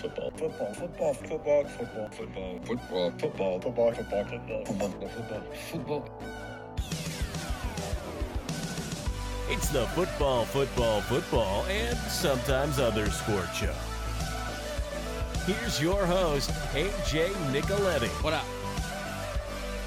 Football. 0.00 0.30
Football. 0.30 0.74
Football. 0.74 1.14
Football. 1.14 1.64
Football. 1.64 2.08
Football. 2.08 2.10
Football. 2.10 3.10
Football. 3.18 3.60
Football. 3.60 3.60
Football. 3.60 3.94
Football. 3.94 4.64
Football. 4.64 5.08
Football. 5.08 5.42
Football. 5.70 6.38
It's 9.50 9.70
the 9.70 9.86
football, 9.88 10.44
football, 10.44 11.00
football, 11.00 11.64
and 11.70 11.96
sometimes 12.10 12.78
other 12.78 13.10
sport 13.10 13.48
show. 13.54 13.74
Here's 15.46 15.80
your 15.80 16.04
host, 16.04 16.50
AJ 16.74 17.30
Nicoletti. 17.50 18.08
What 18.22 18.34
up? 18.34 18.44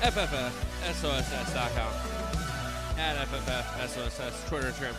FFFSOSS.com. 0.01 1.93
At 2.97 3.17
FFFSOSS, 3.27 4.47
Twitter, 4.49 4.71
Trim. 4.71 4.95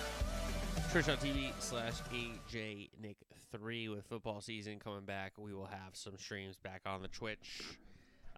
Twitch.tv 0.92 1.51
slash 1.59 1.95
AJ 2.12 2.88
Nick 3.02 3.16
3 3.52 3.88
with 3.88 4.06
football 4.06 4.41
season 4.41 4.79
coming 4.79 5.05
back. 5.05 5.34
We 5.38 5.55
will 5.55 5.66
have 5.66 5.95
some 5.95 6.16
streams 6.19 6.56
back 6.56 6.83
on 6.87 7.02
the 7.02 7.09
Twitch. 7.09 7.62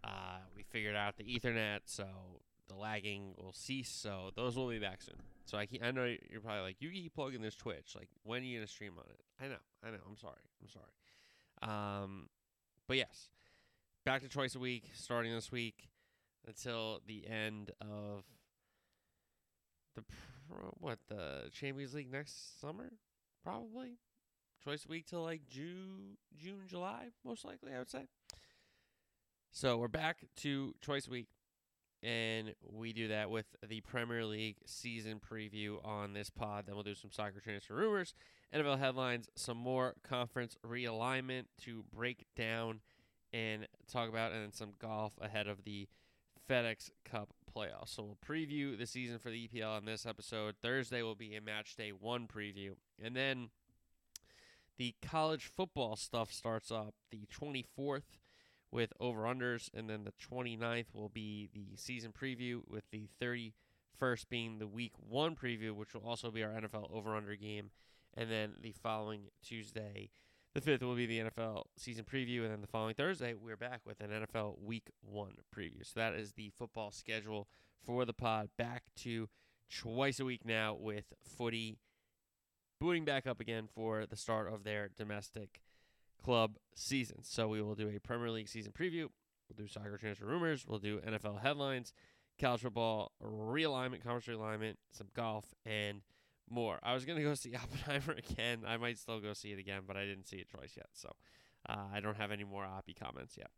Uh, 0.03 0.39
we 0.55 0.63
figured 0.63 0.97
out 0.97 1.17
the 1.17 1.25
Ethernet, 1.25 1.81
so 1.87 2.07
the 2.69 2.75
lagging 2.75 3.35
will 3.37 3.53
cease. 3.53 3.89
So 3.89 4.31
those 4.37 4.57
will 4.57 4.69
be 4.69 4.79
back 4.79 5.01
soon. 5.03 5.17
So 5.47 5.59
I, 5.59 5.69
I 5.83 5.91
know 5.93 6.13
you're 6.31 6.41
probably 6.41 6.63
like, 6.63 6.77
you 6.81 6.91
keep 6.91 7.15
plugging 7.15 7.43
this 7.43 7.55
Twitch. 7.55 7.95
Like, 7.95 8.09
when 8.23 8.43
are 8.43 8.47
you 8.47 8.61
to 8.61 8.67
stream 8.67 8.95
on 8.99 9.05
it? 9.09 9.21
I 9.43 9.49
know. 9.49 9.63
I 9.83 9.91
know. 9.91 9.99
I'm 10.09 10.17
sorry. 10.17 10.41
I'm 10.63 10.69
sorry. 10.69 12.03
Um, 12.05 12.29
but 12.89 12.97
yes, 12.97 13.29
back 14.05 14.23
to 14.23 14.29
twice 14.29 14.55
a 14.55 14.59
week 14.59 14.85
starting 14.95 15.33
this 15.33 15.51
week 15.51 15.89
until 16.47 17.01
the 17.07 17.27
end 17.27 17.71
of 17.81 18.25
the 19.95 20.03
pro, 20.49 20.75
what 20.81 20.99
the 21.09 21.51
Champions 21.53 21.95
League 21.95 22.13
next 22.13 22.61
summer, 22.61 22.93
probably 23.43 23.99
a 24.67 24.89
week 24.89 25.07
till 25.07 25.23
like 25.23 25.43
June, 25.47 26.17
June, 26.37 26.63
July, 26.67 27.09
most 27.25 27.45
likely 27.45 27.73
I 27.75 27.79
would 27.79 27.91
say. 27.91 28.07
So 29.53 29.77
we're 29.77 29.89
back 29.89 30.19
to 30.39 30.75
a 30.89 31.11
week, 31.11 31.29
and 32.03 32.55
we 32.73 32.93
do 32.93 33.09
that 33.09 33.31
with 33.31 33.47
the 33.69 33.83
Premier 33.83 34.25
League 34.25 34.57
season 34.67 35.21
preview 35.21 35.85
on 35.85 36.13
this 36.13 36.31
pod. 36.31 36.65
Then 36.67 36.75
we'll 36.75 36.83
do 36.83 36.95
some 36.95 37.13
soccer 37.13 37.41
transfer 37.41 37.75
rumors, 37.75 38.15
NFL 38.55 38.79
headlines, 38.79 39.29
some 39.37 39.59
more 39.59 39.95
conference 40.03 40.57
realignment 40.67 41.45
to 41.63 41.85
break 41.95 42.27
down 42.35 42.81
and 43.33 43.69
talk 43.91 44.09
about, 44.09 44.33
and 44.33 44.43
then 44.43 44.53
some 44.53 44.73
golf 44.81 45.13
ahead 45.21 45.47
of 45.47 45.65
the 45.65 45.89
FedEx 46.49 46.91
Cup 47.05 47.35
playoffs. 47.55 47.95
So 47.95 48.03
we'll 48.03 48.19
preview 48.27 48.77
the 48.77 48.87
season 48.87 49.19
for 49.19 49.31
the 49.31 49.49
EPL 49.49 49.77
on 49.77 49.85
this 49.85 50.07
episode. 50.07 50.57
Thursday 50.63 51.03
will 51.03 51.15
be 51.15 51.37
a 51.37 51.41
match 51.41 51.77
day 51.77 51.91
one 51.91 52.27
preview. 52.27 52.73
And 53.03 53.15
then 53.15 53.51
the 54.79 54.95
college 55.03 55.51
football 55.57 55.97
stuff 55.97 56.33
starts 56.33 56.71
up 56.71 56.95
the 57.11 57.27
24th 57.33 58.19
with 58.71 58.93
over 59.01 59.23
unders. 59.23 59.69
And 59.73 59.89
then 59.89 60.05
the 60.05 60.13
29th 60.13 60.93
will 60.93 61.09
be 61.09 61.49
the 61.53 61.77
season 61.77 62.13
preview, 62.13 62.61
with 62.69 62.85
the 62.91 63.09
31st 63.23 64.29
being 64.29 64.59
the 64.59 64.67
week 64.67 64.93
one 64.99 65.37
preview, 65.37 65.73
which 65.73 65.95
will 65.95 66.07
also 66.07 66.31
be 66.31 66.43
our 66.43 66.51
NFL 66.51 66.93
over 66.93 67.17
under 67.17 67.37
game. 67.37 67.71
And 68.17 68.31
then 68.31 68.55
the 68.61 68.73
following 68.73 69.29
Tuesday, 69.43 70.11
the 70.55 70.61
fifth 70.61 70.83
will 70.83 70.95
be 70.95 71.07
the 71.07 71.19
NFL 71.19 71.65
season 71.77 72.05
preview, 72.05 72.43
and 72.43 72.53
then 72.53 72.61
the 72.61 72.69
following 72.69 72.95
Thursday 72.95 73.35
we're 73.35 73.57
back 73.57 73.81
with 73.85 74.01
an 74.01 74.11
NFL 74.11 74.63
Week 74.63 74.89
One 75.01 75.35
preview. 75.55 75.85
So 75.85 75.99
that 75.99 76.15
is 76.15 76.33
the 76.33 76.51
football 76.57 76.93
schedule 76.93 77.49
for 77.85 78.05
the 78.05 78.13
pod. 78.13 78.51
Back 78.57 78.85
to 78.99 79.29
twice 79.69 80.21
a 80.21 80.25
week 80.25 80.45
now 80.45 80.75
with 80.75 81.13
footy 81.25 81.79
booting 82.85 83.07
back 83.07 83.27
up 83.27 83.41
again 83.41 83.67
for 83.75 84.05
the 84.05 84.15
start 84.15 84.53
of 84.53 84.63
their 84.63 84.91
domestic 84.99 85.63
club 86.23 86.59
season. 86.75 87.17
So 87.23 87.49
we 87.49 87.63
will 87.63 87.75
do 87.75 87.89
a 87.89 87.99
Premier 87.99 88.29
League 88.29 88.47
season 88.47 88.73
preview. 88.73 89.09
We'll 89.49 89.57
do 89.57 89.67
soccer 89.67 89.97
transfer 89.97 90.27
rumors. 90.27 90.67
We'll 90.69 90.81
do 90.81 91.01
NFL 91.01 91.41
headlines, 91.41 91.95
college 92.39 92.61
football 92.61 93.13
realignment, 93.23 94.03
conference 94.05 94.27
realignment, 94.27 94.75
some 94.93 95.07
golf, 95.17 95.47
and 95.65 96.03
more. 96.51 96.79
I 96.83 96.93
was 96.93 97.07
gonna 97.07 97.23
go 97.23 97.33
see 97.33 97.55
Oppenheimer 97.63 98.19
again. 98.19 98.65
I 98.67 98.77
might 98.77 98.99
still 98.99 99.19
go 99.19 99.33
see 99.33 99.53
it 99.53 99.59
again, 99.59 99.85
but 99.87 99.97
I 99.97 100.05
didn't 100.05 100.29
see 100.29 100.37
it 100.37 100.51
twice 100.51 100.75
yet, 100.77 100.89
so 100.93 101.11
uh, 101.67 101.87
I 101.91 102.01
don't 102.01 102.19
have 102.19 102.33
any 102.33 102.45
more 102.45 102.65
Oppie 102.65 102.95
comments 102.95 103.39
yet. 103.39 103.51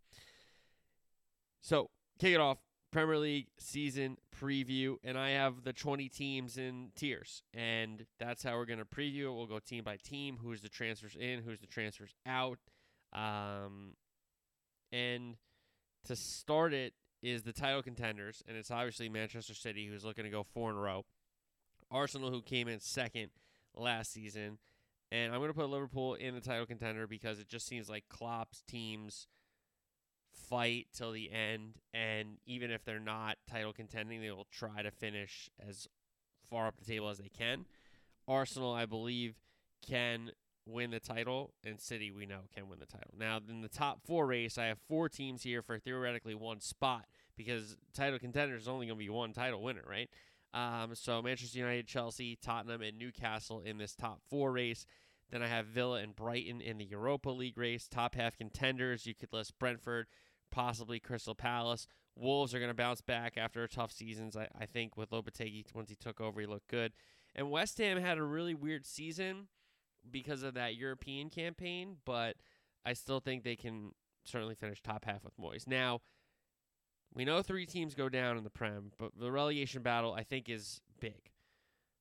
So 1.63 1.91
kick 2.21 2.33
it 2.33 2.41
off. 2.41 2.59
Premier 2.93 3.19
League 3.19 3.49
season 3.59 4.17
preview, 4.41 4.97
and 5.05 5.19
I 5.19 5.31
have 5.31 5.65
the 5.65 5.73
20 5.73 6.09
teams 6.09 6.57
in 6.57 6.91
tiers, 6.97 7.43
and 7.53 8.07
that's 8.19 8.43
how 8.43 8.57
we're 8.57 8.67
going 8.67 8.79
to 8.79 8.85
preview 8.85 9.25
it. 9.25 9.35
We'll 9.35 9.47
go 9.47 9.59
team 9.59 9.85
by 9.85 9.97
team, 9.97 10.39
who's 10.43 10.61
the 10.63 10.69
transfers 10.69 11.17
in, 11.19 11.43
who's 11.43 11.61
the 11.61 11.67
transfers 11.67 12.15
out, 12.27 12.59
um, 13.13 13.95
and 14.93 15.37
to 16.05 16.17
start 16.17 16.73
it 16.73 16.95
is 17.23 17.43
the 17.43 17.53
title 17.53 17.83
contenders, 17.83 18.43
and 18.47 18.57
it's 18.57 18.71
obviously 18.71 19.09
Manchester 19.09 19.55
City, 19.55 19.87
who's 19.87 20.05
looking 20.05 20.25
to 20.25 20.31
go 20.31 20.43
four 20.43 20.71
in 20.71 20.77
a 20.77 20.81
row. 20.81 21.05
Arsenal, 21.91 22.31
who 22.31 22.43
came 22.43 22.69
in 22.69 22.81
second 22.81 23.31
last 23.77 24.13
season. 24.13 24.59
And 25.13 25.33
I'm 25.33 25.39
going 25.39 25.51
to 25.51 25.59
put 25.59 25.69
Liverpool 25.69 26.15
in 26.15 26.35
the 26.35 26.41
title 26.41 26.67
contender 26.67 27.07
because 27.07 27.39
it 27.39 27.49
just 27.49 27.67
seems 27.67 27.89
like 27.89 28.05
Klopp's 28.09 28.63
teams 28.67 29.29
fight 30.37 30.89
till 30.93 31.13
the 31.13 31.31
end. 31.33 31.79
And 31.93 32.39
even 32.47 32.71
if 32.71 32.85
they're 32.85 33.01
not 33.01 33.37
title 33.49 33.73
contending, 33.73 34.21
they 34.21 34.31
will 34.31 34.47
try 34.51 34.83
to 34.83 34.91
finish 34.91 35.51
as 35.67 35.89
far 36.49 36.67
up 36.67 36.77
the 36.79 36.85
table 36.85 37.09
as 37.09 37.19
they 37.19 37.29
can. 37.29 37.65
Arsenal, 38.29 38.73
I 38.73 38.87
believe, 38.87 39.37
can 39.87 40.33
win 40.67 40.91
the 40.91 41.01
title, 41.01 41.53
and 41.65 41.81
City, 41.81 42.11
we 42.11 42.27
know, 42.27 42.41
can 42.55 42.69
win 42.69 42.81
the 42.81 42.87
title. 42.87 43.15
Now, 43.17 43.39
in 43.49 43.61
the 43.61 43.69
top 43.69 44.01
four 44.05 44.27
race, 44.27 44.59
I 44.59 44.67
have 44.67 44.79
four 44.89 45.09
teams 45.09 45.45
here 45.45 45.63
for 45.63 45.79
theoretically 45.79 46.35
one 46.35 46.61
spot 46.61 47.05
because 47.37 47.77
title 47.95 48.19
contender 48.19 48.57
is 48.57 48.67
only 48.67 48.87
going 48.87 48.99
to 48.99 49.05
be 49.05 49.09
one 49.09 49.33
title 49.33 49.63
winner, 49.63 49.85
right? 49.89 50.11
Um, 50.53 50.95
so 50.95 51.23
Manchester 51.23 51.59
United, 51.59 51.87
Chelsea, 51.87 52.37
Tottenham, 52.37 52.83
and 52.83 52.99
Newcastle 52.99 53.61
in 53.61 53.79
this 53.79 53.95
top 53.95 54.21
four 54.29 54.53
race. 54.53 54.87
Then 55.31 55.43
I 55.43 55.49
have 55.49 55.67
Villa 55.67 55.99
and 55.99 56.15
Brighton 56.15 56.61
in 56.61 56.79
the 56.79 56.85
Europa 56.85 57.31
League 57.31 57.59
race. 57.59 57.89
Top 57.89 58.15
half 58.15 58.37
contenders, 58.37 59.07
you 59.07 59.15
could 59.15 59.33
list 59.33 59.59
Brentford, 59.59 60.07
possibly 60.51 61.01
Crystal 61.01 61.35
Palace. 61.35 61.87
Wolves 62.17 62.55
are 62.55 62.59
going 62.59 62.71
to 62.71 62.75
bounce 62.75 63.01
back 63.01 63.37
after 63.37 63.63
a 63.63 63.69
tough 63.69 63.93
seasons. 63.93 64.37
I, 64.37 64.49
I 64.59 64.67
think 64.67 64.97
with 64.97 65.11
Lopetegui, 65.11 65.65
once 65.75 65.91
he 65.91 65.97
took 65.97 66.21
over, 66.21 66.41
he 66.41 66.47
looked 66.47 66.69
good. 66.69 66.93
And 67.35 67.51
West 67.51 67.79
Ham 67.79 68.01
had 68.01 68.19
a 68.19 68.23
really 68.23 68.55
weird 68.55 68.87
season 68.87 69.49
because 70.11 70.43
of 70.43 70.55
that 70.55 70.77
European 70.77 71.29
campaign, 71.29 71.97
but 72.05 72.37
I 72.85 72.95
still 72.95 73.21
think 73.21 73.43
they 73.43 73.57
can 73.57 73.93
certainly 74.25 74.55
finish 74.55 74.83
top 74.83 75.05
half 75.05 75.25
with 75.25 75.39
Moyes. 75.39 75.67
Now, 75.67 76.01
we 77.15 77.25
know 77.25 77.43
three 77.43 77.67
teams 77.67 77.95
go 77.95 78.09
down 78.09 78.37
in 78.37 78.45
the 78.45 78.51
Prem, 78.51 78.93
but 78.99 79.13
the 79.19 79.31
relegation 79.31 79.83
battle 79.83 80.13
I 80.13 80.23
think 80.23 80.49
is 80.49 80.81
big. 81.01 81.31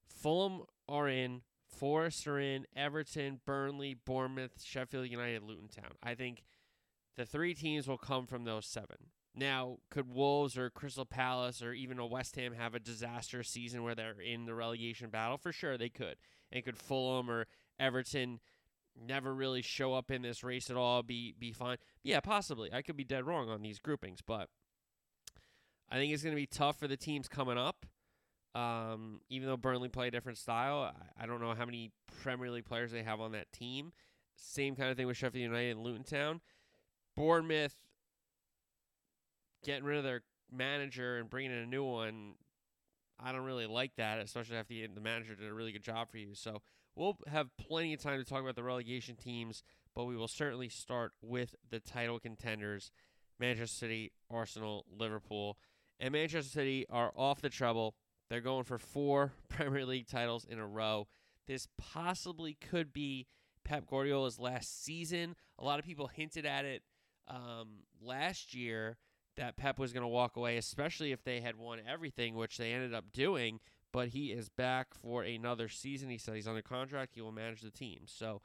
Fulham 0.07 0.63
are 0.87 1.07
in, 1.07 1.41
Forest 1.67 2.27
are 2.27 2.39
in, 2.39 2.65
Everton, 2.75 3.41
Burnley, 3.45 3.93
Bournemouth, 3.93 4.61
Sheffield 4.63 5.09
United, 5.09 5.43
Luton 5.43 5.67
Town. 5.67 5.91
I 6.01 6.15
think 6.15 6.43
the 7.15 7.25
three 7.25 7.53
teams 7.53 7.87
will 7.87 7.97
come 7.97 8.25
from 8.25 8.43
those 8.43 8.65
seven. 8.65 8.97
Now, 9.35 9.79
could 9.89 10.09
Wolves 10.09 10.57
or 10.57 10.69
Crystal 10.69 11.05
Palace 11.05 11.61
or 11.61 11.73
even 11.73 11.99
a 11.99 12.05
West 12.05 12.35
Ham 12.37 12.53
have 12.53 12.73
a 12.73 12.79
disastrous 12.79 13.49
season 13.49 13.83
where 13.83 13.95
they're 13.95 14.21
in 14.21 14.45
the 14.45 14.55
relegation 14.55 15.09
battle? 15.09 15.37
For 15.37 15.51
sure, 15.51 15.77
they 15.77 15.89
could. 15.89 16.15
And 16.51 16.63
could 16.63 16.77
Fulham 16.77 17.29
or 17.29 17.47
Everton 17.77 18.39
never 18.97 19.33
really 19.33 19.61
show 19.61 19.93
up 19.93 20.09
in 20.09 20.21
this 20.21 20.43
race 20.43 20.69
at 20.69 20.77
all, 20.77 21.03
be 21.03 21.33
be 21.37 21.51
fine? 21.51 21.77
Yeah, 22.01 22.21
possibly. 22.21 22.71
I 22.71 22.81
could 22.81 22.95
be 22.95 23.03
dead 23.03 23.25
wrong 23.25 23.49
on 23.49 23.61
these 23.61 23.79
groupings, 23.79 24.21
but 24.25 24.47
I 25.89 25.95
think 25.95 26.13
it's 26.13 26.23
going 26.23 26.35
to 26.35 26.41
be 26.41 26.47
tough 26.47 26.79
for 26.79 26.87
the 26.87 26.97
teams 26.97 27.27
coming 27.27 27.57
up. 27.57 27.85
Um, 28.55 29.19
even 29.29 29.49
though 29.49 29.57
Burnley 29.57 29.89
play 29.89 30.07
a 30.07 30.11
different 30.11 30.37
style, 30.37 30.93
I, 30.93 31.23
I, 31.23 31.25
don't 31.25 31.41
know 31.41 31.53
how 31.53 31.65
many 31.65 31.91
Premier 32.21 32.49
League 32.49 32.63
players 32.63 32.89
they 32.89 33.03
have 33.03 33.19
on 33.19 33.33
that 33.33 33.51
team. 33.51 33.91
Same 34.37 34.77
kind 34.77 34.89
of 34.89 34.95
thing 34.95 35.07
with 35.07 35.17
Sheffield 35.17 35.43
United 35.43 35.71
and 35.71 35.83
Luton 35.83 36.05
Town. 36.05 36.39
Bournemouth 37.15 37.75
getting 39.63 39.83
rid 39.83 39.97
of 39.97 40.03
their 40.03 40.21
manager 40.51 41.17
and 41.17 41.29
bringing 41.29 41.51
in 41.51 41.57
a 41.59 41.65
new 41.65 41.83
one. 41.83 42.33
I 43.19 43.31
don't 43.31 43.45
really 43.45 43.65
like 43.65 43.95
that, 43.95 44.19
especially 44.19 44.57
after 44.57 44.73
the, 44.73 45.01
manager 45.01 45.35
did 45.35 45.49
a 45.49 45.53
really 45.53 45.71
good 45.71 45.83
job 45.83 46.09
for 46.09 46.17
you. 46.17 46.35
So 46.35 46.61
we'll 46.95 47.17
have 47.27 47.49
plenty 47.57 47.93
of 47.93 48.01
time 48.01 48.19
to 48.19 48.29
talk 48.29 48.41
about 48.41 48.55
the 48.55 48.63
relegation 48.63 49.15
teams, 49.15 49.63
but 49.95 50.05
we 50.05 50.17
will 50.17 50.27
certainly 50.27 50.69
start 50.69 51.13
with 51.21 51.55
the 51.69 51.79
title 51.79 52.19
contenders 52.19 52.91
Manchester 53.39 53.67
City, 53.67 54.11
Arsenal, 54.29 54.85
Liverpool 54.97 55.57
and 55.99 56.11
Manchester 56.11 56.49
City 56.49 56.85
are 56.89 57.11
off 57.15 57.41
the 57.41 57.49
trouble. 57.49 57.95
They're 58.29 58.41
going 58.41 58.63
for 58.63 58.77
four 58.77 59.33
Premier 59.49 59.85
League 59.85 60.07
titles 60.07 60.45
in 60.45 60.59
a 60.59 60.67
row. 60.67 61.07
This 61.47 61.67
possibly 61.77 62.57
could 62.69 62.91
be 62.91 63.27
Pep 63.63 63.85
Guardiola's 63.87 64.39
last 64.39 64.83
season. 64.83 65.35
A 65.59 65.65
lot 65.65 65.79
of 65.79 65.85
people 65.85 66.07
hinted 66.07 66.45
at 66.45 66.65
it 66.65 66.83
um, 67.27 67.83
last 68.01 68.53
year 68.53 68.97
that 69.37 69.57
Pep 69.57 69.79
was 69.79 69.93
going 69.93 70.03
to 70.03 70.07
walk 70.07 70.37
away, 70.37 70.57
especially 70.57 71.11
if 71.11 71.23
they 71.23 71.41
had 71.41 71.57
won 71.57 71.79
everything, 71.87 72.35
which 72.35 72.57
they 72.57 72.71
ended 72.71 72.93
up 72.93 73.11
doing. 73.11 73.59
But 73.91 74.09
he 74.09 74.27
is 74.31 74.49
back 74.49 74.93
for 74.93 75.23
another 75.23 75.69
season. 75.69 76.09
He 76.09 76.17
said 76.17 76.35
he's 76.35 76.47
under 76.47 76.61
contract. 76.61 77.15
He 77.15 77.21
will 77.21 77.31
manage 77.31 77.61
the 77.61 77.71
team. 77.71 78.01
So 78.05 78.41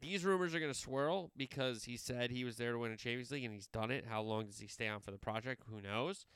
these 0.00 0.24
rumors 0.24 0.54
are 0.54 0.60
going 0.60 0.72
to 0.72 0.78
swirl 0.78 1.30
because 1.36 1.84
he 1.84 1.96
said 1.96 2.30
he 2.30 2.44
was 2.44 2.56
there 2.56 2.72
to 2.72 2.78
win 2.78 2.92
a 2.92 2.96
Champions 2.96 3.30
League 3.30 3.44
and 3.44 3.54
he's 3.54 3.66
done 3.66 3.90
it. 3.90 4.04
How 4.06 4.20
long 4.20 4.44
does 4.44 4.58
he 4.58 4.66
stay 4.66 4.88
on 4.88 5.00
for 5.00 5.10
the 5.10 5.18
project? 5.18 5.62
Who 5.70 5.80
knows? 5.80 6.26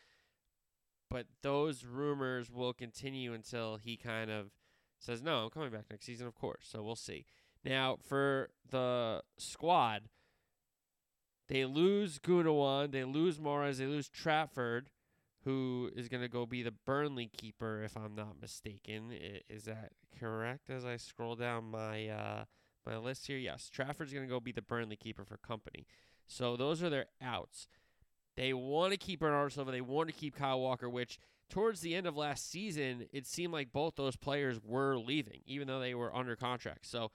But 1.10 1.26
those 1.42 1.84
rumors 1.84 2.50
will 2.50 2.72
continue 2.72 3.34
until 3.34 3.76
he 3.76 3.96
kind 3.96 4.30
of 4.30 4.52
says, 4.98 5.22
no, 5.22 5.44
I'm 5.44 5.50
coming 5.50 5.70
back 5.70 5.86
next 5.90 6.06
season, 6.06 6.26
of 6.26 6.34
course. 6.34 6.66
So 6.70 6.82
we'll 6.82 6.96
see. 6.96 7.26
Now, 7.64 7.98
for 8.00 8.50
the 8.70 9.22
squad, 9.36 10.04
they 11.50 11.64
lose 11.64 12.20
Gundogan, 12.20 12.92
they 12.92 13.02
lose 13.02 13.38
Mahrez, 13.38 13.78
they 13.78 13.86
lose 13.86 14.08
Trafford, 14.08 14.88
who 15.44 15.90
is 15.96 16.08
going 16.08 16.22
to 16.22 16.28
go 16.28 16.46
be 16.46 16.62
the 16.62 16.70
Burnley 16.70 17.26
keeper, 17.26 17.82
if 17.82 17.96
I'm 17.96 18.14
not 18.14 18.40
mistaken. 18.40 19.12
Is 19.48 19.64
that 19.64 19.90
correct? 20.18 20.70
As 20.70 20.84
I 20.84 20.96
scroll 20.96 21.34
down 21.34 21.64
my 21.64 22.08
uh, 22.08 22.44
my 22.86 22.96
list 22.98 23.26
here, 23.26 23.36
yes, 23.36 23.68
Trafford's 23.68 24.12
going 24.12 24.24
to 24.24 24.30
go 24.30 24.38
be 24.38 24.52
the 24.52 24.62
Burnley 24.62 24.96
keeper 24.96 25.24
for 25.24 25.38
Kompany. 25.38 25.86
So 26.28 26.56
those 26.56 26.84
are 26.84 26.88
their 26.88 27.06
outs. 27.20 27.66
They 28.36 28.52
want 28.52 28.92
to 28.92 28.96
keep 28.96 29.18
Bernardo 29.18 29.48
Silva. 29.48 29.72
They 29.72 29.80
want 29.80 30.08
to 30.08 30.14
keep 30.14 30.36
Kyle 30.36 30.60
Walker, 30.60 30.88
which 30.88 31.18
towards 31.48 31.80
the 31.80 31.96
end 31.96 32.06
of 32.06 32.16
last 32.16 32.48
season, 32.48 33.06
it 33.12 33.26
seemed 33.26 33.52
like 33.52 33.72
both 33.72 33.96
those 33.96 34.14
players 34.14 34.60
were 34.62 34.96
leaving, 34.96 35.40
even 35.46 35.66
though 35.66 35.80
they 35.80 35.96
were 35.96 36.14
under 36.14 36.36
contract. 36.36 36.86
So 36.86 37.10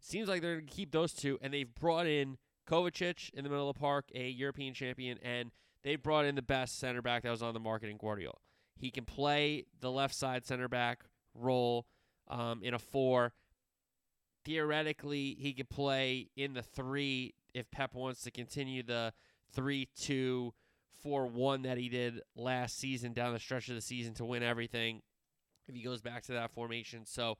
seems 0.00 0.26
like 0.26 0.40
they're 0.40 0.54
going 0.54 0.66
to 0.66 0.72
keep 0.74 0.90
those 0.90 1.12
two, 1.12 1.38
and 1.42 1.52
they've 1.52 1.72
brought 1.74 2.06
in 2.06 2.38
Kovacic 2.68 3.30
in 3.34 3.44
the 3.44 3.50
middle 3.50 3.68
of 3.68 3.76
the 3.76 3.80
park, 3.80 4.06
a 4.14 4.28
European 4.28 4.74
champion, 4.74 5.18
and 5.22 5.50
they 5.82 5.96
brought 5.96 6.24
in 6.24 6.34
the 6.34 6.42
best 6.42 6.78
center 6.78 7.02
back 7.02 7.22
that 7.22 7.30
was 7.30 7.42
on 7.42 7.54
the 7.54 7.60
market 7.60 7.90
in 7.90 7.98
Gvardiol. 7.98 8.36
He 8.76 8.90
can 8.90 9.04
play 9.04 9.66
the 9.80 9.90
left 9.90 10.14
side 10.14 10.44
center 10.44 10.68
back 10.68 11.04
role 11.34 11.86
um, 12.28 12.62
in 12.62 12.74
a 12.74 12.78
four. 12.78 13.32
Theoretically, 14.44 15.36
he 15.38 15.52
could 15.52 15.70
play 15.70 16.28
in 16.36 16.54
the 16.54 16.62
three 16.62 17.34
if 17.54 17.70
Pep 17.70 17.94
wants 17.94 18.22
to 18.22 18.30
continue 18.30 18.82
the 18.82 19.12
three 19.52 19.88
two 19.96 20.52
four 21.02 21.26
one 21.26 21.62
that 21.62 21.78
he 21.78 21.88
did 21.88 22.20
last 22.34 22.78
season 22.78 23.12
down 23.12 23.32
the 23.32 23.38
stretch 23.38 23.68
of 23.68 23.74
the 23.74 23.80
season 23.80 24.14
to 24.14 24.24
win 24.24 24.42
everything. 24.42 25.02
If 25.68 25.74
he 25.74 25.82
goes 25.82 26.02
back 26.02 26.24
to 26.24 26.32
that 26.32 26.50
formation, 26.50 27.06
so 27.06 27.38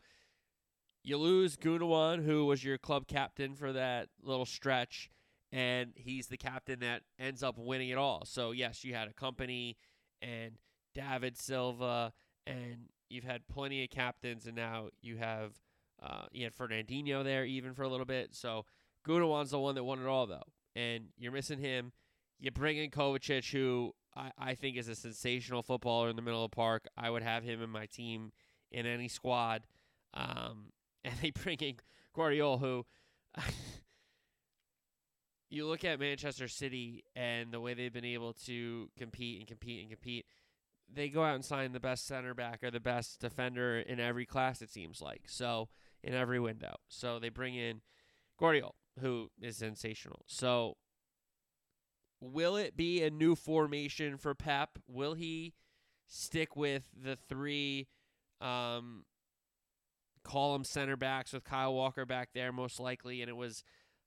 you 1.03 1.19
lose 1.19 1.57
Gundogan, 1.57 2.25
who 2.25 2.47
was 2.47 2.65
your 2.65 2.79
club 2.79 3.07
captain 3.07 3.55
for 3.55 3.73
that 3.73 4.09
little 4.23 4.47
stretch, 4.47 5.11
and 5.55 5.93
he's 5.95 6.27
the 6.27 6.37
captain 6.37 6.81
that 6.81 7.03
ends 7.17 7.45
up 7.45 7.57
winning 7.57 7.89
it 7.89 7.97
all. 7.97 8.25
So 8.27 8.51
yes, 8.51 8.83
you 8.83 8.93
had 8.93 9.07
a 9.07 9.13
Kompany 9.13 9.77
and 10.21 10.59
David 10.95 11.39
Silva, 11.39 12.13
and 12.45 12.89
you've 13.09 13.25
had 13.25 13.47
plenty 13.47 13.85
of 13.85 13.91
captains, 13.91 14.47
and 14.47 14.57
now 14.57 14.89
you 15.01 15.17
have 15.17 15.53
uh, 16.03 16.25
you 16.33 16.43
had 16.43 16.57
Fernandinho 16.57 17.23
there 17.23 17.45
even 17.45 17.73
for 17.73 17.85
a 17.85 17.89
little 17.89 18.05
bit. 18.05 18.35
So 18.35 18.65
Gundogan's 19.07 19.53
the 19.53 19.61
one 19.61 19.77
that 19.77 19.85
won 19.85 20.01
it 20.01 20.07
all 20.07 20.27
though, 20.27 20.43
and 20.75 21.05
you're 21.17 21.31
missing 21.31 21.61
him. 21.61 21.93
You 22.41 22.51
bring 22.51 22.77
in 22.77 22.91
Kovacic, 22.91 23.53
who 23.53 23.93
I, 24.17 24.33
I 24.37 24.55
think 24.57 24.77
is 24.77 24.89
a 24.89 24.97
sensational 24.97 25.63
footballer 25.63 26.11
in 26.11 26.17
the 26.17 26.23
middle 26.23 26.45
of 26.45 26.51
the 26.51 26.57
park. 26.57 26.89
I 26.97 27.11
would 27.11 27.23
have 27.23 27.45
him 27.45 27.63
in 27.63 27.71
my 27.71 27.87
team 27.87 28.33
in 28.73 28.87
any 28.87 29.07
squad. 29.07 29.69
Um, 30.15 30.73
and 31.05 31.15
they 31.23 31.31
bring 31.31 31.59
in 31.59 31.77
Gvardiol, 32.17 32.59
who 32.59 32.87
you 35.51 35.67
look 35.67 35.85
at 35.85 36.01
Manchester 36.01 36.49
City 36.49 37.05
and 37.15 37.53
the 37.53 37.61
way 37.61 37.75
they've 37.75 37.93
been 37.93 38.05
able 38.05 38.33
to 38.47 38.89
compete 38.99 39.39
and 39.39 39.49
compete 39.49 39.81
and 39.81 39.91
compete. 39.91 40.27
They 40.93 41.09
go 41.09 41.25
out 41.25 41.35
and 41.35 41.45
sign 41.45 41.73
the 41.73 41.81
best 41.81 42.07
center 42.07 42.35
back 42.35 42.63
or 42.63 42.71
the 42.71 42.81
best 42.81 43.21
defender 43.21 43.79
in 43.79 44.01
every 44.01 44.27
class, 44.27 44.61
it 44.61 44.71
seems 44.71 45.01
like. 45.01 45.23
So, 45.27 45.69
in 46.03 46.15
every 46.15 46.39
window. 46.39 46.77
So, 46.89 47.19
they 47.19 47.31
bring 47.31 47.55
in 47.55 47.81
Gvardiol, 48.41 48.73
who 49.01 49.31
is 49.41 49.57
sensational. 49.57 50.25
So, 50.27 50.77
will 52.21 52.57
it 52.57 52.77
be 52.77 53.03
a 53.03 53.11
new 53.11 53.35
formation 53.35 54.19
for 54.19 54.35
Pep? 54.35 54.79
Will 54.87 55.15
he 55.15 55.55
stick 56.07 56.55
with 56.55 56.85
the 56.95 57.17
three 57.17 57.89
um, 58.41 59.05
them 60.33 60.65
center 60.65 60.97
backs 60.97 61.33
with 61.33 61.45
Kyle 61.45 61.75
Walker 61.75 62.05
back 62.05 62.31
there 62.35 62.53
most 62.53 62.81
likely, 62.81 63.21
and 63.21 63.29
it 63.29 63.37
was 63.37 63.63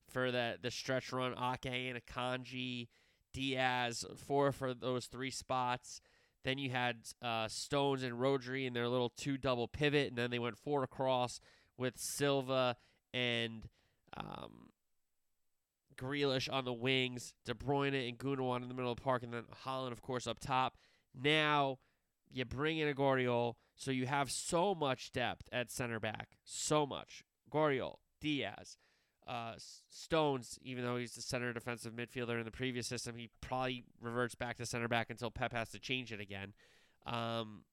for 0.10 0.32
the 0.32 0.58
the 0.62 0.72
stretch 0.72 1.12
run 1.12 1.34
Ake 1.34 1.66
and 1.66 2.00
Akanji, 2.02 2.88
Dias, 3.34 4.06
four 4.16 4.52
for 4.52 4.74
those 4.74 5.06
three 5.06 5.32
spots. 5.32 6.02
Then 6.44 6.58
you 6.58 6.70
had 6.70 6.98
uh, 7.22 7.48
Stones 7.48 8.04
and 8.04 8.14
Rodri 8.14 8.66
in 8.66 8.74
their 8.74 8.88
little 8.88 9.10
two 9.10 9.38
double 9.38 9.68
pivot, 9.68 10.10
and 10.10 10.18
then 10.18 10.32
they 10.32 10.40
went 10.40 10.58
four 10.58 10.84
across 10.84 11.40
with 11.78 11.98
Silva 11.98 12.78
and 13.14 13.68
um, 14.16 14.70
Grealish 15.98 16.52
on 16.52 16.64
the 16.64 16.74
wings, 16.74 17.34
De 17.46 17.54
Bruyne 17.54 18.08
and 18.08 18.18
Gundogan 18.18 18.62
in 18.62 18.70
the 18.70 18.74
middle 18.74 18.92
of 18.92 18.98
the 18.98 19.04
park, 19.04 19.24
and 19.24 19.34
then 19.34 19.44
Haaland, 19.66 19.92
of 19.92 20.02
course, 20.02 20.28
up 20.28 20.40
top. 20.40 20.78
Now 21.14 21.80
you 22.32 22.46
bring 22.46 22.78
in 22.78 22.88
a 22.88 22.94
Gvardiol 22.94 23.56
so 23.76 23.92
you 23.92 24.06
have 24.06 24.32
so 24.32 24.74
much 24.74 25.12
depth 25.12 25.48
at 25.52 25.72
center 25.72 26.00
back, 26.00 26.38
so 26.44 26.86
much. 26.86 27.24
Gvardiol, 27.52 27.98
Dias, 28.20 28.78
uh, 29.28 29.54
Stones, 29.90 30.58
even 30.64 30.84
though 30.84 30.98
he's 30.98 31.14
the 31.14 31.22
center 31.22 31.52
defensive 31.52 31.94
midfielder 31.94 32.40
in 32.40 32.46
the 32.46 32.52
previous 32.52 32.88
system, 32.88 33.18
he 33.18 33.30
probably 33.42 33.84
reverts 34.02 34.36
back 34.36 34.58
to 34.58 34.66
center 34.66 34.88
back 34.88 35.10
until 35.10 35.30
Pep 35.30 35.52
has 35.52 35.70
to 35.70 35.80
change 35.80 36.12
it 36.12 36.22
again. 36.22 36.54
Um, 37.06 37.64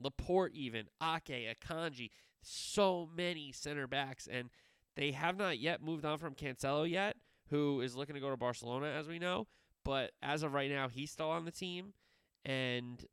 Laporte, 0.00 0.52
even 0.54 0.86
Ake, 1.02 1.56
Akanji, 1.56 2.10
so 2.42 3.08
many 3.16 3.52
center 3.52 3.86
backs, 3.86 4.26
and 4.30 4.50
they 4.96 5.12
have 5.12 5.36
not 5.38 5.58
yet 5.58 5.82
moved 5.82 6.04
on 6.04 6.18
from 6.18 6.34
Cancelo 6.34 6.88
yet, 6.88 7.16
who 7.50 7.80
is 7.80 7.94
looking 7.94 8.14
to 8.14 8.20
go 8.20 8.30
to 8.30 8.36
Barcelona, 8.36 8.86
as 8.86 9.06
we 9.06 9.18
know. 9.18 9.46
But 9.84 10.12
as 10.22 10.42
of 10.42 10.54
right 10.54 10.70
now, 10.70 10.88
he's 10.88 11.10
still 11.10 11.30
on 11.30 11.44
the 11.44 11.50
team, 11.50 11.92
and 12.44 13.04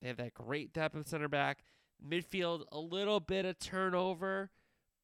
they 0.00 0.08
have 0.08 0.18
that 0.18 0.34
great 0.34 0.72
depth 0.72 0.94
of 0.94 1.08
center 1.08 1.28
back. 1.28 1.64
Midfield, 2.06 2.64
a 2.70 2.78
little 2.78 3.20
bit 3.20 3.44
of 3.44 3.58
turnover, 3.58 4.50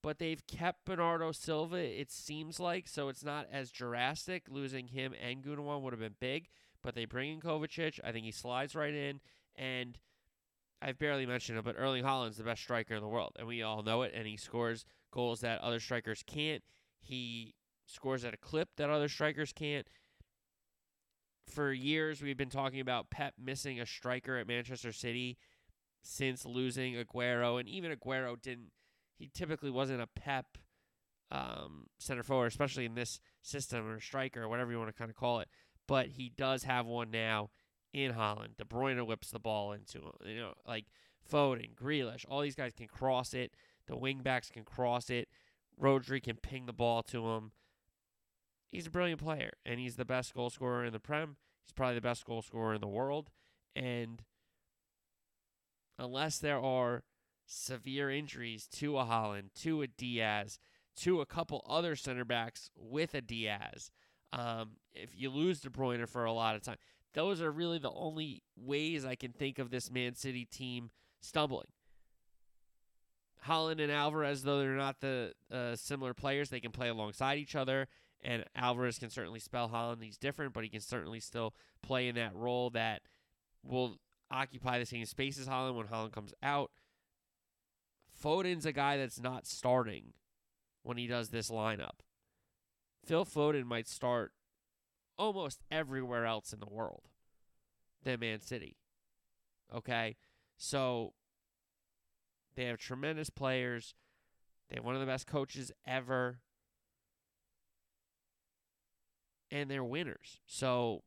but 0.07 0.21
they've 0.21 0.47
kept 0.47 0.85
Bernardo 0.85 1.33
Silva, 1.33 1.79
it 1.79 2.13
seems 2.13 2.61
like, 2.61 2.87
so 2.87 3.09
it's 3.09 3.25
not 3.25 3.49
as 3.51 3.73
drastic. 3.73 4.45
Losing 4.49 4.87
him 4.87 5.13
and 5.21 5.43
Gundogan 5.43 5.83
would 5.83 5.93
have 5.93 5.99
been 5.99 6.15
big, 6.21 6.47
but 6.81 6.95
they 6.95 7.07
bring 7.07 7.33
in 7.33 7.41
Kovacic. 7.41 7.99
I 8.05 8.13
think 8.13 8.25
he 8.25 8.31
slides 8.31 8.77
right 8.77 8.95
in, 8.95 9.19
and 9.57 9.99
I've 10.81 11.01
barely 11.01 11.27
mentioned 11.27 11.59
it, 11.59 11.65
but 11.65 11.75
Erling 11.77 12.05
Haaland's 12.05 12.37
the 12.37 12.45
best 12.45 12.63
striker 12.63 12.95
in 12.95 13.01
the 13.03 13.09
world, 13.09 13.33
and 13.37 13.49
we 13.49 13.65
all 13.65 13.83
know 13.83 14.03
it, 14.03 14.13
and 14.15 14.29
he 14.29 14.37
scores 14.37 14.85
goals 15.11 15.41
that 15.41 15.61
other 15.61 15.81
strikers 15.81 16.23
can't. 16.25 16.63
He 17.01 17.57
scores 17.87 18.25
at 18.25 18.33
a 18.33 18.37
clip 18.37 18.69
that 18.77 18.89
other 18.89 19.09
strikers 19.09 19.53
can't 19.53 19.89
for 21.49 21.73
years 21.73 22.23
we've 22.23 22.37
been 22.37 22.49
talking 22.49 22.79
about 22.79 23.11
Pep 23.11 23.35
missing 23.45 23.81
a 23.81 23.87
striker 23.87 24.37
at 24.37 24.47
Manchester 24.47 24.93
City 24.93 25.37
since 26.01 26.47
losing 26.47 26.95
Aguero, 26.95 27.59
and 27.59 27.69
even 27.69 27.91
Aguero 27.91 28.41
didn't. 28.41 28.71
He 29.19 29.31
typically 29.33 29.71
wasn't 29.71 30.03
a 30.03 30.07
Pep 30.07 30.59
um, 31.31 31.87
center 31.99 32.23
forward, 32.23 32.47
especially 32.47 32.85
in 32.85 32.95
this 32.95 33.21
system 33.43 33.89
or 33.89 34.01
striker 34.01 34.43
or 34.43 34.49
whatever 34.49 34.71
you 34.71 34.79
want 34.79 34.91
to 34.91 34.99
kind 34.99 35.11
of 35.11 35.17
call 35.17 35.41
it. 35.41 35.49
But 35.89 36.09
he 36.09 36.33
does 36.37 36.65
have 36.65 36.87
one 36.87 37.11
now 37.11 37.51
in 37.93 38.13
Haaland. 38.13 38.57
De 38.59 38.65
Bruyne 38.65 39.07
whips 39.07 39.31
the 39.31 39.39
ball 39.39 39.73
into 39.73 39.99
him. 39.99 40.13
You 40.25 40.37
know, 40.41 40.55
like 40.67 40.87
Foden, 41.31 41.75
Grealish, 41.75 42.25
all 42.29 42.41
these 42.41 42.55
guys 42.55 42.73
can 42.77 42.89
cross 42.89 43.35
it. 43.35 43.53
The 43.87 43.97
wingbacks 43.97 44.51
can 44.53 44.65
cross 44.65 45.11
it. 45.11 45.29
Rodri 45.81 46.23
can 46.23 46.37
ping 46.37 46.67
the 46.67 46.73
ball 46.73 47.03
to 47.05 47.27
him 47.29 47.53
he's 48.77 48.87
a 48.87 48.91
brilliant 48.91 49.23
player, 49.23 49.53
and 49.65 49.81
he's 49.81 49.97
the 49.97 50.05
best 50.05 50.35
goal 50.35 50.51
scorer 50.51 50.85
in 50.85 50.93
the 50.93 51.01
Prem. 51.01 51.37
He's 51.65 51.73
probably 51.73 51.97
the 51.97 52.03
best 52.03 52.25
goal 52.25 52.43
scorer 52.43 52.75
in 52.75 52.81
the 52.81 52.87
world. 52.87 53.31
And 53.75 54.23
unless 55.99 56.39
there 56.39 56.61
are 56.61 57.03
severe 57.47 58.11
injuries 58.11 58.67
to 58.67 58.99
a 58.99 59.05
Haaland, 59.05 59.55
to 59.63 59.83
a 59.83 59.87
Dias, 59.87 60.59
to 60.97 61.21
a 61.21 61.27
couple 61.27 61.65
other 61.69 61.97
center 61.97 62.25
backs 62.25 62.71
with 62.77 63.15
a 63.15 63.21
Dias, 63.21 63.91
um, 64.33 64.73
if 64.95 65.11
you 65.15 65.31
lose 65.31 65.61
De 65.61 65.71
Bruyne 65.71 66.09
for 66.09 66.25
a 66.25 66.33
lot 66.33 66.57
of 66.57 66.63
time, 66.63 66.77
those 67.15 67.41
are 67.41 67.51
really 67.51 67.79
the 67.79 67.91
only 67.91 68.43
ways 68.57 69.05
I 69.05 69.15
can 69.15 69.33
think 69.33 69.59
of 69.59 69.71
this 69.71 69.91
Man 69.91 70.15
City 70.15 70.45
team 70.45 70.91
stumbling. 71.21 71.69
Haaland 73.47 73.81
and 73.81 73.93
Alvarez, 73.93 74.43
though 74.43 74.59
they're 74.59 74.77
not 74.77 75.01
the 75.01 75.33
uh, 75.53 75.77
similar 75.77 76.15
players, 76.15 76.51
they 76.51 76.61
can 76.61 76.73
play 76.73 76.89
alongside 76.89 77.39
each 77.39 77.55
other. 77.55 77.89
And 78.23 78.45
Alvarez 78.57 78.99
can 78.99 79.11
certainly 79.11 79.39
spell 79.39 79.69
Haaland. 79.69 80.03
He's 80.03 80.19
different, 80.19 80.53
but 80.53 80.65
he 80.65 80.71
can 80.71 80.81
certainly 80.81 81.21
still 81.21 81.55
play 81.83 82.09
in 82.09 82.17
that 82.17 82.35
role 82.35 82.71
that 82.71 83.03
will 83.63 83.99
occupy 84.31 84.79
the 84.79 84.87
same 84.87 85.05
space 85.05 85.39
as 85.39 85.47
Haaland 85.47 85.77
when 85.77 85.87
Haaland 85.87 86.13
comes 86.13 86.35
out. 86.43 86.71
Foden's 88.27 88.67
a 88.67 88.73
guy 88.73 88.97
that's 88.97 89.21
not 89.21 89.47
starting 89.47 90.13
when 90.83 90.97
he 90.97 91.07
does 91.07 91.29
this 91.29 91.49
lineup. 91.49 92.01
Phil 93.05 93.25
Foden 93.25 93.65
might 93.65 93.87
start 93.87 94.33
almost 95.17 95.63
everywhere 95.71 96.27
else 96.27 96.53
in 96.53 96.59
the 96.59 96.67
world 96.67 97.03
than 98.03 98.19
Man 98.19 98.41
City. 98.41 98.79
Okay? 99.73 100.17
So 100.57 101.13
they 102.57 102.65
have 102.65 102.79
tremendous 102.79 103.31
players. 103.31 103.95
They 104.69 104.75
have 104.75 104.85
one 104.85 104.95
of 104.95 105.01
the 105.01 105.07
best 105.07 105.29
coaches 105.29 105.71
ever. 105.87 106.41
And 109.53 109.71
they're 109.71 109.85
winners. 109.85 110.41
So 110.47 111.05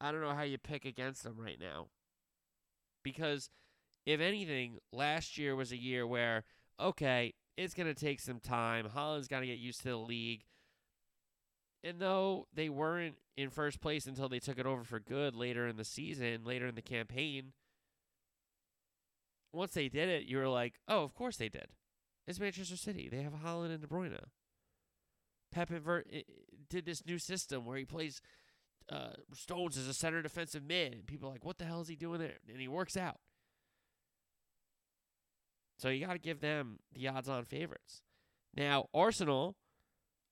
I 0.00 0.10
don't 0.10 0.20
know 0.20 0.34
how 0.34 0.42
you 0.42 0.58
pick 0.58 0.84
against 0.84 1.22
them 1.22 1.36
right 1.38 1.60
now. 1.60 1.90
Because 3.04 3.50
if 4.04 4.20
anything, 4.20 4.78
last 4.92 5.38
year 5.38 5.54
was 5.54 5.72
a 5.72 5.76
year 5.76 6.06
where, 6.06 6.44
okay, 6.80 7.34
it's 7.56 7.74
going 7.74 7.92
to 7.92 7.94
take 7.94 8.20
some 8.20 8.40
time. 8.40 8.88
Haaland's 8.94 9.28
got 9.28 9.40
to 9.40 9.46
get 9.46 9.58
used 9.58 9.82
to 9.82 9.88
the 9.88 9.96
league. 9.96 10.44
And 11.84 11.98
though 11.98 12.46
they 12.54 12.68
weren't 12.68 13.16
in 13.36 13.50
first 13.50 13.80
place 13.80 14.06
until 14.06 14.28
they 14.28 14.38
took 14.38 14.58
it 14.58 14.66
over 14.66 14.84
for 14.84 15.00
good 15.00 15.34
later 15.34 15.66
in 15.66 15.76
the 15.76 15.84
season, 15.84 16.44
later 16.44 16.66
in 16.66 16.74
the 16.74 16.82
campaign, 16.82 17.52
once 19.52 19.72
they 19.72 19.88
did 19.88 20.08
it, 20.08 20.24
you 20.24 20.38
were 20.38 20.48
like, 20.48 20.74
oh, 20.88 21.02
of 21.02 21.14
course 21.14 21.36
they 21.36 21.48
did. 21.48 21.66
It's 22.26 22.40
Manchester 22.40 22.76
City. 22.76 23.08
They 23.10 23.22
have 23.22 23.34
Holland 23.34 23.72
and 23.72 23.82
De 23.82 23.88
Bruyne. 23.88 24.18
Pep 25.52 25.70
invert, 25.70 26.08
did 26.70 26.86
this 26.86 27.04
new 27.04 27.18
system 27.18 27.66
where 27.66 27.76
he 27.76 27.84
plays 27.84 28.22
uh, 28.90 29.10
Stones 29.34 29.76
as 29.76 29.88
a 29.88 29.94
center 29.94 30.22
defensive 30.22 30.62
mid, 30.62 30.92
and 30.92 31.06
people 31.06 31.28
are 31.28 31.32
like, 31.32 31.44
what 31.44 31.58
the 31.58 31.64
hell 31.64 31.80
is 31.80 31.88
he 31.88 31.96
doing 31.96 32.20
there? 32.20 32.38
And 32.48 32.60
he 32.60 32.68
works 32.68 32.96
out. 32.96 33.18
So 35.82 35.88
you 35.88 36.06
got 36.06 36.12
to 36.12 36.18
give 36.20 36.40
them 36.40 36.78
the 36.94 37.08
odds 37.08 37.28
on 37.28 37.44
favorites. 37.44 38.02
Now, 38.56 38.86
Arsenal, 38.94 39.56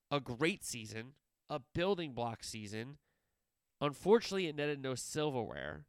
a 0.08 0.20
great 0.20 0.64
season, 0.64 1.14
a 1.48 1.60
building 1.74 2.12
block 2.12 2.44
season. 2.44 2.98
Unfortunately, 3.80 4.46
it 4.46 4.54
netted 4.54 4.80
no 4.80 4.94
silverware. 4.94 5.86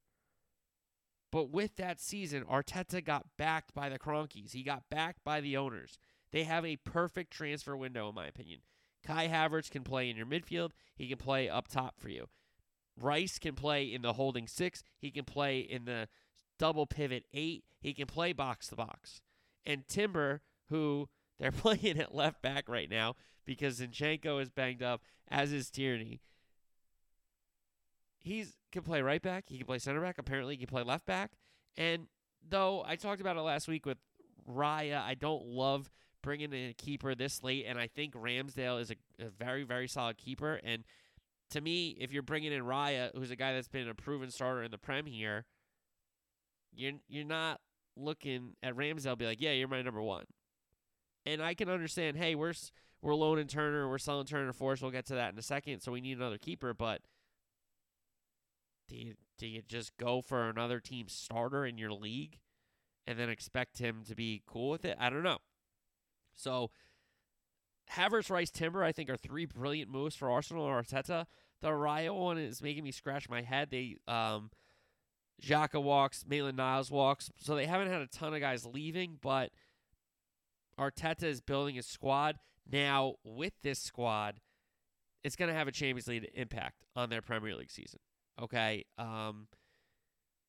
But 1.32 1.52
with 1.52 1.76
that 1.76 2.02
season, 2.02 2.44
Arteta 2.46 3.06
got 3.06 3.28
backed 3.38 3.76
by 3.76 3.88
the 3.88 4.00
Kroenkes. 4.00 4.54
He 4.54 4.64
got 4.64 4.90
backed 4.90 5.24
by 5.24 5.42
the 5.42 5.58
owners. 5.58 6.00
They 6.32 6.44
have 6.46 6.66
a 6.66 6.78
perfect 6.78 7.32
transfer 7.32 7.78
window, 7.78 8.10
in 8.10 8.16
my 8.16 8.26
opinion. 8.26 8.62
Kai 9.06 9.28
Havertz 9.28 9.70
can 9.70 9.84
play 9.84 10.10
in 10.10 10.18
your 10.18 10.26
midfield. 10.26 10.72
He 10.96 11.08
can 11.08 11.20
play 11.20 11.48
up 11.48 11.68
top 11.68 12.00
for 12.00 12.10
you. 12.10 12.30
Rice 13.00 13.38
can 13.38 13.54
play 13.54 13.84
in 13.84 14.02
the 14.02 14.14
holding 14.14 14.48
six. 14.48 14.82
He 14.98 15.12
can 15.12 15.24
play 15.24 15.60
in 15.60 15.86
the 15.86 16.08
double 16.58 16.88
pivot 16.88 17.26
eight. 17.32 17.64
He 17.80 17.94
can 17.94 18.08
play 18.08 18.34
box 18.34 18.68
to 18.70 18.76
box. 18.76 19.22
And 19.66 19.88
Timber, 19.88 20.42
who 20.70 21.10
they're 21.40 21.52
playing 21.52 22.00
at 22.00 22.16
left 22.16 22.42
back 22.42 22.68
right 22.70 22.90
now 22.90 23.16
because 23.46 23.80
Zinchenko 23.80 24.42
is 24.42 24.50
banged 24.50 24.84
up, 24.84 25.02
as 25.30 25.52
is 25.52 25.70
Tierney. 25.70 26.22
He's 28.18 28.56
can 28.72 28.84
play 28.84 29.02
right 29.02 29.22
back. 29.22 29.46
He 29.48 29.58
can 29.58 29.68
play 29.68 29.80
center 29.80 30.02
back. 30.02 30.18
Apparently, 30.18 30.54
he 30.56 30.60
can 30.60 30.68
play 30.68 30.84
left 30.84 31.06
back. 31.06 31.32
And 31.78 32.08
though 32.48 32.84
I 32.86 32.96
talked 32.96 33.22
about 33.22 33.38
it 33.38 33.42
last 33.42 33.68
week 33.68 33.86
with 33.86 33.98
Raya, 34.50 35.02
I 35.02 35.16
don't 35.16 35.46
love 35.46 35.90
bringing 36.22 36.54
in 36.54 36.70
a 36.70 36.74
keeper 36.74 37.16
this 37.16 37.44
late. 37.44 37.66
And 37.68 37.80
I 37.80 37.88
think 37.88 38.14
Ramsdale 38.14 38.80
is 38.80 38.92
a, 38.92 38.96
a 39.20 39.30
very, 39.30 39.64
very 39.64 39.88
solid 39.88 40.18
keeper. 40.18 40.60
And 40.64 40.84
to 41.50 41.62
me, 41.62 41.98
if 42.00 42.12
you're 42.12 42.24
bringing 42.24 42.54
in 42.54 42.64
Raya, 42.64 43.10
who's 43.16 43.32
a 43.32 43.36
guy 43.36 43.54
that's 43.54 43.68
been 43.68 43.90
a 43.90 43.96
proven 43.96 44.32
starter 44.32 44.64
in 44.64 44.72
the 44.72 44.78
Prem 44.78 45.06
here, 45.06 45.46
you're 46.74 46.94
you're 47.10 47.26
not 47.26 47.60
looking 47.96 48.56
at 48.64 48.76
Ramsdale 48.76 49.18
be 49.18 49.26
like, 49.26 49.42
yeah, 49.42 49.52
you're 49.52 49.68
my 49.68 49.82
number 49.82 50.02
one. 50.02 50.26
And 51.26 51.42
I 51.42 51.54
can 51.54 51.70
understand, 51.70 52.18
hey, 52.18 52.36
we're 52.36 52.54
we're 53.02 53.16
loaning 53.16 53.48
Turner, 53.48 53.90
we're 53.90 53.98
selling 53.98 54.26
Turner 54.26 54.54
Force. 54.54 54.82
We'll 54.82 54.92
get 54.92 55.06
to 55.08 55.16
that 55.16 55.34
in 55.34 55.40
a 55.40 55.44
second. 55.44 55.82
So 55.82 55.92
we 55.92 56.02
need 56.02 56.18
another 56.18 56.38
keeper, 56.38 56.74
but 56.74 57.02
do 58.88 58.96
you 58.96 59.14
do 59.38 59.48
you 59.48 59.62
just 59.68 59.96
go 59.98 60.22
for 60.22 60.50
another 60.50 60.80
team 60.80 61.08
starter 61.08 61.66
in 61.66 61.78
your 61.78 61.92
league 61.92 62.40
and 63.08 63.18
then 63.18 63.30
expect 63.30 63.80
him 63.80 64.04
to 64.08 64.16
be 64.16 64.44
cool 64.46 64.70
with 64.70 64.86
it? 64.86 64.98
I 65.00 65.10
don't 65.10 65.24
know. 65.24 65.40
So 66.34 66.72
Havertz, 67.92 68.30
Rice, 68.30 68.52
Timber, 68.52 68.84
I 68.84 68.92
think 68.92 69.10
are 69.10 69.18
three 69.18 69.46
brilliant 69.46 69.92
moves 69.92 70.16
for 70.16 70.30
Arsenal 70.30 70.64
or 70.64 70.82
Arteta. 70.82 71.26
The 71.62 71.70
Raya 71.70 72.16
one 72.16 72.38
is 72.38 72.62
making 72.62 72.84
me 72.84 72.92
scratch 72.92 73.30
my 73.30 73.42
head. 73.42 73.70
They 73.72 73.98
um 74.08 74.52
Xhaka 75.44 75.82
walks, 75.82 76.24
Maitland 76.28 76.58
Niles 76.58 76.92
walks, 76.92 77.32
so 77.38 77.56
they 77.56 77.66
haven't 77.66 77.90
had 77.90 78.02
a 78.02 78.08
ton 78.08 78.34
of 78.34 78.40
guys 78.40 78.66
leaving, 78.66 79.18
but 79.22 79.52
Arteta 80.80 81.24
is 81.24 81.42
building 81.42 81.76
his 81.76 81.88
squad. 81.88 82.38
Now, 82.72 83.16
with 83.24 83.54
this 83.64 83.80
squad, 83.80 84.40
it's 85.24 85.36
going 85.36 85.50
to 85.50 85.56
have 85.56 85.68
a 85.68 85.72
Champions 85.72 86.08
League 86.08 86.30
impact 86.34 86.86
on 86.96 87.10
their 87.10 87.22
Premier 87.22 87.56
League 87.56 87.72
season. 87.72 88.00
Okay. 88.42 88.86
Um, 88.98 89.48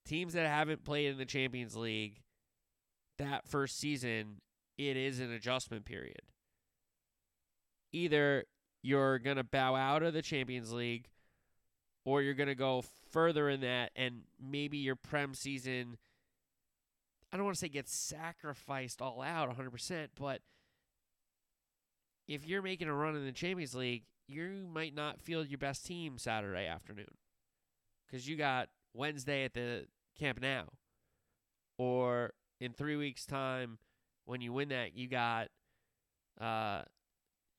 teams 0.07 0.35
that 0.35 0.47
haven't 0.47 0.85
played 0.85 1.09
in 1.09 1.19
the 1.19 1.25
Champions 1.25 1.77
League 1.77 2.21
that 3.19 3.47
first 3.47 3.79
season, 3.79 4.41
it 4.79 4.97
is 4.97 5.21
an 5.21 5.33
adjustment 5.33 5.85
period. 5.85 6.23
Either 7.93 8.45
you're 8.83 9.19
going 9.19 9.37
to 9.37 9.45
bow 9.45 9.75
out 9.75 10.03
of 10.03 10.15
the 10.15 10.23
Champions 10.23 10.73
League 10.73 11.09
or 12.05 12.23
you're 12.23 12.35
going 12.35 12.49
to 12.49 12.55
go 12.55 12.85
further 13.11 13.49
in 13.49 13.61
that 13.61 13.91
and 13.97 14.23
maybe 14.41 14.79
your 14.79 14.97
Prem 14.97 15.35
season, 15.35 15.97
I 17.33 17.37
don't 17.37 17.45
want 17.45 17.57
to 17.57 17.61
say 17.61 17.69
gets 17.69 17.95
sacrificed 17.95 19.01
all 19.01 19.23
out 19.23 19.57
100%, 19.57 20.09
but 20.19 20.41
if 22.29 22.47
you're 22.47 22.63
making 22.63 22.89
a 22.89 22.95
run 22.95 23.17
in 23.17 23.25
the 23.25 23.33
Champions 23.33 23.75
League, 23.75 24.05
you 24.29 24.67
might 24.73 24.95
not 24.95 25.21
field 25.21 25.49
your 25.49 25.59
best 25.59 25.85
team 25.85 26.19
Saturday 26.19 26.67
afternoon 26.67 27.19
because 28.07 28.29
you 28.29 28.37
got 28.37 28.69
Wednesday 28.95 29.45
at 29.45 29.55
the 29.55 29.87
Camp 30.19 30.41
Nou 30.41 30.65
or 31.79 32.33
in 32.61 32.73
three 32.73 32.97
weeks' 32.97 33.27
time 33.27 33.79
when 34.25 34.41
you 34.41 34.53
win 34.53 34.69
that, 34.69 34.97
you 34.97 35.09
got 35.09 35.49
uh, 36.41 36.83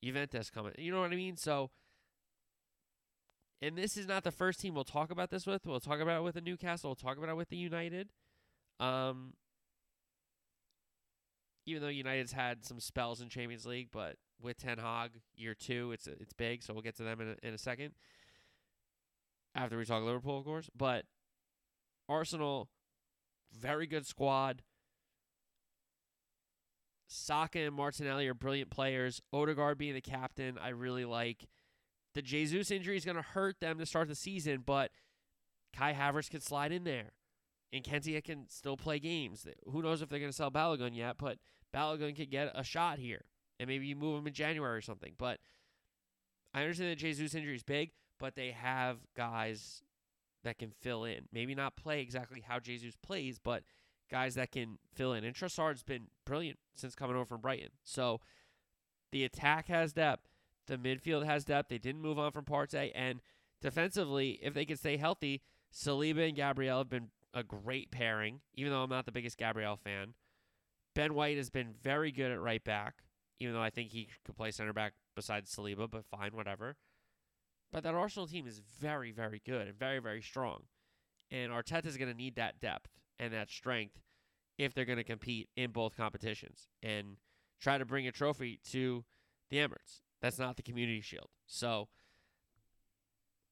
Juventus 0.02 0.50
coming. 0.50 0.72
You 0.78 0.92
know 0.92 1.00
what 1.00 1.12
I 1.12 1.16
mean? 1.16 1.36
So, 1.36 1.70
and 3.62 3.76
this 3.76 3.96
is 3.96 4.06
not 4.06 4.24
the 4.24 4.30
first 4.30 4.60
team 4.60 4.74
we'll 4.74 4.84
talk 4.84 5.10
about 5.10 5.30
this 5.30 5.46
with. 5.46 5.66
We'll 5.66 5.80
talk 5.80 6.00
about 6.00 6.18
it 6.20 6.24
with 6.24 6.34
the 6.34 6.40
Newcastle. 6.40 6.90
We'll 6.90 6.96
talk 6.96 7.16
about 7.16 7.30
it 7.30 7.36
with 7.36 7.48
the 7.48 7.56
United. 7.56 8.10
Um, 8.80 9.34
even 11.66 11.82
though 11.82 11.88
United's 11.88 12.32
had 12.32 12.64
some 12.64 12.80
spells 12.80 13.20
in 13.20 13.28
Champions 13.28 13.64
League, 13.64 13.88
but 13.90 14.16
with 14.40 14.58
Ten 14.58 14.78
Hag 14.78 15.12
year 15.36 15.54
two, 15.54 15.92
it's 15.92 16.06
it's 16.06 16.32
big. 16.32 16.62
So 16.62 16.74
we'll 16.74 16.82
get 16.82 16.96
to 16.96 17.04
them 17.04 17.20
in 17.20 17.28
a, 17.28 17.46
in 17.46 17.54
a 17.54 17.58
second. 17.58 17.94
After 19.54 19.78
we 19.78 19.84
talk 19.84 20.02
Liverpool, 20.02 20.38
of 20.38 20.44
course, 20.44 20.68
but 20.76 21.04
Arsenal, 22.08 22.68
very 23.56 23.86
good 23.86 24.06
squad. 24.06 24.62
Saka 27.06 27.60
and 27.60 27.74
Martinelli 27.74 28.26
are 28.26 28.34
brilliant 28.34 28.70
players. 28.70 29.22
Odegaard 29.32 29.78
being 29.78 29.94
the 29.94 30.00
captain, 30.00 30.58
I 30.60 30.70
really 30.70 31.04
like. 31.04 31.46
The 32.14 32.22
Jesus 32.22 32.70
injury 32.70 32.96
is 32.96 33.04
going 33.04 33.16
to 33.16 33.22
hurt 33.22 33.60
them 33.60 33.78
to 33.78 33.86
start 33.86 34.08
the 34.08 34.14
season, 34.14 34.62
but 34.64 34.90
Kai 35.76 35.92
Havertz 35.92 36.30
can 36.30 36.40
slide 36.40 36.72
in 36.72 36.84
there. 36.84 37.12
And 37.72 37.82
Nketiah 37.82 38.22
can 38.22 38.48
still 38.48 38.76
play 38.76 39.00
games. 39.00 39.46
Who 39.66 39.82
knows 39.82 40.00
if 40.00 40.08
they're 40.08 40.20
going 40.20 40.30
to 40.30 40.36
sell 40.36 40.50
Balogun 40.50 40.96
yet, 40.96 41.16
but 41.18 41.38
Balogun 41.74 42.14
could 42.16 42.30
get 42.30 42.52
a 42.54 42.62
shot 42.62 42.98
here 42.98 43.24
and 43.58 43.68
maybe 43.68 43.86
you 43.86 43.96
move 43.96 44.18
him 44.18 44.26
in 44.26 44.32
January 44.32 44.76
or 44.76 44.80
something. 44.80 45.14
But 45.18 45.38
I 46.52 46.62
understand 46.62 46.90
that 46.90 46.98
Jesus 46.98 47.34
injury 47.34 47.56
is 47.56 47.62
big, 47.62 47.90
but 48.18 48.34
they 48.34 48.50
have 48.50 48.98
guys 49.16 49.82
that 50.44 50.58
can 50.58 50.70
fill 50.70 51.04
in. 51.04 51.28
Maybe 51.32 51.54
not 51.54 51.76
play 51.76 52.00
exactly 52.00 52.42
how 52.46 52.58
Jesus 52.58 52.94
plays, 52.96 53.38
but 53.38 53.62
guys 54.10 54.34
that 54.34 54.52
can 54.52 54.78
fill 54.94 55.12
in. 55.12 55.24
And 55.24 55.34
Trossard's 55.34 55.82
been 55.82 56.08
brilliant 56.24 56.58
since 56.74 56.94
coming 56.94 57.16
over 57.16 57.24
from 57.24 57.40
Brighton. 57.40 57.70
So 57.84 58.20
the 59.12 59.24
attack 59.24 59.68
has 59.68 59.92
depth. 59.92 60.28
The 60.66 60.76
midfield 60.76 61.24
has 61.24 61.44
depth. 61.44 61.68
They 61.68 61.78
didn't 61.78 62.02
move 62.02 62.18
on 62.18 62.32
from 62.32 62.44
Partey. 62.44 62.92
And 62.94 63.20
defensively, 63.60 64.38
if 64.42 64.54
they 64.54 64.64
can 64.64 64.76
stay 64.76 64.96
healthy, 64.96 65.42
Saliba 65.72 66.26
and 66.26 66.36
Gabriel 66.36 66.78
have 66.78 66.88
been 66.88 67.08
a 67.32 67.42
great 67.42 67.90
pairing, 67.90 68.40
even 68.54 68.72
though 68.72 68.82
I'm 68.82 68.90
not 68.90 69.06
the 69.06 69.12
biggest 69.12 69.36
Gabriel 69.38 69.76
fan. 69.76 70.14
Ben 70.94 71.14
White 71.14 71.36
has 71.36 71.50
been 71.50 71.74
very 71.82 72.12
good 72.12 72.30
at 72.30 72.40
right 72.40 72.62
back 72.62 73.02
even 73.40 73.54
though 73.54 73.62
I 73.62 73.70
think 73.70 73.90
he 73.90 74.08
could 74.24 74.36
play 74.36 74.50
center 74.50 74.72
back 74.72 74.94
besides 75.14 75.54
Saliba, 75.54 75.90
but 75.90 76.04
fine, 76.06 76.30
whatever. 76.32 76.76
But 77.72 77.82
that 77.82 77.94
Arsenal 77.94 78.26
team 78.26 78.46
is 78.46 78.60
very, 78.80 79.10
very 79.10 79.42
good 79.44 79.66
and 79.66 79.78
very, 79.78 79.98
very 79.98 80.22
strong. 80.22 80.64
And 81.30 81.50
Arteta 81.50 81.86
is 81.86 81.96
going 81.96 82.10
to 82.10 82.16
need 82.16 82.36
that 82.36 82.60
depth 82.60 82.90
and 83.18 83.32
that 83.32 83.50
strength 83.50 84.00
if 84.58 84.72
they're 84.72 84.84
going 84.84 84.98
to 84.98 85.04
compete 85.04 85.48
in 85.56 85.72
both 85.72 85.96
competitions 85.96 86.68
and 86.82 87.16
try 87.60 87.78
to 87.78 87.84
bring 87.84 88.06
a 88.06 88.12
trophy 88.12 88.60
to 88.70 89.04
the 89.50 89.56
Emirates. 89.56 90.00
That's 90.24 90.38
not 90.38 90.56
the 90.56 90.62
Community 90.62 91.02
Shield. 91.02 91.28
So, 91.46 91.88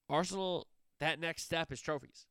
Arsenal, 0.08 0.68
that 1.00 1.20
next 1.20 1.42
step 1.42 1.70
is 1.70 1.82
trophies. 1.82 2.24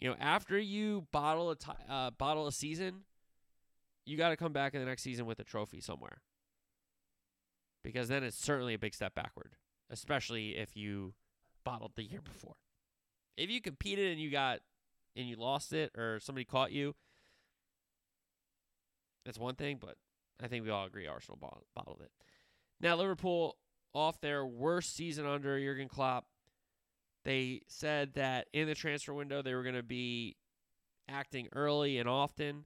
You 0.00 0.08
know, 0.10 0.16
after 0.18 0.58
you 0.58 1.06
bottle 1.12 1.52
a 1.52 1.54
t- 1.54 1.70
uh, 1.88 2.10
bottle 2.10 2.48
a 2.48 2.52
season, 2.52 3.02
you 4.06 4.16
got 4.16 4.30
to 4.30 4.36
come 4.36 4.52
back 4.52 4.74
in 4.74 4.80
the 4.80 4.86
next 4.86 5.02
season 5.02 5.24
with 5.24 5.38
a 5.38 5.44
trophy 5.44 5.80
somewhere. 5.80 6.20
Because 7.84 8.08
then 8.08 8.24
it's 8.24 8.36
certainly 8.36 8.74
a 8.74 8.78
big 8.78 8.92
step 8.92 9.14
backward, 9.14 9.52
especially 9.88 10.56
if 10.56 10.76
you 10.76 11.14
bottled 11.62 11.92
the 11.94 12.02
year 12.02 12.20
before. 12.20 12.56
If 13.36 13.50
you 13.50 13.60
competed 13.60 14.10
and 14.10 14.20
you 14.20 14.32
got 14.32 14.62
and 15.14 15.28
you 15.28 15.36
lost 15.36 15.72
it 15.72 15.92
or 15.96 16.18
somebody 16.18 16.44
caught 16.44 16.72
you, 16.72 16.96
that's 19.24 19.38
one 19.38 19.54
thing, 19.54 19.78
but 19.80 19.94
I 20.42 20.48
think 20.48 20.64
we 20.64 20.70
all 20.70 20.86
agree 20.86 21.06
Arsenal 21.06 21.38
bottled, 21.40 21.66
bottled 21.72 22.00
it. 22.02 22.10
Now 22.80 22.96
Liverpool 22.96 23.56
off 23.94 24.20
their 24.20 24.44
worst 24.44 24.94
season 24.94 25.26
under 25.26 25.58
Jurgen 25.58 25.88
Klopp. 25.88 26.26
They 27.24 27.62
said 27.68 28.14
that 28.14 28.48
in 28.52 28.66
the 28.66 28.74
transfer 28.74 29.12
window 29.12 29.42
they 29.42 29.54
were 29.54 29.62
going 29.62 29.74
to 29.74 29.82
be 29.82 30.36
acting 31.08 31.48
early 31.54 31.98
and 31.98 32.08
often 32.08 32.64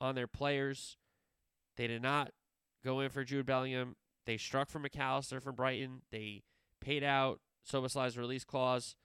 on 0.00 0.14
their 0.14 0.26
players. 0.26 0.96
They 1.76 1.86
did 1.86 2.02
not 2.02 2.32
go 2.84 3.00
in 3.00 3.10
for 3.10 3.24
Jude 3.24 3.46
Bellingham. 3.46 3.96
They 4.26 4.36
struck 4.36 4.68
for 4.68 4.78
Mac 4.78 4.98
Allister 4.98 5.40
from 5.40 5.54
Brighton. 5.54 6.02
They 6.10 6.42
paid 6.80 7.02
out 7.02 7.40
Szoboszlai's 7.70 8.18
release 8.18 8.44
clause 8.44 8.96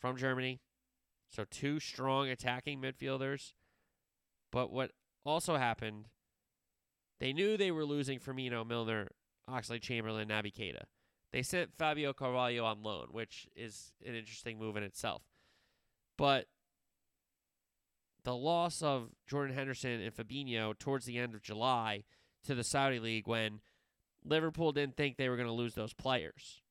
from 0.00 0.16
Germany. 0.16 0.60
So 1.28 1.44
two 1.50 1.78
strong 1.78 2.28
attacking 2.28 2.80
midfielders. 2.80 3.52
But 4.50 4.72
what 4.72 4.92
also 5.24 5.56
happened, 5.56 6.06
they 7.20 7.32
knew 7.32 7.56
they 7.56 7.70
were 7.70 7.84
losing 7.84 8.18
Firmino, 8.18 8.66
Milner, 8.66 9.08
Oxlade-Chamberlain, 9.48 10.28
Naby 10.28 10.52
Keita. 10.54 10.82
They 11.32 11.42
sent 11.42 11.76
Fabio 11.76 12.12
Carvalho 12.12 12.64
on 12.64 12.82
loan, 12.82 13.08
which 13.10 13.48
is 13.54 13.92
an 14.06 14.14
interesting 14.14 14.58
move 14.58 14.76
in 14.76 14.82
itself. 14.82 15.22
But 16.16 16.46
the 18.24 18.34
loss 18.34 18.82
of 18.82 19.10
Jordan 19.26 19.54
Henderson 19.54 20.00
and 20.00 20.14
Fabinho 20.14 20.76
towards 20.78 21.06
the 21.06 21.18
end 21.18 21.34
of 21.34 21.42
July 21.42 22.04
to 22.44 22.54
the 22.54 22.64
Saudi 22.64 22.98
League 22.98 23.26
when 23.26 23.60
Liverpool 24.24 24.72
didn't 24.72 24.96
think 24.96 25.16
they 25.16 25.28
were 25.28 25.36
going 25.36 25.48
to 25.48 25.52
lose 25.52 25.74
those 25.74 25.92
players. 25.92 26.62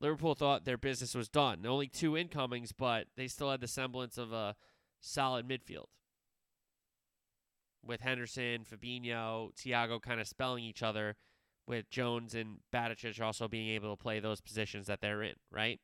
Liverpool 0.00 0.34
thought 0.34 0.64
their 0.64 0.76
business 0.76 1.14
was 1.14 1.28
done. 1.28 1.64
Only 1.66 1.88
two 1.88 2.16
incomings, 2.16 2.72
but 2.72 3.06
they 3.16 3.26
still 3.26 3.50
had 3.50 3.60
the 3.60 3.68
semblance 3.68 4.18
of 4.18 4.32
a 4.32 4.54
solid 5.00 5.48
midfield. 5.48 5.86
With 7.86 8.00
Henderson, 8.00 8.64
Fabinho, 8.64 9.54
Thiago 9.54 10.00
kind 10.00 10.20
of 10.20 10.26
spelling 10.26 10.64
each 10.64 10.82
other, 10.82 11.16
with 11.66 11.90
Jones 11.90 12.34
and 12.34 12.58
Bajcetic 12.72 13.20
also 13.20 13.48
being 13.48 13.68
able 13.68 13.94
to 13.96 14.02
play 14.02 14.20
those 14.20 14.40
positions 14.40 14.86
that 14.86 15.00
they're 15.00 15.22
in, 15.22 15.34
right? 15.50 15.80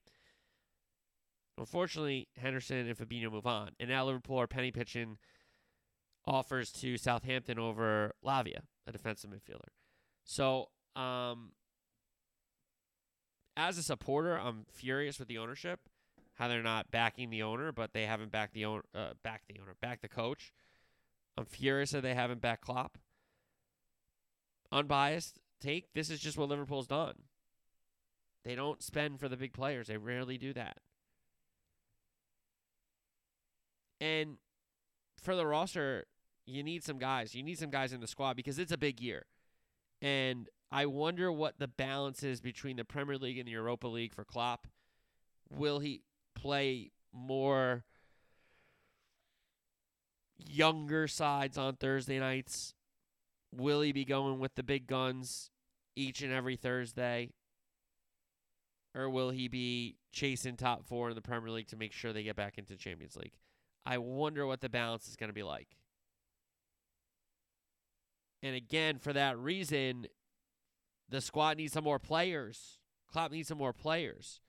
Unfortunately, 1.59 2.28
Henderson 2.37 2.88
and 2.88 2.97
Fabinho 2.97 3.30
move 3.30 3.47
on. 3.47 3.71
And 3.78 3.90
now 3.90 4.04
Liverpool 4.07 4.38
are 4.38 4.47
penny 4.47 4.71
pitching 4.71 5.19
offers 6.26 6.71
to 6.73 6.97
Southampton 6.97 7.59
over 7.59 8.14
Lavia, 8.25 8.62
a 8.87 8.92
defensive 8.92 9.30
midfielder. 9.30 9.71
So, 10.25 10.69
um, 10.97 11.52
as 13.57 13.78
a 13.78 13.83
supporter, 13.83 14.38
I'm 14.38 14.64
furious 14.71 15.19
with 15.19 15.28
the 15.28 15.38
ownership, 15.38 15.80
how 16.35 16.49
they're 16.49 16.62
not 16.62 16.90
backing 16.90 17.30
the 17.30 17.42
owner, 17.42 17.73
but 17.73 17.92
they 17.92 18.07
haven't 18.07 18.33
backed 18.33 18.54
the 18.54 18.64
owner, 18.64 18.85
uh, 18.95 19.12
back 19.23 19.42
the 19.49 19.61
owner, 19.61 19.75
back 19.80 20.00
the 20.00 20.09
coach. 20.09 20.52
I'm 21.37 21.44
furious 21.44 21.90
that 21.92 22.02
they 22.02 22.14
haven't 22.14 22.40
backed 22.40 22.64
Klopp. 22.64 22.99
Unbiased 24.72 25.38
take. 25.60 25.92
This 25.94 26.10
is 26.10 26.20
just 26.20 26.37
what 26.37 26.49
Liverpool's 26.49 26.87
done. 26.87 27.14
They 28.44 28.54
don't 28.54 28.82
spend 28.82 29.20
for 29.20 29.28
the 29.28 29.37
big 29.37 29.52
players. 29.52 29.88
They 29.88 29.96
rarely 29.96 30.38
do 30.38 30.52
that. 30.54 30.78
And 34.00 34.37
for 35.22 35.37
the 35.37 35.46
roster, 35.46 36.06
you 36.46 36.62
need 36.62 36.82
some 36.82 36.99
guys. 36.99 37.34
You 37.34 37.42
need 37.42 37.58
some 37.58 37.70
guys 37.70 37.92
in 37.92 38.00
the 38.00 38.06
squad 38.06 38.37
because 38.37 38.58
it's 38.58 38.72
a 38.72 38.78
big 38.78 39.00
year. 39.00 39.26
And 40.00 40.49
I 40.72 40.87
wonder 40.87 41.30
what 41.30 41.58
the 41.58 41.68
balance 41.68 42.22
is 42.22 42.40
between 42.40 42.76
the 42.76 42.84
Premier 42.84 43.18
League 43.18 43.38
and 43.38 43.46
the 43.46 43.52
Europa 43.52 43.88
League 43.88 44.14
for 44.14 44.25
Klopp. 44.25 44.66
Will 45.50 45.80
he 45.80 46.02
play 46.34 46.92
more 47.12 47.84
younger 50.46 51.08
sides 51.08 51.58
on 51.58 51.76
Thursday 51.76 52.18
nights? 52.18 52.74
Will 53.52 53.80
he 53.80 53.92
be 53.92 54.04
going 54.04 54.38
with 54.38 54.54
the 54.54 54.62
big 54.62 54.86
guns 54.86 55.50
each 55.96 56.22
and 56.22 56.32
every 56.32 56.56
Thursday? 56.56 57.30
Or 58.94 59.08
will 59.08 59.30
he 59.30 59.48
be 59.48 59.96
chasing 60.12 60.56
top 60.56 60.84
four 60.84 61.10
in 61.10 61.14
the 61.14 61.22
Premier 61.22 61.50
League 61.50 61.68
to 61.68 61.76
make 61.76 61.92
sure 61.92 62.12
they 62.12 62.22
get 62.22 62.36
back 62.36 62.58
into 62.58 62.76
Champions 62.76 63.16
League? 63.16 63.34
I 63.86 63.98
wonder 63.98 64.46
what 64.46 64.60
the 64.60 64.68
balance 64.68 65.08
is 65.08 65.16
going 65.16 65.30
to 65.30 65.34
be 65.34 65.42
like. 65.42 65.76
And 68.42 68.56
again, 68.56 68.98
for 68.98 69.12
that 69.12 69.38
reason, 69.38 70.06
the 71.08 71.20
squad 71.20 71.58
needs 71.58 71.72
some 71.72 71.84
more 71.84 71.98
players. 71.98 72.78
Klopp 73.12 73.32
needs 73.32 73.48
some 73.48 73.58
more 73.58 73.72
players. 73.72 74.40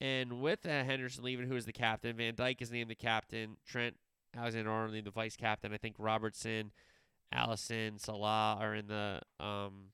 And 0.00 0.40
with 0.40 0.66
uh, 0.66 0.84
Henderson 0.84 1.24
leaving, 1.24 1.46
who 1.46 1.56
is 1.56 1.66
the 1.66 1.72
captain, 1.72 2.16
Van 2.16 2.34
Dijk 2.34 2.62
is 2.62 2.70
named 2.70 2.90
the 2.90 2.94
captain, 2.94 3.56
Trent 3.66 3.96
Alexander 4.36 4.70
Arnold 4.70 5.04
the 5.04 5.10
vice 5.10 5.36
captain. 5.36 5.72
I 5.72 5.76
think 5.76 5.96
Robertson, 5.98 6.72
Alisson, 7.34 8.00
Salah 8.00 8.58
are 8.60 8.74
in 8.74 8.86
the 8.86 9.20
um, 9.38 9.90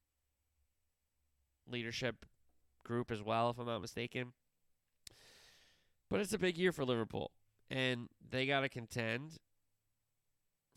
leadership 1.69 2.27
group 2.85 3.11
as 3.11 3.23
well, 3.23 3.51
if 3.51 3.59
I'm 3.59 3.67
not 3.67 3.81
mistaken. 3.81 4.33
But 6.09 6.21
it's 6.21 6.33
a 6.33 6.39
big 6.39 6.57
year 6.57 6.73
for 6.73 6.85
Liverpool, 6.85 7.33
and 7.71 8.09
they 8.31 8.47
got 8.47 8.61
to 8.61 8.69
contend 8.69 9.39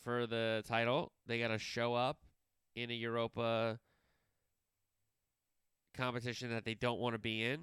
for 0.03 0.25
the 0.25 0.63
title. 0.67 1.11
They 1.27 1.39
got 1.39 1.49
to 1.49 1.59
show 1.59 1.93
up 1.93 2.17
in 2.75 2.89
a 2.89 2.93
Europa 2.93 3.79
competition 5.95 6.49
that 6.49 6.65
they 6.65 6.73
don't 6.73 6.99
want 6.99 7.13
to 7.13 7.19
be 7.19 7.43
in, 7.43 7.59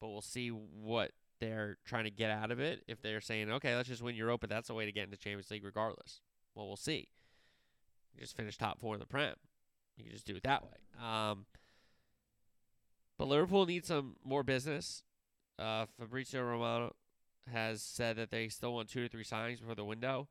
but 0.00 0.08
we'll 0.08 0.22
see 0.22 0.48
what 0.48 1.10
they're 1.40 1.78
trying 1.84 2.04
to 2.04 2.10
get 2.10 2.30
out 2.30 2.50
of 2.50 2.60
it. 2.60 2.82
If 2.88 3.02
they're 3.02 3.20
saying, 3.20 3.50
okay, 3.50 3.74
let's 3.76 3.88
just 3.88 4.02
win 4.02 4.14
Europa, 4.14 4.46
that's 4.46 4.68
the 4.68 4.74
way 4.74 4.86
to 4.86 4.92
get 4.92 5.04
into 5.04 5.16
Champions 5.16 5.50
League 5.50 5.64
regardless. 5.64 6.20
Well, 6.54 6.66
we'll 6.66 6.76
see. 6.76 7.08
You 8.14 8.20
just 8.20 8.36
finish 8.36 8.56
top 8.56 8.80
four 8.80 8.94
in 8.94 9.00
the 9.00 9.06
Prem. 9.06 9.34
You 9.96 10.04
can 10.04 10.12
just 10.12 10.26
do 10.26 10.36
it 10.36 10.42
that 10.42 10.62
way. 10.62 11.04
Um, 11.04 11.46
but 13.18 13.28
Liverpool 13.28 13.66
needs 13.66 13.88
some 13.88 14.16
more 14.24 14.42
business. 14.42 15.02
Uh, 15.58 15.86
Fabrizio 15.98 16.42
Romano 16.42 16.94
has 17.52 17.82
said 17.82 18.16
that 18.16 18.30
they 18.30 18.48
still 18.48 18.74
want 18.74 18.88
two 18.88 19.02
to 19.02 19.08
three 19.08 19.24
signings 19.24 19.60
before 19.60 19.74
the 19.74 19.84
window 19.84 20.28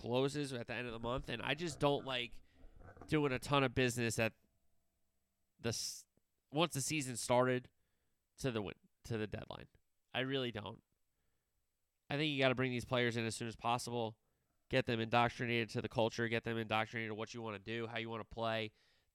closes 0.00 0.52
at 0.52 0.66
the 0.66 0.74
end 0.74 0.86
of 0.86 0.92
the 0.92 0.98
month, 0.98 1.28
and 1.28 1.42
I 1.42 1.54
just 1.54 1.80
don't 1.80 2.06
like 2.06 2.30
doing 3.08 3.32
a 3.32 3.38
ton 3.38 3.64
of 3.64 3.74
business 3.74 4.18
at 4.18 4.32
the 5.60 5.76
once 6.52 6.74
the 6.74 6.80
season 6.80 7.16
started 7.16 7.68
to 8.40 8.50
the 8.50 8.62
win 8.62 8.74
to 9.08 9.18
the 9.18 9.26
deadline. 9.26 9.66
I 10.14 10.20
really 10.20 10.50
don't. 10.50 10.78
I 12.10 12.16
think 12.16 12.32
you 12.32 12.38
got 12.38 12.48
to 12.48 12.54
bring 12.54 12.70
these 12.70 12.84
players 12.84 13.16
in 13.16 13.26
as 13.26 13.34
soon 13.34 13.48
as 13.48 13.56
possible, 13.56 14.16
get 14.70 14.86
them 14.86 15.00
indoctrinated 15.00 15.70
to 15.70 15.82
the 15.82 15.88
culture, 15.88 16.26
get 16.28 16.44
them 16.44 16.56
indoctrinated 16.56 17.10
to 17.10 17.14
what 17.14 17.34
you 17.34 17.42
want 17.42 17.56
to 17.56 17.62
do, 17.62 17.86
how 17.86 17.98
you 17.98 18.08
want 18.08 18.22
to 18.22 18.34
play, 18.34 18.70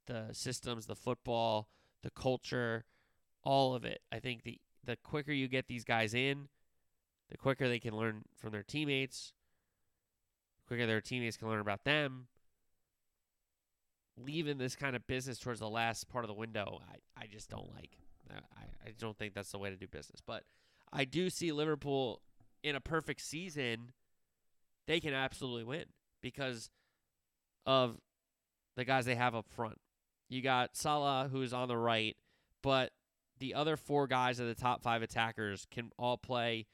the 0.05 0.27
systems, 0.31 0.85
the 0.85 0.95
football, 0.95 1.69
the 2.03 2.11
culture, 2.11 2.85
all 3.43 3.73
of 3.73 3.85
it. 3.85 4.01
I 4.11 4.19
think 4.19 4.43
the 4.43 4.59
the 4.85 4.97
quicker 4.97 5.31
you 5.31 5.47
get 5.47 5.67
these 5.67 5.85
guys 5.85 6.13
in, 6.13 6.49
the 7.29 7.37
quicker 7.37 7.69
they 7.69 7.79
can 7.79 7.95
learn 7.95 8.23
from 8.35 8.51
their 8.51 8.63
teammates, 8.63 9.33
the 10.61 10.67
quicker 10.67 10.85
their 10.85 11.01
teammates 11.01 11.37
can 11.37 11.47
learn 11.47 11.61
about 11.61 11.85
them. 11.85 12.27
Leaving 14.17 14.57
this 14.57 14.75
kind 14.75 14.95
of 14.95 15.07
business 15.07 15.39
towards 15.39 15.59
the 15.59 15.69
last 15.69 16.07
part 16.09 16.23
of 16.23 16.27
the 16.27 16.35
window, 16.35 16.81
I, 16.87 17.23
I 17.23 17.27
just 17.27 17.49
don't 17.49 17.73
like. 17.73 17.97
I, 18.57 18.89
I 18.89 18.93
don't 18.97 19.17
think 19.17 19.33
that's 19.33 19.51
the 19.51 19.57
way 19.57 19.69
to 19.69 19.75
do 19.75 19.87
business. 19.87 20.21
But 20.25 20.43
I 20.91 21.05
do 21.05 21.29
see 21.29 21.51
Liverpool 21.51 22.21
in 22.63 22.75
a 22.75 22.79
perfect 22.81 23.21
season, 23.21 23.91
they 24.87 24.99
can 24.99 25.13
absolutely 25.13 25.63
win 25.63 25.85
because 26.21 26.69
of 27.65 27.97
the 28.75 28.85
guys 28.85 29.05
they 29.05 29.15
have 29.15 29.35
up 29.35 29.49
front. 29.49 29.77
You 30.29 30.41
got 30.41 30.75
Salah, 30.75 31.29
who's 31.31 31.53
on 31.53 31.67
the 31.67 31.77
right, 31.77 32.15
but 32.61 32.91
the 33.39 33.53
other 33.53 33.75
four 33.75 34.07
guys 34.07 34.39
of 34.39 34.47
the 34.47 34.55
top 34.55 34.81
five 34.81 35.01
attackers 35.01 35.67
can 35.69 35.91
all 35.97 36.17
play 36.17 36.65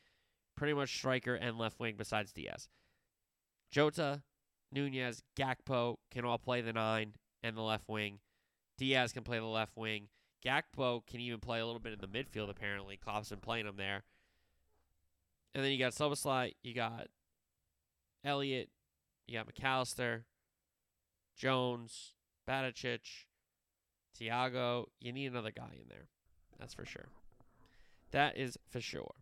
pretty 0.56 0.74
much 0.74 0.96
striker 0.96 1.36
and 1.36 1.58
left 1.58 1.80
wing 1.80 1.96
besides 1.98 2.32
Diaz. 2.32 2.68
Jota, 3.72 4.22
Nunez, 4.72 5.24
Gakpo 5.38 5.96
can 6.12 6.26
all 6.26 6.38
play 6.38 6.62
the 6.62 6.74
nine 6.74 7.14
and 7.42 7.56
the 7.56 7.62
left 7.62 7.88
wing. 7.88 8.20
Diaz 8.78 9.12
can 9.12 9.24
play 9.24 9.40
the 9.40 9.46
left 9.46 9.76
wing. 9.76 10.10
Gakpo 10.46 11.06
can 11.06 11.20
even 11.20 11.40
play 11.40 11.60
a 11.60 11.66
little 11.66 11.82
bit 11.82 11.94
in 11.94 12.00
the 12.00 12.08
midfield, 12.08 12.50
apparently. 12.50 12.98
Klopp's 12.98 13.30
been 13.30 13.40
playing 13.40 13.68
him 13.68 13.76
there. 13.78 14.04
And 15.54 15.64
then 15.64 15.72
you 15.72 15.80
got 15.80 15.94
Szoboszlai, 15.94 16.54
you 16.64 16.74
got 16.74 17.08
Elliott, 18.24 18.70
you 19.28 19.38
got 19.38 19.48
Mac 19.48 19.64
Allister, 19.64 20.26
Jones, 21.36 22.14
Bajcetic, 22.48 23.00
Thiago. 24.20 24.86
You 25.00 25.12
need 25.12 25.28
another 25.28 25.52
guy 25.52 25.78
in 25.82 25.88
there. 25.90 26.08
That's 26.60 26.74
for 26.74 26.86
sure. 26.86 27.08
That 28.12 28.38
is 28.38 28.58
for 28.70 28.82
sure. 28.82 29.16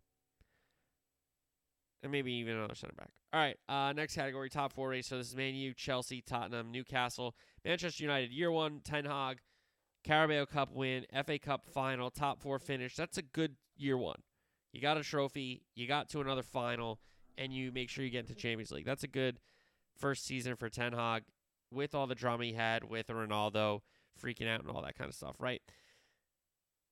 And 2.02 2.12
maybe 2.12 2.32
even 2.34 2.56
another 2.56 2.74
center 2.74 2.94
back. 2.96 3.10
All 3.32 3.40
right, 3.40 3.56
uh, 3.68 3.92
next 3.92 4.14
category, 4.14 4.48
top 4.48 4.72
four 4.72 4.88
race. 4.88 5.08
So 5.08 5.18
this 5.18 5.28
is 5.28 5.36
Man 5.36 5.54
U, 5.54 5.74
Chelsea, 5.74 6.22
Tottenham, 6.22 6.70
Newcastle, 6.70 7.34
Manchester 7.64 8.04
United. 8.04 8.32
Year 8.32 8.50
one, 8.50 8.80
Ten 8.84 9.04
Hag, 9.04 9.38
Carabao 10.08 10.46
Cup 10.46 10.72
win, 10.72 11.04
FA 11.26 11.38
Cup 11.38 11.66
final, 11.66 12.10
top 12.10 12.40
four 12.40 12.58
finish. 12.58 12.96
That's 12.96 13.18
a 13.18 13.22
good 13.22 13.56
year 13.76 13.98
one. 13.98 14.22
You 14.72 14.80
got 14.80 14.96
a 14.96 15.02
trophy, 15.02 15.60
you 15.74 15.86
got 15.86 16.08
to 16.10 16.20
another 16.22 16.42
final, 16.42 16.98
and 17.36 17.52
you 17.52 17.70
make 17.70 17.90
sure 17.90 18.02
you 18.04 18.10
get 18.10 18.20
into 18.20 18.34
Champions 18.34 18.70
League. 18.70 18.86
That's 18.86 19.04
a 19.04 19.08
good 19.08 19.38
first 19.98 20.24
season 20.24 20.56
for 20.56 20.70
Ten 20.70 20.94
Hag 20.94 21.24
with 21.70 21.94
all 21.94 22.06
the 22.06 22.14
drama 22.14 22.44
he 22.44 22.54
had 22.54 22.84
with 22.84 23.08
Ronaldo 23.08 23.80
freaking 24.18 24.48
out 24.48 24.60
and 24.60 24.70
all 24.70 24.80
that 24.80 24.96
kind 24.96 25.10
of 25.10 25.14
stuff, 25.14 25.36
right? 25.38 25.60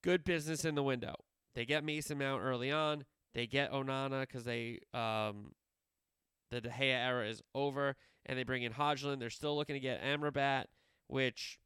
Good 0.05 0.23
business 0.23 0.67
in 0.67 0.75
the 0.75 0.83
window. 0.83 1.15
They 1.55 1.65
get 1.65 1.85
Mason 1.85 2.19
Mount 2.19 2.43
early 2.45 2.71
on. 2.71 3.07
They 3.33 3.47
get 3.47 3.73
Onana 3.73 4.21
because 4.21 4.45
they 4.45 4.81
um, 4.93 5.53
the 6.51 6.61
De 6.61 6.69
Gea 6.69 7.07
era 7.07 7.27
is 7.27 7.41
over, 7.55 7.97
and 8.27 8.39
they 8.39 8.45
bring 8.45 8.63
in 8.63 8.75
Hojlund. 8.75 9.21
They're 9.21 9.31
still 9.31 9.57
looking 9.57 9.75
to 9.75 9.81
get 9.81 10.03
Amrabat, 10.03 10.65
which 11.07 11.59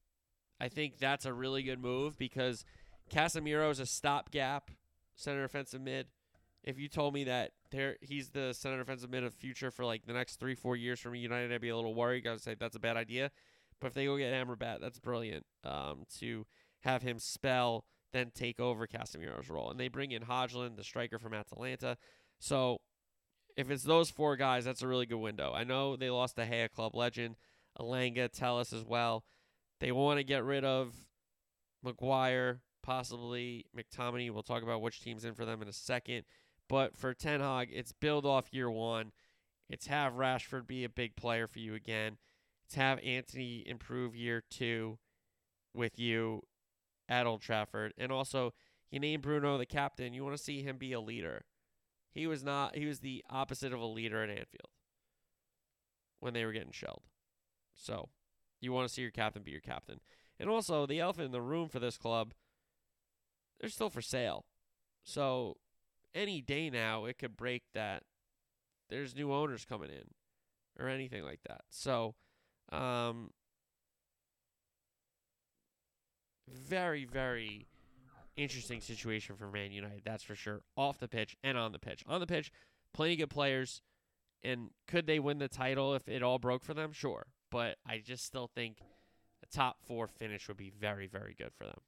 I 0.60 0.68
think 0.68 0.98
that's 0.98 1.24
a 1.24 1.32
really 1.32 1.62
good 1.62 1.80
move 1.80 2.18
because 2.18 2.64
Casemiro 3.10 3.70
is 3.70 3.80
a 3.80 3.86
stopgap 3.86 4.70
center 5.16 5.44
offensive 5.44 5.80
mid. 5.80 6.06
If 6.62 6.78
you 6.78 6.88
told 6.88 7.14
me 7.14 7.24
that 7.24 7.52
there 7.70 7.96
he's 8.00 8.30
the 8.30 8.52
center 8.52 8.80
offensive 8.80 9.10
mid 9.10 9.24
of 9.24 9.34
future 9.34 9.70
for 9.70 9.84
like 9.84 10.06
the 10.06 10.12
next 10.12 10.36
three 10.36 10.54
four 10.54 10.76
years 10.76 11.00
from 11.00 11.14
United, 11.14 11.52
I'd 11.52 11.60
be 11.60 11.70
a 11.70 11.76
little 11.76 11.94
worried. 11.94 12.26
I'd 12.26 12.40
say 12.40 12.54
that's 12.58 12.76
a 12.76 12.80
bad 12.80 12.96
idea. 12.96 13.30
But 13.80 13.88
if 13.88 13.94
they 13.94 14.04
go 14.04 14.18
get 14.18 14.34
Amrabat, 14.34 14.80
that's 14.80 14.98
brilliant. 14.98 15.46
Um, 15.64 16.04
to 16.18 16.46
have 16.80 17.02
him 17.02 17.18
spell 17.18 17.86
then 18.12 18.30
take 18.34 18.58
over 18.60 18.86
Casemiro's 18.86 19.48
role, 19.48 19.70
and 19.70 19.78
they 19.78 19.88
bring 19.88 20.10
in 20.10 20.22
Hojlund, 20.22 20.76
the 20.76 20.84
striker 20.84 21.18
from 21.18 21.34
Atalanta. 21.34 21.96
So 22.38 22.80
if 23.56 23.70
it's 23.70 23.84
those 23.84 24.10
four 24.10 24.36
guys, 24.36 24.64
that's 24.64 24.82
a 24.82 24.88
really 24.88 25.06
good 25.06 25.18
window. 25.18 25.52
I 25.54 25.64
know 25.64 25.96
they 25.96 26.10
lost 26.10 26.36
the 26.36 26.46
Haya 26.46 26.68
Club 26.68 26.94
legend, 26.94 27.36
Elanga, 27.78 28.30
Telles 28.30 28.72
as 28.72 28.84
well. 28.84 29.24
They 29.80 29.92
want 29.92 30.18
to 30.18 30.24
get 30.24 30.44
rid 30.44 30.64
of 30.64 30.94
Maguire, 31.82 32.60
possibly 32.82 33.66
McTominay. 33.76 34.30
We'll 34.30 34.42
talk 34.42 34.62
about 34.62 34.82
which 34.82 35.00
team's 35.00 35.24
in 35.24 35.34
for 35.34 35.44
them 35.44 35.62
in 35.62 35.68
a 35.68 35.72
second. 35.72 36.24
But 36.68 36.96
for 36.96 37.14
Ten 37.14 37.40
Hag, 37.40 37.70
it's 37.72 37.92
build 37.92 38.26
off 38.26 38.52
year 38.52 38.70
one. 38.70 39.12
It's 39.68 39.86
have 39.86 40.14
Rashford 40.14 40.66
be 40.66 40.84
a 40.84 40.88
big 40.88 41.16
player 41.16 41.46
for 41.46 41.58
you 41.58 41.74
again. 41.74 42.18
It's 42.66 42.74
have 42.74 42.98
Antony 43.00 43.64
improve 43.66 44.14
year 44.14 44.42
two 44.50 44.98
with 45.74 45.98
you 45.98 46.42
at 47.08 47.26
Old 47.26 47.40
Trafford. 47.40 47.94
And 47.96 48.12
also, 48.12 48.52
you 48.90 49.00
name 49.00 49.20
Bruno 49.20 49.58
the 49.58 49.66
captain. 49.66 50.12
You 50.12 50.24
want 50.24 50.36
to 50.36 50.42
see 50.42 50.62
him 50.62 50.76
be 50.76 50.92
a 50.92 51.00
leader. 51.00 51.44
He 52.12 52.26
was 52.26 52.42
not. 52.44 52.76
He 52.76 52.86
was 52.86 53.00
the 53.00 53.24
opposite 53.30 53.72
of 53.72 53.80
a 53.80 53.86
leader 53.86 54.22
at 54.22 54.30
Anfield 54.30 54.70
when 56.18 56.34
they 56.34 56.44
were 56.44 56.52
getting 56.52 56.72
shelled. 56.72 57.02
So, 57.74 58.08
you 58.60 58.72
want 58.72 58.88
to 58.88 58.92
see 58.92 59.02
your 59.02 59.10
captain 59.10 59.42
be 59.42 59.50
your 59.50 59.60
captain. 59.60 60.00
And 60.38 60.48
also, 60.48 60.86
the 60.86 61.00
elephant 61.00 61.26
in 61.26 61.32
the 61.32 61.42
room 61.42 61.68
for 61.68 61.80
this 61.80 61.96
club, 61.98 62.32
they're 63.60 63.70
still 63.70 63.90
for 63.90 64.00
sale. 64.00 64.46
So, 65.04 65.56
any 66.14 66.40
day 66.40 66.70
now, 66.70 67.04
it 67.04 67.18
could 67.18 67.36
break 67.36 67.64
that 67.74 68.02
there's 68.88 69.14
new 69.14 69.32
owners 69.32 69.64
coming 69.64 69.90
in 69.90 70.14
or 70.78 70.88
anything 70.88 71.24
like 71.24 71.40
that. 71.46 71.62
So, 71.68 72.14
um, 72.72 73.30
very, 76.48 77.04
very 77.04 77.66
interesting 78.36 78.80
situation 78.80 79.36
for 79.36 79.50
Man 79.50 79.72
United, 79.72 80.02
that's 80.04 80.24
for 80.24 80.34
sure. 80.34 80.62
Off 80.76 80.98
the 80.98 81.08
pitch 81.08 81.36
and 81.42 81.58
on 81.58 81.72
the 81.72 81.78
pitch. 81.78 82.02
On 82.08 82.20
the 82.20 82.26
pitch, 82.26 82.50
plenty 82.92 83.14
of 83.14 83.18
good 83.18 83.30
players. 83.30 83.82
And 84.42 84.70
could 84.88 85.06
they 85.06 85.18
win 85.18 85.38
the 85.38 85.48
title 85.48 85.94
if 85.94 86.08
it 86.08 86.22
all 86.22 86.38
broke 86.38 86.64
for 86.64 86.72
them? 86.72 86.92
Sure. 86.92 87.26
But 87.50 87.76
I 87.86 87.98
just 87.98 88.24
still 88.24 88.50
think 88.54 88.78
a 89.42 89.46
top 89.54 89.78
four 89.86 90.06
finish 90.06 90.48
would 90.48 90.56
be 90.56 90.70
very, 90.70 91.06
very 91.06 91.34
good 91.36 91.52
for 91.56 91.64
them. 91.64 91.80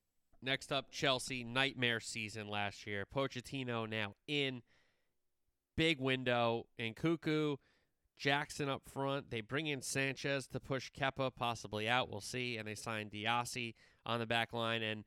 Next 0.43 0.73
up, 0.73 0.91
Chelsea, 0.91 1.45
nightmare 1.45 2.01
season 2.01 2.49
last 2.49 2.87
year. 2.87 3.07
Pochettino 3.15 3.89
now 3.89 4.15
in. 4.27 4.63
Big 5.77 6.01
window. 6.01 6.67
And 6.79 6.97
Nkunku, 6.97 7.59
Jackson 8.19 8.69
up 8.69 8.83
front. 8.93 9.31
They 9.31 9.41
bring 9.41 9.69
in 9.69 9.83
Sanchez 9.83 10.49
to 10.49 10.59
push 10.59 10.91
Kepa 10.91 11.31
possibly 11.37 11.89
out. 11.89 12.11
We'll 12.11 12.21
see. 12.21 12.57
And 12.57 12.67
they 12.67 12.75
sign 12.75 13.09
Disasi 13.09 13.75
on 14.05 14.19
the 14.19 14.27
back 14.27 14.53
line. 14.53 14.83
And 14.83 15.05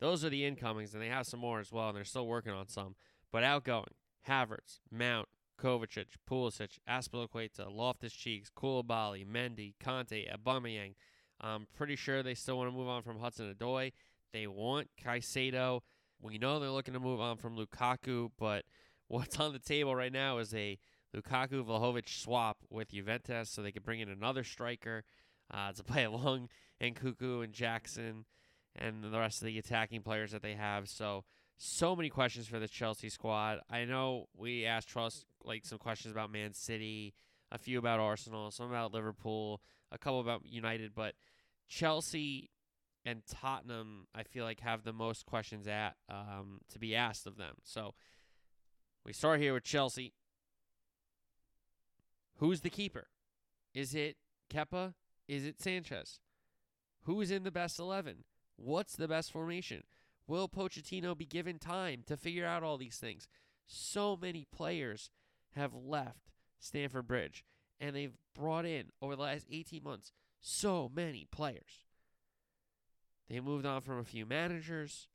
those 0.00 0.24
are 0.24 0.30
the 0.30 0.44
incomings, 0.44 0.94
and 0.94 1.02
they 1.02 1.08
have 1.08 1.26
some 1.26 1.40
more 1.40 1.60
as 1.60 1.72
well, 1.72 1.88
and 1.88 1.96
they're 1.96 2.04
still 2.04 2.26
working 2.26 2.52
on 2.52 2.68
some. 2.68 2.94
But 3.32 3.42
outgoing, 3.42 3.94
Havertz, 4.28 4.80
Mount, 4.90 5.28
Kovacic, 5.60 6.06
Pulisic, 6.28 6.78
Azpilicueta, 6.88 7.70
Loftus-Cheeks, 7.70 8.50
Koulibaly, 8.56 9.26
Mendy, 9.26 9.74
Kanté, 9.82 10.26
Aubameyang. 10.34 10.94
I'm 11.40 11.66
pretty 11.76 11.96
sure 11.96 12.22
they 12.22 12.34
still 12.34 12.56
want 12.58 12.70
to 12.70 12.76
move 12.76 12.88
on 12.88 13.02
from 13.02 13.18
Hudson-Odoi. 13.18 13.92
They 14.32 14.46
want 14.46 14.88
Caicedo. 15.02 15.80
We 16.20 16.38
know 16.38 16.58
they're 16.58 16.70
looking 16.70 16.94
to 16.94 17.00
move 17.00 17.20
on 17.20 17.36
from 17.36 17.56
Lukaku, 17.56 18.30
but 18.38 18.64
what's 19.08 19.38
on 19.38 19.52
the 19.52 19.58
table 19.58 19.94
right 19.94 20.12
now 20.12 20.38
is 20.38 20.54
a 20.54 20.78
Lukaku 21.16 21.64
Vlahovic 21.64 22.08
swap 22.08 22.58
with 22.70 22.90
Juventus, 22.90 23.50
so 23.50 23.62
they 23.62 23.72
could 23.72 23.84
bring 23.84 24.00
in 24.00 24.08
another 24.08 24.44
striker 24.44 25.04
uh, 25.52 25.72
to 25.72 25.82
play 25.84 26.04
along 26.04 26.48
Nkunku 26.80 27.42
and 27.44 27.52
Jackson 27.52 28.24
and 28.76 29.02
the 29.02 29.18
rest 29.18 29.42
of 29.42 29.46
the 29.46 29.58
attacking 29.58 30.02
players 30.02 30.32
that 30.32 30.42
they 30.42 30.54
have. 30.54 30.88
So 30.88 31.24
so 31.58 31.96
many 31.96 32.08
questions 32.08 32.46
for 32.46 32.60
the 32.60 32.68
Chelsea 32.68 33.08
squad. 33.08 33.58
I 33.68 33.84
know 33.84 34.28
we 34.36 34.64
asked 34.64 34.88
Trust 34.88 35.26
like 35.48 35.64
some 35.64 35.78
questions 35.78 36.12
about 36.12 36.30
Man 36.30 36.52
City, 36.52 37.14
a 37.50 37.58
few 37.58 37.78
about 37.78 37.98
Arsenal, 37.98 38.50
some 38.50 38.68
about 38.68 38.92
Liverpool, 38.92 39.60
a 39.90 39.98
couple 39.98 40.20
about 40.20 40.42
United, 40.44 40.94
but 40.94 41.14
Chelsea 41.66 42.50
and 43.04 43.22
Tottenham, 43.26 44.06
I 44.14 44.22
feel 44.22 44.44
like 44.44 44.60
have 44.60 44.84
the 44.84 44.92
most 44.92 45.24
questions 45.24 45.66
at 45.66 45.96
um, 46.10 46.60
to 46.72 46.78
be 46.78 46.94
asked 46.94 47.26
of 47.26 47.36
them. 47.36 47.54
So 47.64 47.94
we 49.04 49.12
start 49.12 49.40
here 49.40 49.54
with 49.54 49.64
Chelsea. 49.64 50.12
Who's 52.36 52.60
the 52.60 52.70
keeper? 52.70 53.08
Is 53.74 53.94
it 53.94 54.16
Kepa? 54.52 54.94
Is 55.26 55.46
it 55.46 55.60
Sanchez? 55.60 56.20
Who 57.04 57.20
is 57.20 57.30
in 57.30 57.44
the 57.44 57.50
best 57.50 57.78
eleven? 57.78 58.24
What's 58.56 58.96
the 58.96 59.08
best 59.08 59.32
formation? 59.32 59.84
Will 60.26 60.48
Pochettino 60.48 61.16
be 61.16 61.24
given 61.24 61.58
time 61.58 62.02
to 62.06 62.16
figure 62.16 62.44
out 62.44 62.62
all 62.62 62.76
these 62.76 62.98
things? 62.98 63.26
So 63.66 64.16
many 64.20 64.46
players 64.54 65.10
have 65.54 65.74
left 65.74 66.30
Stamford 66.58 67.06
Bridge, 67.06 67.44
and 67.80 67.94
they've 67.94 68.16
brought 68.34 68.64
in 68.64 68.86
over 69.00 69.16
the 69.16 69.22
last 69.22 69.46
18 69.50 69.82
months 69.82 70.12
so 70.40 70.90
many 70.94 71.26
players. 71.30 71.86
They 73.28 73.40
moved 73.40 73.66
on 73.66 73.82
from 73.82 73.98
a 73.98 74.04
few 74.04 74.24
managers, 74.24 75.08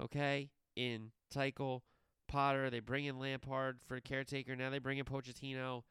okay, 0.00 0.50
in 0.74 1.12
Tuchel, 1.32 1.82
Potter. 2.26 2.68
They 2.68 2.80
bring 2.80 3.04
in 3.04 3.18
Lampard 3.18 3.78
for 3.86 4.00
caretaker. 4.00 4.56
Now 4.56 4.70
they 4.70 4.78
bring 4.78 4.98
in 4.98 5.04
Pochettino. 5.04 5.82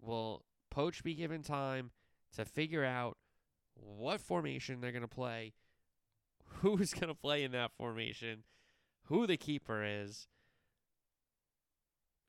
Will 0.00 0.44
Poch 0.74 1.02
be 1.02 1.14
given 1.14 1.42
time 1.42 1.90
to 2.36 2.44
figure 2.44 2.84
out 2.84 3.16
what 3.74 4.20
formation 4.20 4.80
they're 4.80 4.92
going 4.92 5.02
to 5.02 5.08
play, 5.08 5.54
who's 6.44 6.92
going 6.92 7.08
to 7.08 7.14
play 7.14 7.42
in 7.42 7.52
that 7.52 7.72
formation, 7.76 8.44
who 9.04 9.26
the 9.26 9.36
keeper 9.36 9.82
is, 9.84 10.28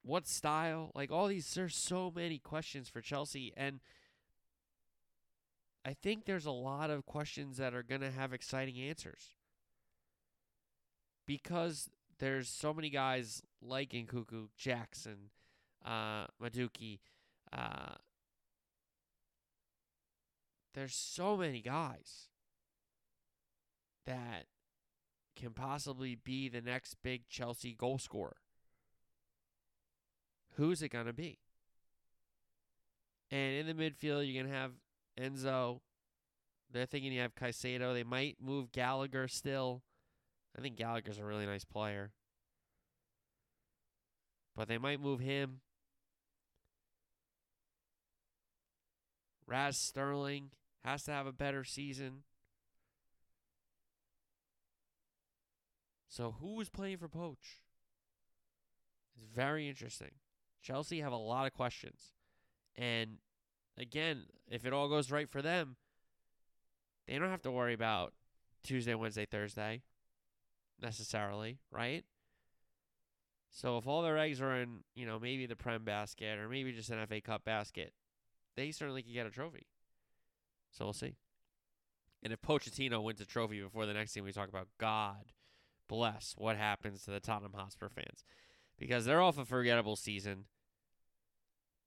what 0.05 0.27
style. 0.27 0.91
Like 0.93 1.11
all 1.11 1.27
these, 1.27 1.51
there's 1.53 1.75
so 1.75 2.11
many 2.15 2.37
questions 2.37 2.87
for 2.87 3.01
Chelsea. 3.01 3.51
And 3.57 3.79
I 5.83 5.93
think 5.93 6.25
there's 6.25 6.45
a 6.45 6.51
lot 6.51 6.89
of 6.89 7.05
questions 7.05 7.57
that 7.57 7.73
are 7.73 7.83
going 7.83 8.01
to 8.01 8.11
have 8.11 8.33
exciting 8.33 8.79
answers 8.79 9.33
because 11.25 11.89
there's 12.19 12.47
so 12.47 12.73
many 12.73 12.89
guys 12.89 13.41
like 13.61 13.91
Nkunku, 13.91 14.49
Jackson, 14.55 15.31
uh, 15.83 16.25
Madueke, 16.41 16.99
uh, 17.51 17.95
there's 20.73 20.93
so 20.93 21.37
many 21.37 21.61
guys 21.61 22.29
that 24.05 24.45
can 25.35 25.51
possibly 25.51 26.15
be 26.15 26.49
the 26.49 26.61
next 26.61 26.95
big 27.01 27.27
Chelsea 27.29 27.73
goal 27.73 27.97
scorer. 27.97 28.37
Who's 30.55 30.81
it 30.81 30.89
going 30.89 31.05
to 31.05 31.13
be? 31.13 31.39
And 33.31 33.55
in 33.55 33.67
the 33.67 33.73
midfield, 33.73 34.25
you're 34.25 34.41
going 34.41 34.51
to 34.51 34.57
have 34.57 34.71
Enzo. 35.19 35.79
They're 36.71 36.85
thinking 36.85 37.11
you 37.11 37.21
have 37.21 37.35
Caicedo. 37.35 37.93
They 37.93 38.03
might 38.03 38.37
move 38.41 38.71
Gallagher 38.71 39.27
still. 39.27 39.83
I 40.57 40.61
think 40.61 40.77
Gallagher's 40.77 41.17
a 41.17 41.25
really 41.25 41.45
nice 41.45 41.65
player. 41.65 42.11
But 44.55 44.67
they 44.67 44.77
might 44.77 45.01
move 45.01 45.19
him. 45.19 45.59
Raz 49.47 49.77
Sterling 49.77 50.51
has 50.83 51.03
to 51.03 51.11
have 51.11 51.27
a 51.27 51.33
better 51.33 51.63
season. 51.63 52.23
So 56.07 56.35
who 56.39 56.61
is 56.61 56.69
playing 56.69 56.97
for 56.97 57.09
Poch? 57.09 57.59
It's 59.17 59.25
very 59.33 59.67
interesting. 59.67 60.11
Chelsea 60.65 61.01
have 61.01 61.11
a 61.11 61.17
lot 61.17 61.45
of 61.45 61.53
questions. 61.53 62.11
And 62.75 63.17
again, 63.77 64.23
if 64.49 64.65
it 64.65 64.73
all 64.73 64.89
goes 64.89 65.11
right 65.11 65.29
for 65.29 65.41
them, 65.41 65.75
they 67.07 67.17
don't 67.17 67.29
have 67.29 67.43
to 67.43 67.51
worry 67.51 67.73
about 67.73 68.13
Tuesday, 68.63 68.95
Wednesday, 68.95 69.25
Thursday 69.25 69.83
necessarily, 70.81 71.59
right? 71.71 72.03
So 73.51 73.77
if 73.77 73.87
all 73.87 74.01
their 74.01 74.17
eggs 74.17 74.41
are 74.41 74.55
in, 74.55 74.79
you 74.95 75.05
know, 75.05 75.19
maybe 75.19 75.45
the 75.45 75.55
Prem 75.55 75.85
basket 75.85 76.39
or 76.39 76.49
maybe 76.49 76.73
just 76.73 76.89
an 76.89 77.05
FA 77.07 77.21
Cup 77.21 77.45
basket, 77.45 77.93
they 78.55 78.71
certainly 78.71 79.03
could 79.03 79.13
get 79.13 79.27
a 79.27 79.29
trophy. 79.31 79.67
So 80.71 80.85
we'll 80.85 80.93
see. 80.93 81.15
And 82.23 82.33
if 82.33 82.41
Pochettino 82.41 83.03
wins 83.03 83.21
a 83.21 83.25
trophy 83.25 83.61
before 83.61 83.85
the 83.85 83.93
next 83.93 84.13
team 84.13 84.23
we 84.23 84.31
talk 84.31 84.49
about, 84.49 84.67
God 84.79 85.31
bless 85.87 86.33
what 86.37 86.57
happens 86.57 87.03
to 87.03 87.11
the 87.11 87.19
Tottenham 87.19 87.53
Hotspur 87.55 87.87
fans. 87.87 88.25
Because 88.77 89.05
they're 89.05 89.21
off 89.21 89.37
a 89.37 89.45
forgettable 89.45 89.95
season. 89.95 90.45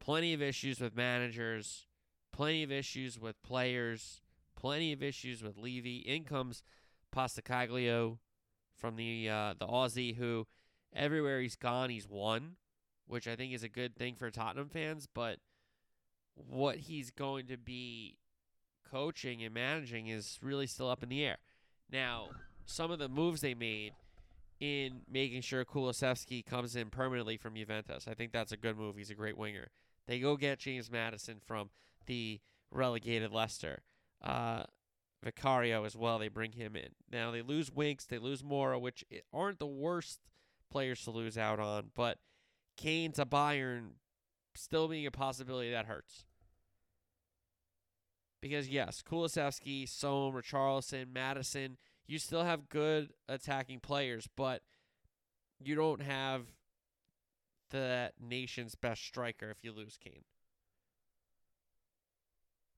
Plenty 0.00 0.32
of 0.32 0.40
issues 0.40 0.80
with 0.80 0.96
managers, 0.96 1.86
plenty 2.32 2.62
of 2.62 2.72
issues 2.72 3.18
with 3.18 3.42
players, 3.42 4.22
plenty 4.56 4.92
of 4.92 5.02
issues 5.02 5.42
with 5.42 5.58
Levy. 5.58 5.98
In 5.98 6.24
comes 6.24 6.62
Postecoglou 7.14 8.18
from 8.76 8.96
the 8.96 9.28
uh, 9.28 9.54
the 9.58 9.66
Aussie 9.66 10.16
who 10.16 10.46
everywhere 10.94 11.40
he's 11.40 11.56
gone 11.56 11.90
he's 11.90 12.08
won, 12.08 12.56
which 13.06 13.28
I 13.28 13.36
think 13.36 13.52
is 13.52 13.62
a 13.62 13.68
good 13.68 13.96
thing 13.96 14.14
for 14.14 14.30
Tottenham 14.30 14.68
fans, 14.68 15.06
but 15.12 15.38
what 16.34 16.76
he's 16.76 17.10
going 17.10 17.46
to 17.48 17.56
be 17.56 18.16
coaching 18.90 19.42
and 19.42 19.52
managing 19.52 20.06
is 20.06 20.38
really 20.42 20.66
still 20.66 20.88
up 20.88 21.02
in 21.02 21.08
the 21.08 21.24
air. 21.24 21.38
Now, 21.90 22.28
some 22.64 22.90
of 22.90 22.98
the 22.98 23.08
moves 23.08 23.40
they 23.40 23.54
made 23.54 23.92
in 24.60 25.02
making 25.10 25.42
sure 25.42 25.64
Kulusevski 25.64 26.44
comes 26.44 26.76
in 26.76 26.90
permanently 26.90 27.36
from 27.36 27.54
Juventus, 27.54 28.06
I 28.08 28.14
think 28.14 28.32
that's 28.32 28.52
a 28.52 28.56
good 28.56 28.76
move. 28.76 28.96
He's 28.96 29.10
a 29.10 29.14
great 29.14 29.36
winger. 29.36 29.68
They 30.08 30.18
go 30.18 30.36
get 30.36 30.58
James 30.58 30.90
Maddison 30.90 31.36
from 31.46 31.70
the 32.06 32.40
relegated 32.72 33.30
Leicester. 33.30 33.82
Uh, 34.24 34.64
Vicario 35.22 35.84
as 35.84 35.94
well. 35.94 36.18
They 36.18 36.28
bring 36.28 36.52
him 36.52 36.74
in. 36.74 36.88
Now 37.12 37.30
they 37.30 37.42
lose 37.42 37.70
Winks, 37.70 38.06
they 38.06 38.18
lose 38.18 38.42
Moura, 38.42 38.80
which 38.80 39.04
aren't 39.32 39.58
the 39.58 39.66
worst 39.66 40.20
players 40.70 41.02
to 41.04 41.10
lose 41.10 41.36
out 41.36 41.60
on, 41.60 41.90
but 41.94 42.18
Kane 42.76 43.12
to 43.12 43.26
Bayern 43.26 43.90
still 44.54 44.88
being 44.88 45.06
a 45.06 45.10
possibility 45.10 45.70
that 45.70 45.86
hurts. 45.86 46.24
Because 48.40 48.68
yes, 48.68 49.02
Kulusevski, 49.02 49.88
Son, 49.88 50.32
Richarlison, 50.32 51.12
Madison, 51.12 51.76
you 52.06 52.18
still 52.18 52.44
have 52.44 52.68
good 52.68 53.10
attacking 53.28 53.80
players, 53.80 54.28
but 54.36 54.62
you 55.58 55.74
don't 55.74 56.02
have 56.02 56.42
the 57.70 58.12
nation's 58.20 58.74
best 58.74 59.04
striker 59.04 59.50
if 59.50 59.58
you 59.62 59.72
lose 59.72 59.98
Kane. 60.02 60.24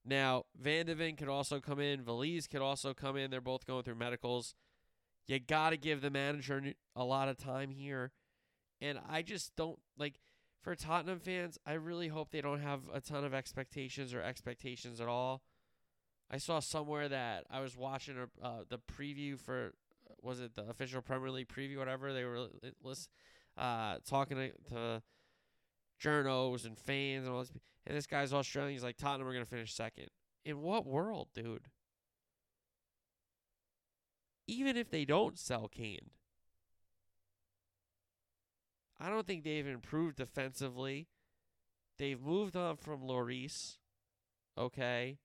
Now, 0.05 0.45
Van 0.59 0.87
de 0.87 0.95
Ven 0.95 1.17
could 1.17 1.29
also 1.29 1.61
come 1.61 1.79
in. 1.79 2.03
Veliz 2.03 2.49
could 2.49 2.63
also 2.63 2.95
come 2.95 3.17
in. 3.17 3.31
They're 3.31 3.41
both 3.41 3.67
going 3.67 3.83
through 3.83 3.97
medicals. 3.97 4.55
You 5.27 5.39
got 5.39 5.71
to 5.71 5.77
give 5.77 6.01
the 6.01 6.11
manager 6.11 6.63
a 6.97 7.05
lot 7.05 7.29
of 7.29 7.37
time 7.37 7.71
here. 7.71 8.13
And 8.81 8.99
I 9.09 9.23
just 9.23 9.55
don't 9.57 9.79
like 9.99 10.15
for 10.63 10.75
Tottenham 10.75 11.21
fans, 11.21 11.59
I 11.65 11.75
really 11.75 12.09
hope 12.09 12.31
they 12.31 12.41
don't 12.41 12.61
have 12.61 12.81
a 12.93 13.01
ton 13.01 13.25
of 13.25 13.33
expectations 13.33 14.13
or 14.13 14.23
expectations 14.23 15.01
at 15.01 15.09
all. 15.09 15.43
I 16.31 16.39
saw 16.39 16.61
somewhere 16.61 17.09
that 17.09 17.45
I 17.51 17.61
was 17.61 17.77
watching 17.77 18.17
uh, 18.43 18.61
the 18.69 18.79
preview 18.79 19.39
for 19.39 19.73
was 20.23 20.41
it 20.41 20.55
the 20.55 20.69
official 20.69 21.01
Premier 21.01 21.31
League 21.31 21.49
preview, 21.49 21.79
whatever 21.79 22.13
they 22.13 22.25
were 22.25 22.49
list, 22.83 23.09
uh, 23.61 23.97
talking 24.09 24.37
to, 24.39 24.51
to 24.71 25.03
journos 26.03 26.65
and 26.65 26.79
fans 26.79 27.27
and 27.27 27.35
all 27.35 27.41
this. 27.41 27.53
And 27.87 27.97
this 27.97 28.07
guy's 28.07 28.33
Australian. 28.33 28.73
He's 28.73 28.83
like, 28.83 28.97
Tottenham 28.97 29.29
are 29.29 29.33
going 29.33 29.45
to 29.45 29.51
finish 29.51 29.75
second. 29.75 30.09
In 30.45 30.61
what 30.63 30.87
world, 30.87 31.29
dude? 31.35 31.69
Even 34.47 34.77
if 34.77 34.91
they 34.91 35.05
don't 35.05 35.39
sell 35.39 35.69
Kane, 35.69 36.11
I 38.99 39.09
don't 39.09 39.27
think 39.27 39.45
they've 39.45 39.67
improved 39.67 40.17
defensively. 40.17 41.09
They've 41.99 42.21
moved 42.21 42.57
on 42.57 42.77
from 42.77 43.03
Lloris. 43.03 43.77
Okay. 44.59 45.19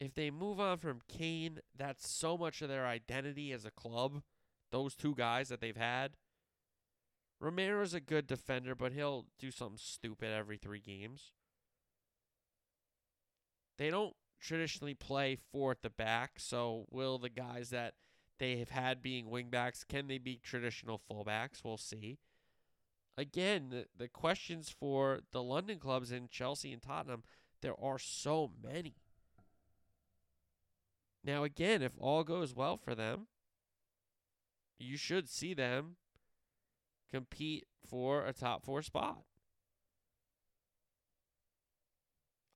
If 0.00 0.14
they 0.14 0.30
move 0.30 0.60
on 0.60 0.78
from 0.78 1.00
Kane, 1.08 1.60
that's 1.76 2.08
so 2.08 2.38
much 2.38 2.62
of 2.62 2.68
their 2.68 2.86
identity 2.86 3.52
as 3.52 3.64
a 3.64 3.70
club. 3.70 4.22
Those 4.70 4.94
two 4.94 5.14
guys 5.14 5.48
that 5.48 5.60
they've 5.60 5.76
had. 5.76 6.12
Romero's 7.40 7.94
a 7.94 8.00
good 8.00 8.26
defender, 8.26 8.74
but 8.74 8.92
he'll 8.92 9.26
do 9.38 9.50
something 9.50 9.78
stupid 9.80 10.30
every 10.32 10.56
three 10.56 10.80
games. 10.80 11.32
They 13.76 13.90
don't 13.90 14.14
traditionally 14.40 14.94
play 14.94 15.36
four 15.52 15.70
at 15.72 15.82
the 15.82 15.90
back, 15.90 16.32
so 16.38 16.86
will 16.90 17.18
the 17.18 17.28
guys 17.28 17.70
that 17.70 17.94
they 18.38 18.56
have 18.56 18.70
had 18.70 19.02
being 19.02 19.26
wingbacks, 19.26 19.86
can 19.86 20.06
they 20.08 20.18
be 20.18 20.40
traditional 20.42 21.00
fullbacks? 21.10 21.64
We'll 21.64 21.76
see. 21.76 22.18
Again, 23.16 23.70
the, 23.70 23.86
the 23.96 24.08
questions 24.08 24.68
for 24.68 25.20
the 25.32 25.42
London 25.42 25.78
clubs 25.78 26.12
in 26.12 26.28
Chelsea 26.28 26.72
and 26.72 26.82
Tottenham, 26.82 27.24
there 27.62 27.74
are 27.80 27.98
so 27.98 28.52
many. 28.62 28.94
Now, 31.24 31.42
again, 31.42 31.82
if 31.82 31.92
all 31.98 32.22
goes 32.22 32.54
well 32.54 32.76
for 32.76 32.94
them, 32.94 33.26
you 34.78 34.96
should 34.96 35.28
see 35.28 35.54
them 35.54 35.96
compete 37.10 37.66
for 37.88 38.24
a 38.26 38.32
top 38.32 38.64
four 38.64 38.82
spot. 38.82 39.22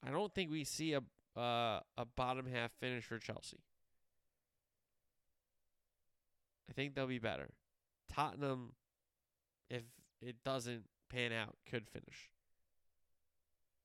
I 0.04 0.10
don't 0.10 0.34
think 0.34 0.50
we 0.50 0.64
see 0.64 0.94
a 0.94 1.00
uh, 1.38 1.80
a 1.96 2.04
bottom 2.16 2.46
half 2.46 2.72
finish 2.72 3.04
for 3.04 3.18
Chelsea. 3.18 3.60
I 6.68 6.72
think 6.74 6.94
they'll 6.94 7.06
be 7.06 7.18
better. 7.18 7.50
Tottenham, 8.12 8.72
if 9.70 9.82
it 10.20 10.36
doesn't 10.44 10.84
pan 11.08 11.32
out, 11.32 11.56
could 11.68 11.88
finish. 11.88 12.30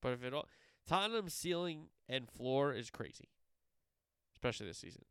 But 0.02 0.14
if 0.14 0.24
it 0.24 0.34
all, 0.34 0.48
Tottenham's 0.86 1.34
ceiling 1.34 1.88
and 2.08 2.30
floor 2.30 2.74
is 2.74 2.90
crazy, 2.90 3.30
especially 4.34 4.68
this 4.68 4.78
season. 4.78 5.04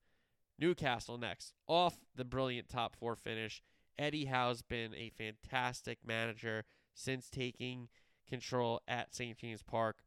Newcastle 0.58 1.18
next, 1.18 1.54
off 1.66 1.98
the 2.14 2.24
brilliant 2.24 2.68
top 2.68 2.96
four 2.96 3.14
finish. 3.16 3.62
Eddie 3.98 4.26
Howe's 4.26 4.62
been 4.62 4.94
a 4.94 5.10
fantastic 5.10 5.98
manager 6.06 6.64
since 6.94 7.28
taking 7.28 7.88
control 8.28 8.80
at 8.88 9.14
St. 9.14 9.36
James 9.36 9.62
Park. 9.62 9.98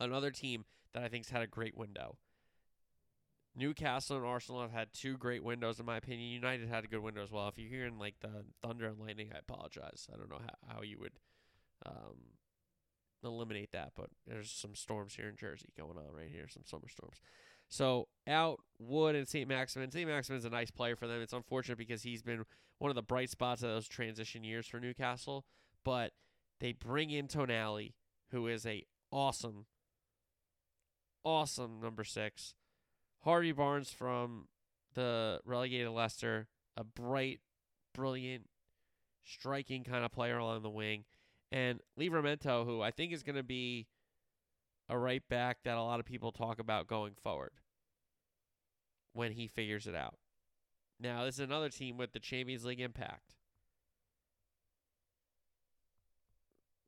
Another 0.00 0.30
team 0.30 0.64
that 0.92 1.02
I 1.02 1.08
think's 1.08 1.30
had 1.30 1.42
a 1.42 1.46
great 1.46 1.76
window. 1.76 2.16
Newcastle 3.56 4.16
and 4.16 4.26
Arsenal 4.26 4.60
have 4.60 4.72
had 4.72 4.92
two 4.92 5.16
great 5.16 5.42
windows, 5.42 5.80
in 5.80 5.86
my 5.86 5.96
opinion. 5.96 6.30
United 6.30 6.68
had 6.68 6.84
a 6.84 6.88
good 6.88 7.02
window 7.02 7.22
as 7.22 7.32
well. 7.32 7.48
If 7.48 7.58
you're 7.58 7.68
hearing 7.68 7.98
like 7.98 8.14
the 8.20 8.44
thunder 8.62 8.86
and 8.86 9.00
lightning, 9.00 9.30
I 9.34 9.38
apologize. 9.38 10.06
I 10.12 10.16
don't 10.16 10.30
know 10.30 10.40
how, 10.40 10.74
how 10.74 10.82
you 10.82 10.98
would 11.00 11.18
um, 11.84 12.36
eliminate 13.24 13.72
that, 13.72 13.92
but 13.96 14.10
there's 14.26 14.50
some 14.50 14.76
storms 14.76 15.16
here 15.16 15.28
in 15.28 15.36
Jersey 15.36 15.70
going 15.76 15.98
on 15.98 16.14
right 16.14 16.30
here, 16.30 16.46
some 16.48 16.62
summer 16.64 16.88
storms. 16.88 17.20
So 17.68 18.08
out 18.26 18.60
Wood 18.78 19.14
and 19.14 19.28
St. 19.28 19.48
Maximin. 19.48 19.90
St. 19.90 20.08
Maximin's 20.08 20.44
a 20.44 20.50
nice 20.50 20.70
player 20.70 20.96
for 20.96 21.06
them. 21.06 21.20
It's 21.20 21.32
unfortunate 21.32 21.78
because 21.78 22.02
he's 22.02 22.22
been 22.22 22.44
one 22.78 22.90
of 22.90 22.94
the 22.94 23.02
bright 23.02 23.30
spots 23.30 23.62
of 23.62 23.70
those 23.70 23.88
transition 23.88 24.44
years 24.44 24.66
for 24.66 24.80
Newcastle. 24.80 25.44
But 25.84 26.12
they 26.60 26.72
bring 26.72 27.10
in 27.10 27.28
Tonali, 27.28 27.94
who 28.30 28.46
is 28.46 28.66
a 28.66 28.84
awesome, 29.10 29.66
awesome 31.24 31.80
number 31.82 32.04
six. 32.04 32.54
Harvey 33.22 33.52
Barnes 33.52 33.90
from 33.90 34.48
the 34.94 35.40
relegated 35.44 35.90
Leicester, 35.90 36.48
a 36.76 36.84
bright, 36.84 37.40
brilliant, 37.94 38.46
striking 39.24 39.84
kind 39.84 40.04
of 40.04 40.12
player 40.12 40.38
along 40.38 40.62
the 40.62 40.70
wing. 40.70 41.04
And 41.50 41.80
Livramento, 41.98 42.64
who 42.64 42.80
I 42.80 42.90
think 42.90 43.12
is 43.12 43.22
going 43.22 43.36
to 43.36 43.42
be 43.42 43.86
a 44.88 44.98
right 44.98 45.22
back 45.28 45.58
that 45.64 45.76
a 45.76 45.82
lot 45.82 46.00
of 46.00 46.06
people 46.06 46.32
talk 46.32 46.58
about 46.58 46.86
going 46.86 47.12
forward 47.22 47.52
when 49.12 49.32
he 49.32 49.46
figures 49.46 49.86
it 49.86 49.94
out. 49.94 50.18
Now, 51.00 51.24
this 51.24 51.34
is 51.34 51.40
another 51.40 51.68
team 51.68 51.96
with 51.96 52.12
the 52.12 52.18
Champions 52.18 52.64
League 52.64 52.80
impact. 52.80 53.34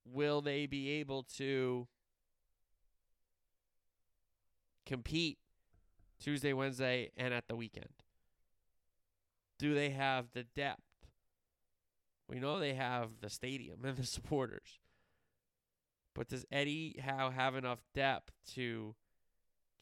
Will 0.04 0.40
they 0.40 0.66
be 0.66 0.90
able 0.90 1.22
to 1.36 1.86
compete 4.86 5.38
Tuesday, 6.18 6.52
Wednesday, 6.52 7.10
and 7.16 7.32
at 7.32 7.46
the 7.46 7.54
weekend? 7.54 7.90
Do 9.58 9.74
they 9.74 9.90
have 9.90 10.26
the 10.32 10.42
depth? 10.42 10.82
We 12.26 12.40
know 12.40 12.58
they 12.58 12.74
have 12.74 13.20
the 13.20 13.30
stadium 13.30 13.80
and 13.84 13.96
the 13.96 14.06
supporters. 14.06 14.79
But 16.20 16.28
does 16.28 16.44
Eddie 16.52 17.00
Howe 17.02 17.30
have 17.30 17.56
enough 17.56 17.78
depth 17.94 18.34
to 18.52 18.94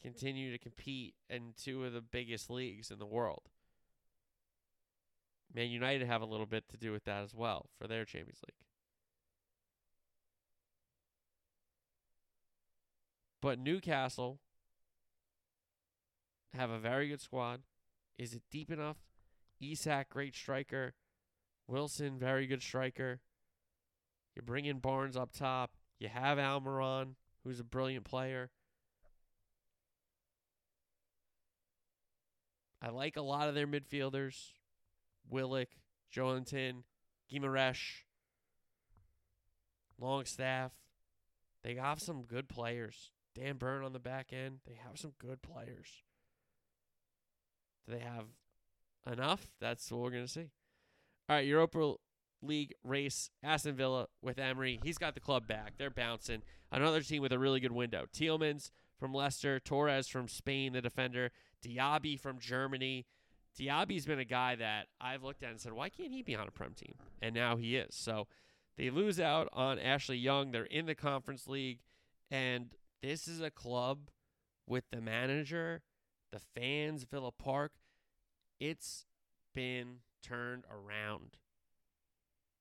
continue 0.01 0.53
to 0.53 0.59
compete 0.59 1.17
in 1.29 1.53
two 1.61 1.85
of 1.85 1.93
the 1.93 2.01
biggest 2.01 2.49
leagues 2.49 2.93
in 2.93 3.01
the 3.01 3.07
world? 3.07 3.49
Man 5.53 5.69
United 5.69 6.07
have 6.07 6.23
a 6.23 6.27
little 6.27 6.47
bit 6.47 6.69
to 6.69 6.77
do 6.77 6.93
with 6.93 7.03
that 7.07 7.25
as 7.25 7.35
well 7.35 7.71
for 7.77 7.89
their 7.89 8.05
Champions 8.05 8.39
League. 8.47 8.55
But 13.43 13.59
Newcastle 13.59 14.39
have 16.55 16.71
a 16.71 16.79
very 16.79 17.09
good 17.09 17.21
squad. 17.21 17.63
Is 18.17 18.33
it 18.33 18.43
deep 18.49 18.71
enough? 18.71 18.99
Isak, 19.61 20.11
great 20.11 20.37
striker. 20.37 20.95
Wilson, 21.67 22.17
very 22.17 22.47
good 22.47 22.63
striker. 22.63 23.19
You 24.37 24.43
bring 24.43 24.67
in 24.67 24.79
Barnes 24.79 25.17
up 25.17 25.33
top. 25.33 25.73
You 25.99 26.09
have 26.09 26.39
Almiron, 26.39 27.15
who's 27.45 27.61
a 27.61 27.65
brilliant 27.65 28.05
player. 28.05 28.51
I 32.81 32.91
like 32.91 33.17
a 33.17 33.23
lot 33.23 33.49
of 33.49 33.55
their 33.55 33.67
midfielders. 33.67 34.53
Willock, 35.29 35.69
Joelinton, 36.15 36.85
Guimaraes, 37.31 38.03
Longstaff. 40.01 40.73
They 41.63 41.75
have 41.75 42.01
some 42.01 42.23
good 42.23 42.49
players. 42.49 43.11
Dan 43.35 43.57
Burn 43.57 43.85
on 43.85 43.93
the 43.93 43.99
back 43.99 44.33
end. 44.33 44.61
They 44.67 44.79
have 44.87 44.99
some 44.99 45.13
good 45.19 45.43
players. 45.43 46.03
Do 47.87 47.95
they 47.95 48.01
have 48.01 48.27
enough? 49.11 49.49
That's 49.61 49.91
what 49.91 50.01
we're 50.01 50.11
going 50.11 50.27
to 50.27 50.31
see. 50.31 50.51
All 51.29 51.37
right, 51.37 51.47
Europa 51.47 51.95
League 52.43 52.75
race. 52.85 53.31
Aston 53.43 53.75
Villa 53.75 54.07
with 54.23 54.39
Emery. 54.39 54.81
He's 54.83 54.99
got 54.99 55.15
the 55.15 55.21
club 55.21 55.47
back. 55.47 55.75
They're 55.79 55.91
bouncing. 55.91 56.43
Another 56.71 57.01
team 57.01 57.23
with 57.23 57.33
a 57.33 57.39
really 57.39 57.61
good 57.61 57.73
window. 57.73 58.07
Tielemans 58.13 58.71
from 58.99 59.13
Leicester. 59.13 59.59
Torres 59.61 60.09
from 60.09 60.29
Spain, 60.29 60.73
the 60.73 60.81
defender. 60.81 61.31
Diaby 61.67 62.19
from 62.19 62.39
Germany. 62.39 63.07
Diaby's 63.59 64.07
been 64.07 64.21
a 64.21 64.25
guy 64.25 64.55
that 64.55 64.87
I've 65.01 65.25
looked 65.25 65.43
at 65.43 65.51
and 65.51 65.61
said, 65.61 65.73
why 65.73 65.89
can't 65.89 66.13
he 66.13 66.23
be 66.23 66.37
on 66.37 66.47
a 66.47 66.53
Prem 66.53 66.75
team? 66.75 66.95
And 67.21 67.35
now 67.35 67.57
he 67.57 67.77
is. 67.77 67.95
So 67.95 68.29
they 68.77 68.91
lose 68.91 69.19
out 69.19 69.49
on 69.53 69.79
Ashley 69.79 70.19
Young. 70.19 70.53
They're 70.53 70.65
in 70.65 70.87
the 70.87 70.95
Conference 70.95 71.49
League. 71.49 71.81
And 72.31 72.71
this 73.03 73.27
is 73.27 73.41
a 73.41 73.51
club 73.51 74.11
with 74.67 74.85
the 74.93 75.01
manager, 75.01 75.83
the 76.31 76.41
fans, 76.55 77.05
Villa 77.11 77.33
Park. 77.33 77.73
It's 78.61 79.07
been 79.55 79.99
turned 80.23 80.65
around. 80.71 81.39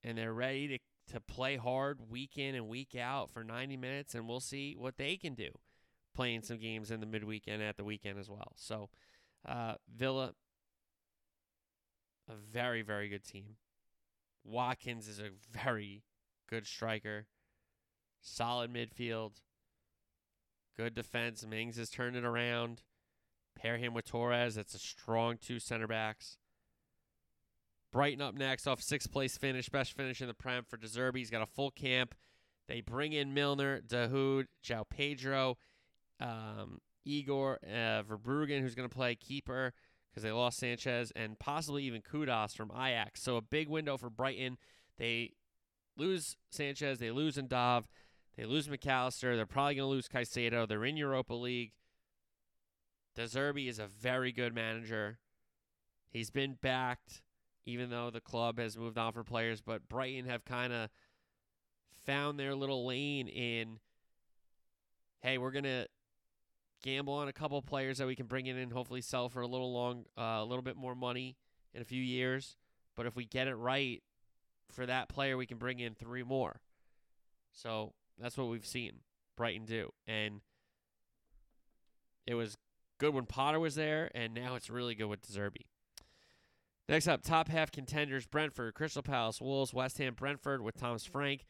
And 0.08 0.18
they're 0.18 0.34
ready 0.34 0.68
to, 0.68 1.14
to 1.14 1.20
play 1.20 1.58
hard 1.58 2.10
week 2.10 2.38
in 2.38 2.56
and 2.56 2.70
week 2.70 2.96
out 2.96 3.30
for 3.30 3.44
90 3.44 3.76
minutes. 3.76 4.16
And 4.16 4.28
we'll 4.28 4.40
see 4.40 4.76
what 4.78 4.98
they 4.98 5.18
can 5.18 5.34
do 5.34 5.50
playing 6.16 6.42
some 6.42 6.58
games 6.58 6.90
in 6.90 7.02
the 7.02 7.06
midweek 7.06 7.44
and 7.48 7.62
at 7.62 7.78
the 7.78 7.84
weekend 7.84 8.18
as 8.18 8.30
well. 8.30 8.54
So, 8.56 8.90
uh, 9.48 9.76
Villa, 9.94 10.34
a 12.30 12.34
very, 12.36 12.82
very 12.82 13.10
good 13.10 13.24
team. 13.24 13.58
Watkins 14.44 15.08
is 15.08 15.20
a 15.20 15.30
very 15.52 16.04
good 16.50 16.66
striker. 16.66 17.28
Solid 18.22 18.74
midfield. 18.74 19.42
Good 20.76 20.96
defense. 20.96 21.46
Mings 21.46 21.78
has 21.78 21.90
turned 21.90 22.16
it 22.16 22.24
around. 22.24 22.84
Pair 23.56 23.78
him 23.78 23.94
with 23.94 24.06
Torres. 24.06 24.56
That's 24.56 24.74
a 24.74 24.80
strong 24.80 25.38
two 25.38 25.60
center 25.60 25.88
backs. 25.88 26.38
Brighton 27.92 28.22
up 28.22 28.36
next 28.36 28.68
off 28.68 28.82
sixth 28.82 29.12
place 29.12 29.38
finish. 29.38 29.70
Best 29.70 29.94
finish 29.94 30.22
in 30.22 30.28
the 30.28 30.34
Prem 30.34 30.64
for 30.64 30.78
De 30.78 30.88
Zerbi. 30.88 31.18
He's 31.18 31.30
got 31.30 31.42
a 31.42 31.48
full 31.48 31.72
camp. 31.72 32.16
They 32.68 32.82
bring 32.82 33.14
in 33.14 33.34
Milner, 33.34 33.82
Dahoud, 33.82 34.46
João 34.64 34.84
Pedro, 34.90 35.58
um, 36.20 36.80
Igor 37.06 37.60
uh, 37.66 38.04
Verbruggen, 38.04 38.62
who's 38.62 38.76
going 38.76 38.90
to 38.90 38.94
play 38.94 39.16
keeper 39.16 39.74
because 40.10 40.24
they 40.24 40.32
lost 40.32 40.58
Sanchez, 40.58 41.12
and 41.16 41.38
possibly 41.38 41.84
even 41.84 42.02
Kudus 42.02 42.56
from 42.56 42.72
Ajax. 42.72 43.22
So 43.22 43.38
a 43.38 43.42
big 43.42 43.70
window 43.70 43.98
for 43.98 44.10
Brighton. 44.10 44.58
They 44.98 45.34
lose 45.96 46.36
Sanchez, 46.50 46.98
they 46.98 47.12
lose 47.12 47.38
Ndombele, 47.38 47.86
they 48.36 48.46
lose 48.46 48.68
Mac 48.68 48.86
Allister. 48.88 49.36
They're 49.36 49.46
probably 49.46 49.76
going 49.76 49.86
to 49.86 49.92
lose 49.92 50.08
Caicedo. 50.08 50.68
They're 50.68 50.86
in 50.86 50.98
Europa 50.98 51.34
League. 51.34 51.74
De 53.16 53.24
Zerbi 53.24 53.68
is 53.68 53.80
a 53.80 53.88
very 53.88 54.32
good 54.32 54.54
manager. 54.54 55.20
He's 56.10 56.30
been 56.30 56.58
backed, 56.62 57.22
even 57.68 57.90
though 57.90 58.10
the 58.10 58.22
club 58.22 58.58
has 58.58 58.78
moved 58.78 58.98
on 58.98 59.12
for 59.12 59.24
players. 59.24 59.62
But 59.62 59.88
Brighton 59.88 60.26
have 60.26 60.46
kind 60.46 60.74
of 60.74 60.90
found 62.06 62.40
their 62.40 62.56
little 62.56 62.88
lane 62.88 63.28
in. 63.28 63.80
Hey, 65.20 65.38
we're 65.38 65.52
gonna 65.52 65.86
gamble 66.82 67.14
on 67.14 67.28
a 67.28 67.34
couple 67.34 67.62
players 67.62 67.98
that 67.98 68.08
we 68.08 68.16
can 68.16 68.26
bring 68.26 68.46
in 68.46 68.58
and 68.58 68.72
hopefully 68.72 69.02
sell 69.02 69.30
for 69.30 69.42
a 69.42 69.48
little 69.48 69.74
long, 69.74 70.06
uh, 70.18 70.40
a 70.40 70.46
little 70.46 70.62
bit 70.64 70.78
more 70.78 70.96
money 70.96 71.36
in 71.74 71.82
a 71.82 71.86
few 71.86 72.02
years. 72.02 72.56
But 72.96 73.06
if 73.06 73.16
we 73.16 73.26
get 73.26 73.48
it 73.48 73.56
right 73.56 74.02
for 74.72 74.86
that 74.86 75.10
player, 75.10 75.38
we 75.38 75.46
can 75.46 75.58
bring 75.58 75.80
in 75.80 75.94
three 75.94 76.24
more. 76.24 76.62
So 77.52 77.94
that's 78.18 78.38
what 78.38 78.48
we've 78.48 78.66
seen 78.66 79.00
Brighton 79.36 79.66
do, 79.66 79.92
and 80.08 80.42
it 82.26 82.36
was 82.36 82.58
good 82.98 83.14
when 83.14 83.26
Potter 83.26 83.60
was 83.60 83.76
there, 83.76 84.10
and 84.16 84.34
now 84.34 84.56
it's 84.56 84.70
really 84.70 84.96
good 84.96 85.06
with 85.08 85.22
De 85.22 85.32
Zerbi. 85.32 85.66
Next 86.90 87.08
up, 87.08 87.22
top 87.22 87.50
half 87.50 87.72
contenders: 87.72 88.26
Brentford, 88.26 88.74
Crystal 88.74 89.02
Palace, 89.02 89.42
Wolves, 89.42 89.74
West 89.74 89.98
Ham, 89.98 90.14
Brentford 90.14 90.62
with 90.62 90.78
Thomas 90.78 91.06
Frank. 91.06 91.46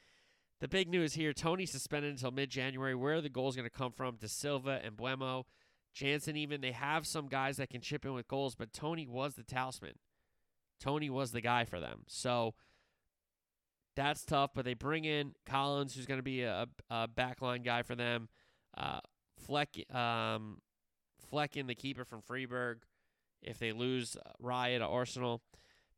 The 0.60 0.68
big 0.68 0.90
news 0.90 1.14
here: 1.14 1.34
Toney 1.34 1.68
suspended 1.68 2.12
until 2.12 2.32
mid-January. 2.32 2.96
Where 2.96 3.16
are 3.16 3.22
the 3.22 3.30
goals 3.30 3.56
going 3.56 3.70
to 3.70 3.76
come 3.76 3.92
from? 3.92 4.16
De 4.16 4.28
Silva 4.28 4.82
and 4.84 4.98
Mbeumo, 4.98 5.44
Jensen. 5.94 6.36
Even 6.36 6.62
they 6.62 6.72
have 6.72 7.06
some 7.06 7.28
guys 7.28 7.58
that 7.58 7.70
can 7.70 7.82
chip 7.82 8.04
in 8.04 8.14
with 8.14 8.28
goals, 8.28 8.56
but 8.56 8.74
Toney 8.74 9.06
was 9.06 9.36
the 9.36 9.44
talisman. 9.44 10.00
Toney 10.80 11.10
was 11.10 11.32
the 11.32 11.42
guy 11.42 11.66
for 11.66 11.80
them. 11.80 12.02
So 12.08 12.56
that's 13.96 14.26
tough. 14.26 14.52
But 14.56 14.66
they 14.66 14.74
bring 14.74 15.06
in 15.06 15.34
Collins, 15.46 15.94
who's 15.94 16.08
going 16.08 16.20
to 16.20 16.24
be 16.24 16.42
a, 16.42 16.66
a 16.90 17.08
backline 17.08 17.64
guy 17.64 17.84
for 17.84 17.94
them. 17.94 18.30
Uh, 18.76 19.02
Fleck, 19.46 19.70
um, 19.94 20.62
Flecken, 21.32 21.68
the 21.68 21.76
keeper 21.76 22.06
from 22.06 22.22
Freiburg. 22.22 22.80
If 23.42 23.60
they 23.60 23.72
lose 23.72 24.18
Raya 24.44 24.80
to 24.80 24.86
Arsenal, 24.86 25.42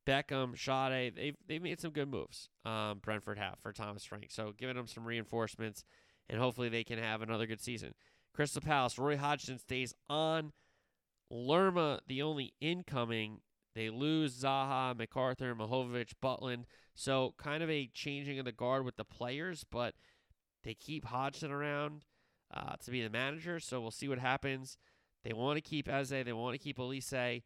Beckham, 0.05 0.55
Schade, 0.55 1.15
they've 1.15 1.37
they've 1.47 1.61
made 1.61 1.79
some 1.79 1.91
good 1.91 2.09
moves. 2.09 2.49
Um, 2.65 2.99
Brentford 2.99 3.37
have 3.37 3.59
for 3.61 3.71
Thomas 3.71 4.03
Frank, 4.05 4.27
so 4.29 4.53
giving 4.57 4.75
them 4.75 4.87
some 4.87 5.05
reinforcements, 5.05 5.83
and 6.29 6.39
hopefully 6.39 6.69
they 6.69 6.83
can 6.83 6.99
have 6.99 7.21
another 7.21 7.45
good 7.45 7.61
season. 7.61 7.93
Crystal 8.33 8.61
Palace, 8.61 8.97
Roy 8.97 9.17
Hodgson 9.17 9.57
stays 9.59 9.93
on. 10.09 10.51
Lerma, 11.29 11.99
the 12.07 12.21
only 12.21 12.53
incoming. 12.59 13.41
They 13.75 13.89
lose 13.89 14.41
Zaha, 14.41 14.95
McArthur, 14.95 15.55
Mahovic, 15.55 16.13
Butland. 16.23 16.63
So 16.95 17.35
kind 17.37 17.63
of 17.63 17.69
a 17.69 17.89
changing 17.93 18.39
of 18.39 18.45
the 18.45 18.51
guard 18.51 18.83
with 18.83 18.97
the 18.97 19.05
players, 19.05 19.63
but 19.69 19.93
they 20.63 20.73
keep 20.73 21.05
Hodgson 21.05 21.51
around 21.51 22.05
uh, 22.53 22.75
to 22.83 22.91
be 22.91 23.03
the 23.03 23.09
manager. 23.09 23.59
So 23.59 23.79
we'll 23.79 23.91
see 23.91 24.07
what 24.07 24.19
happens. 24.19 24.77
They 25.23 25.33
want 25.33 25.57
to 25.57 25.61
keep 25.61 25.87
Eze. 25.87 26.09
They 26.09 26.33
want 26.33 26.53
to 26.53 26.59
keep 26.59 26.77
Olise. 26.77 27.41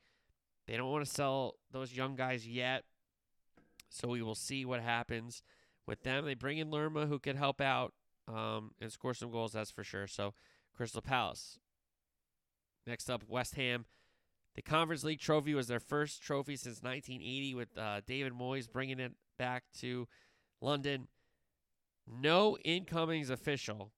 They 0.67 0.77
don't 0.77 0.91
want 0.91 1.05
to 1.05 1.11
sell 1.11 1.55
those 1.71 1.93
young 1.93 2.15
guys 2.15 2.47
yet. 2.47 2.83
So 3.89 4.07
we 4.07 4.21
will 4.21 4.35
see 4.35 4.65
what 4.65 4.81
happens 4.81 5.43
with 5.85 6.03
them. 6.03 6.25
They 6.25 6.33
bring 6.33 6.57
in 6.57 6.71
Lerma, 6.71 7.05
who 7.05 7.19
could 7.19 7.35
help 7.35 7.61
out 7.61 7.93
um, 8.27 8.71
and 8.79 8.91
score 8.91 9.13
some 9.13 9.31
goals, 9.31 9.53
that's 9.53 9.71
for 9.71 9.83
sure. 9.83 10.07
So 10.07 10.33
Crystal 10.75 11.01
Palace. 11.01 11.59
Next 12.87 13.09
up, 13.09 13.23
West 13.27 13.55
Ham. 13.55 13.85
The 14.55 14.61
Conference 14.61 15.03
League 15.03 15.19
trophy 15.19 15.53
was 15.55 15.67
their 15.67 15.79
first 15.79 16.21
trophy 16.21 16.55
since 16.55 16.83
1980 16.83 17.55
with 17.55 17.77
uh, 17.77 18.01
David 18.05 18.33
Moyes 18.33 18.71
bringing 18.71 18.99
it 18.99 19.13
back 19.37 19.63
to 19.79 20.07
London. 20.61 21.07
No 22.07 22.57
incomings 22.63 23.29
official. 23.29 23.91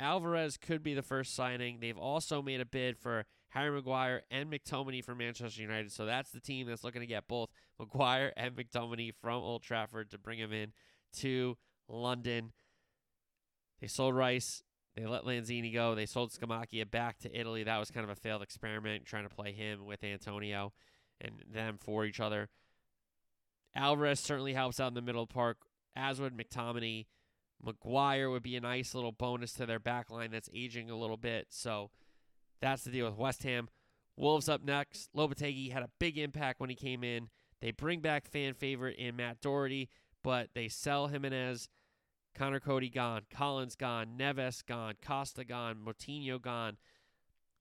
Alvarez 0.00 0.56
could 0.56 0.82
be 0.82 0.94
the 0.94 1.02
first 1.02 1.34
signing. 1.34 1.78
They've 1.80 1.98
also 1.98 2.40
made 2.40 2.60
a 2.60 2.64
bid 2.64 2.98
for 2.98 3.26
Harry 3.50 3.70
Maguire 3.70 4.22
and 4.30 4.50
McTominay 4.50 5.04
from 5.04 5.18
Manchester 5.18 5.60
United. 5.60 5.92
So 5.92 6.06
that's 6.06 6.30
the 6.30 6.40
team 6.40 6.66
that's 6.66 6.82
looking 6.82 7.02
to 7.02 7.06
get 7.06 7.28
both 7.28 7.50
Maguire 7.78 8.32
and 8.36 8.56
McTominay 8.56 9.12
from 9.20 9.42
Old 9.42 9.62
Trafford 9.62 10.10
to 10.10 10.18
bring 10.18 10.38
him 10.38 10.52
in 10.52 10.72
to 11.18 11.58
London. 11.86 12.52
They 13.80 13.88
sold 13.88 14.14
Rice. 14.14 14.62
They 14.96 15.06
let 15.06 15.24
Lanzini 15.24 15.72
go. 15.72 15.94
They 15.94 16.06
sold 16.06 16.30
Scamacca 16.32 16.90
back 16.90 17.18
to 17.20 17.38
Italy. 17.38 17.62
That 17.64 17.78
was 17.78 17.90
kind 17.90 18.04
of 18.04 18.10
a 18.10 18.20
failed 18.20 18.42
experiment, 18.42 19.04
trying 19.04 19.28
to 19.28 19.34
play 19.34 19.52
him 19.52 19.84
with 19.84 20.02
Antonio 20.02 20.72
and 21.20 21.42
them 21.52 21.78
for 21.78 22.04
each 22.04 22.20
other. 22.20 22.48
Alvarez 23.74 24.18
certainly 24.18 24.54
helps 24.54 24.80
out 24.80 24.88
in 24.88 24.94
the 24.94 25.02
middle 25.02 25.22
of 25.22 25.28
the 25.28 25.34
park, 25.34 25.58
as 25.94 26.20
would 26.20 26.36
McTominay. 26.36 27.06
Maguire 27.62 28.30
would 28.30 28.42
be 28.42 28.56
a 28.56 28.60
nice 28.60 28.94
little 28.94 29.12
bonus 29.12 29.52
to 29.54 29.66
their 29.66 29.78
back 29.78 30.10
line 30.10 30.30
that's 30.30 30.48
aging 30.54 30.90
a 30.90 30.96
little 30.96 31.16
bit. 31.16 31.48
So 31.50 31.90
that's 32.60 32.84
the 32.84 32.90
deal 32.90 33.06
with 33.06 33.16
West 33.16 33.42
Ham. 33.42 33.68
Wolves 34.16 34.48
up 34.48 34.62
next. 34.62 35.10
Lopetegui 35.14 35.72
had 35.72 35.82
a 35.82 35.90
big 35.98 36.18
impact 36.18 36.60
when 36.60 36.70
he 36.70 36.76
came 36.76 37.04
in. 37.04 37.28
They 37.60 37.70
bring 37.70 38.00
back 38.00 38.26
fan 38.26 38.54
favorite 38.54 38.96
in 38.98 39.16
Matt 39.16 39.40
Doherty, 39.40 39.88
but 40.22 40.50
they 40.54 40.68
sell 40.68 41.08
Jimenez. 41.08 41.68
Conor 42.34 42.60
Coady 42.60 42.90
gone. 42.90 43.22
Collins 43.30 43.76
gone. 43.76 44.14
Neves 44.18 44.64
gone. 44.64 44.94
Costa 45.04 45.44
gone. 45.44 45.76
Moutinho 45.84 46.40
gone. 46.40 46.76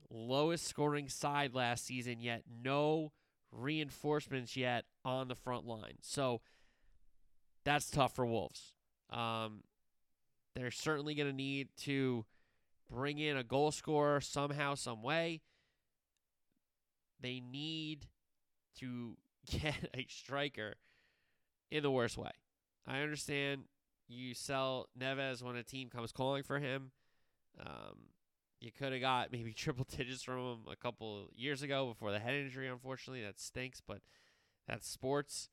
Lowest 0.09 0.67
scoring 0.67 1.09
side 1.09 1.53
last 1.53 1.85
season, 1.85 2.19
yet 2.19 2.43
no 2.63 3.11
reinforcements 3.51 4.55
yet 4.55 4.85
on 5.03 5.27
the 5.27 5.35
front 5.35 5.65
line. 5.65 5.97
So 6.01 6.41
that's 7.63 7.89
tough 7.89 8.15
for 8.15 8.25
Wolves. 8.25 8.73
Um, 9.09 9.63
they're 10.55 10.71
certainly 10.71 11.15
going 11.15 11.29
to 11.29 11.35
need 11.35 11.69
to 11.81 12.25
bring 12.89 13.19
in 13.19 13.37
a 13.37 13.43
goal 13.43 13.71
scorer 13.71 14.21
somehow, 14.21 14.75
some 14.75 15.01
way. 15.01 15.41
They 17.21 17.39
need 17.39 18.07
to 18.79 19.17
get 19.49 19.89
a 19.93 20.05
striker 20.09 20.75
in 21.71 21.83
the 21.83 21.91
worst 21.91 22.17
way. 22.17 22.31
I 22.87 22.99
understand 22.99 23.63
you 24.07 24.33
sell 24.33 24.89
Neves 24.99 25.43
when 25.43 25.55
a 25.55 25.63
team 25.63 25.89
comes 25.89 26.11
calling 26.11 26.43
for 26.43 26.59
him. 26.59 26.91
Um, 27.59 28.09
you 28.59 28.71
could 28.71 28.91
have 28.91 29.01
got 29.01 29.31
maybe 29.31 29.53
triple 29.53 29.85
digits 29.95 30.23
from 30.23 30.39
him 30.39 30.59
a 30.71 30.75
couple 30.75 31.27
years 31.35 31.61
ago 31.61 31.87
before 31.87 32.11
the 32.11 32.19
head 32.19 32.33
injury. 32.33 32.67
Unfortunately, 32.67 33.23
that 33.23 33.39
stinks, 33.39 33.81
but 33.85 33.99
that's 34.67 34.87
sports. 34.87 35.49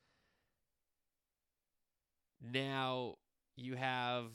Now 2.40 3.16
you 3.56 3.76
have 3.76 4.26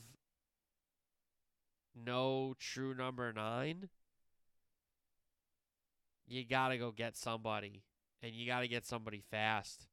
no 1.94 2.54
true 2.58 2.94
number 2.94 3.32
nine. 3.32 3.88
You 6.26 6.44
got 6.44 6.68
to 6.68 6.78
go 6.78 6.90
get 6.90 7.16
somebody, 7.16 7.82
and 8.22 8.32
you 8.32 8.46
got 8.46 8.60
to 8.60 8.68
get 8.68 8.86
somebody 8.86 9.22
fast. 9.30 9.86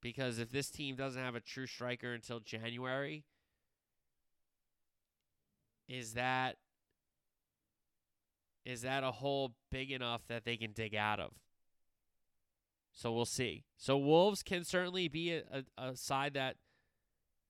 Because 0.00 0.38
if 0.38 0.50
this 0.50 0.70
team 0.70 0.94
doesn't 0.94 1.22
have 1.22 1.34
a 1.34 1.40
true 1.40 1.66
striker 1.66 2.12
until 2.12 2.38
January, 2.38 3.24
is 5.88 6.14
that 6.14 6.56
is 8.64 8.82
that 8.82 9.04
a 9.04 9.12
hole 9.12 9.54
big 9.70 9.92
enough 9.92 10.26
that 10.26 10.44
they 10.44 10.56
can 10.56 10.72
dig 10.72 10.94
out 10.94 11.20
of? 11.20 11.30
So 12.92 13.12
we'll 13.12 13.24
see. 13.24 13.64
So 13.76 13.96
Wolves 13.96 14.42
can 14.42 14.64
certainly 14.64 15.06
be 15.06 15.32
a, 15.32 15.42
a, 15.78 15.90
a 15.90 15.96
side 15.96 16.34
that 16.34 16.56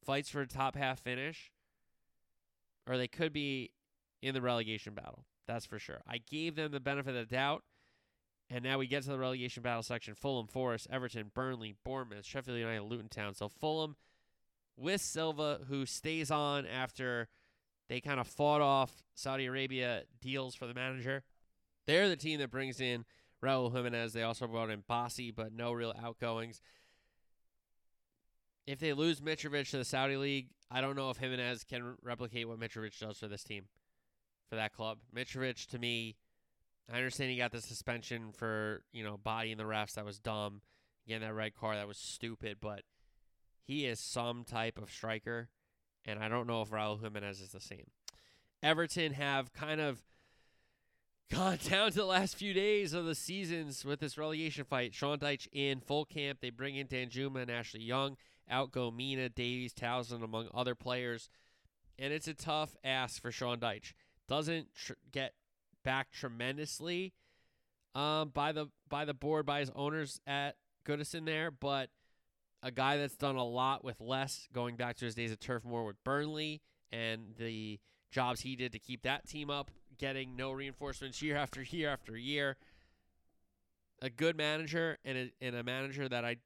fights 0.04 0.28
for 0.28 0.42
a 0.42 0.46
top 0.46 0.76
half 0.76 1.00
finish, 1.00 1.50
or 2.86 2.96
they 2.96 3.08
could 3.08 3.32
be 3.32 3.72
in 4.22 4.34
the 4.34 4.40
relegation 4.40 4.94
battle. 4.94 5.24
That's 5.46 5.66
for 5.66 5.78
sure. 5.78 6.00
I 6.06 6.18
gave 6.18 6.56
them 6.56 6.72
the 6.72 6.80
benefit 6.80 7.14
of 7.14 7.28
the 7.28 7.34
doubt. 7.34 7.62
And 8.48 8.62
now 8.62 8.78
we 8.78 8.86
get 8.86 9.02
to 9.02 9.08
the 9.08 9.18
relegation 9.18 9.62
battle 9.62 9.82
section 9.82 10.14
Fulham, 10.14 10.46
Forest, 10.46 10.86
Everton, 10.90 11.32
Burnley, 11.34 11.74
Bournemouth, 11.84 12.24
Sheffield 12.24 12.58
United, 12.58 12.82
Luton 12.82 13.08
Town. 13.08 13.34
So 13.34 13.48
Fulham 13.48 13.96
with 14.76 15.00
Silva, 15.00 15.60
who 15.68 15.84
stays 15.84 16.30
on 16.30 16.66
after 16.66 17.28
they 17.88 18.00
kind 18.00 18.20
of 18.20 18.26
fought 18.26 18.60
off 18.60 19.02
Saudi 19.14 19.46
Arabia 19.46 20.02
deals 20.20 20.54
for 20.54 20.66
the 20.66 20.74
manager. 20.74 21.22
They're 21.86 22.08
the 22.08 22.16
team 22.16 22.38
that 22.40 22.50
brings 22.50 22.80
in 22.80 23.04
Raul 23.42 23.72
Jimenez. 23.72 24.12
They 24.12 24.22
also 24.22 24.46
brought 24.46 24.70
in 24.70 24.82
Bassey, 24.82 25.34
but 25.34 25.52
no 25.52 25.72
real 25.72 25.94
outgoings. 26.00 26.60
If 28.66 28.80
they 28.80 28.92
lose 28.92 29.20
Mitrovic 29.20 29.70
to 29.70 29.78
the 29.78 29.84
Saudi 29.84 30.16
League, 30.16 30.48
I 30.70 30.80
don't 30.80 30.96
know 30.96 31.10
if 31.10 31.18
Jimenez 31.18 31.64
can 31.64 31.94
replicate 32.02 32.48
what 32.48 32.58
Mitrovic 32.58 32.98
does 32.98 33.18
for 33.18 33.28
this 33.28 33.44
team, 33.44 33.66
for 34.48 34.56
that 34.56 34.72
club. 34.72 34.98
Mitrovic, 35.14 35.66
to 35.68 35.78
me, 35.78 36.16
I 36.92 36.96
understand 36.96 37.30
he 37.30 37.36
got 37.36 37.52
the 37.52 37.60
suspension 37.60 38.32
for, 38.32 38.82
you 38.92 39.04
know, 39.04 39.16
bodying 39.16 39.56
the 39.56 39.64
refs. 39.64 39.94
That 39.94 40.04
was 40.04 40.18
dumb. 40.18 40.62
Getting 41.06 41.26
that 41.26 41.34
red 41.34 41.54
card, 41.54 41.76
that 41.76 41.86
was 41.86 41.98
stupid. 41.98 42.58
But 42.60 42.82
he 43.62 43.86
is 43.86 44.00
some 44.00 44.44
type 44.44 44.78
of 44.78 44.90
striker 44.90 45.48
and 46.06 46.22
I 46.22 46.28
don't 46.28 46.46
know 46.46 46.62
if 46.62 46.70
Raul 46.70 47.02
Jimenez 47.02 47.40
is 47.40 47.50
the 47.50 47.60
same. 47.60 47.90
Everton 48.62 49.12
have 49.14 49.52
kind 49.52 49.80
of 49.80 50.02
gone 51.30 51.58
down 51.68 51.90
to 51.90 51.96
the 51.96 52.04
last 52.04 52.36
few 52.36 52.54
days 52.54 52.92
of 52.92 53.04
the 53.04 53.14
seasons 53.14 53.84
with 53.84 53.98
this 53.98 54.16
relegation 54.16 54.64
fight. 54.64 54.94
Sean 54.94 55.18
Dyche 55.18 55.48
in 55.52 55.80
full 55.80 56.04
camp. 56.04 56.38
They 56.40 56.50
bring 56.50 56.76
in 56.76 56.86
Danjuma 56.86 57.42
and 57.42 57.50
Ashley 57.50 57.82
Young. 57.82 58.16
Out 58.50 58.72
go 58.72 58.90
Mina, 58.90 59.28
Davies, 59.28 59.72
Townsend, 59.72 60.22
among 60.22 60.48
other 60.54 60.74
players. 60.74 61.28
And 61.98 62.12
it's 62.12 62.28
a 62.28 62.34
tough 62.34 62.76
ask 62.84 63.20
for 63.20 63.32
Sean 63.32 63.58
Dyche. 63.58 63.92
Doesn't 64.28 64.74
tr- 64.74 64.92
get 65.10 65.34
back 65.84 66.10
tremendously 66.10 67.14
um, 67.94 68.30
by 68.30 68.52
the 68.52 68.66
by 68.88 69.04
the 69.04 69.14
board 69.14 69.46
by 69.46 69.60
his 69.60 69.70
owners 69.74 70.20
at 70.26 70.56
Goodison 70.86 71.24
there, 71.24 71.50
but 71.50 71.90
a 72.62 72.70
guy 72.70 72.96
that's 72.96 73.16
done 73.16 73.36
a 73.36 73.44
lot 73.44 73.84
with 73.84 74.00
less, 74.00 74.48
going 74.52 74.76
back 74.76 74.96
to 74.96 75.04
his 75.04 75.14
days 75.14 75.32
at 75.32 75.40
Turf 75.40 75.64
Moor 75.64 75.84
with 75.84 76.02
Burnley 76.04 76.62
and 76.92 77.34
the 77.38 77.80
jobs 78.10 78.40
he 78.40 78.56
did 78.56 78.72
to 78.72 78.78
keep 78.78 79.02
that 79.02 79.28
team 79.28 79.50
up, 79.50 79.70
getting 79.98 80.36
no 80.36 80.52
reinforcements 80.52 81.22
year 81.22 81.36
after 81.38 81.62
year 81.62 81.88
after 81.88 82.16
year. 82.16 82.56
A 84.02 84.10
good 84.10 84.36
manager 84.36 84.98
and 85.04 85.16
a, 85.16 85.32
and 85.40 85.56
a 85.56 85.62
manager 85.62 86.08
that 86.08 86.24
I 86.24 86.36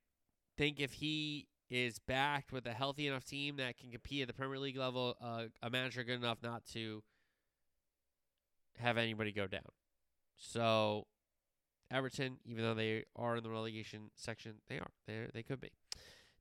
think 0.56 0.78
if 0.78 0.92
he 0.92 1.48
is 1.70 1.98
backed 2.00 2.52
with 2.52 2.66
a 2.66 2.72
healthy 2.72 3.06
enough 3.06 3.24
team 3.24 3.56
that 3.56 3.78
can 3.78 3.90
compete 3.90 4.22
at 4.22 4.28
the 4.28 4.34
Premier 4.34 4.58
League 4.58 4.76
level, 4.76 5.16
uh, 5.22 5.44
a 5.62 5.70
manager 5.70 6.02
good 6.02 6.18
enough 6.18 6.38
not 6.42 6.66
to 6.72 7.02
have 8.78 8.98
anybody 8.98 9.32
go 9.32 9.46
down. 9.46 9.62
So 10.36 11.06
Everton, 11.90 12.38
even 12.44 12.64
though 12.64 12.74
they 12.74 13.04
are 13.14 13.36
in 13.36 13.42
the 13.42 13.50
relegation 13.50 14.10
section, 14.16 14.54
they 14.68 14.78
are. 14.78 14.90
They 15.06 15.26
they 15.32 15.42
could 15.42 15.60
be. 15.60 15.70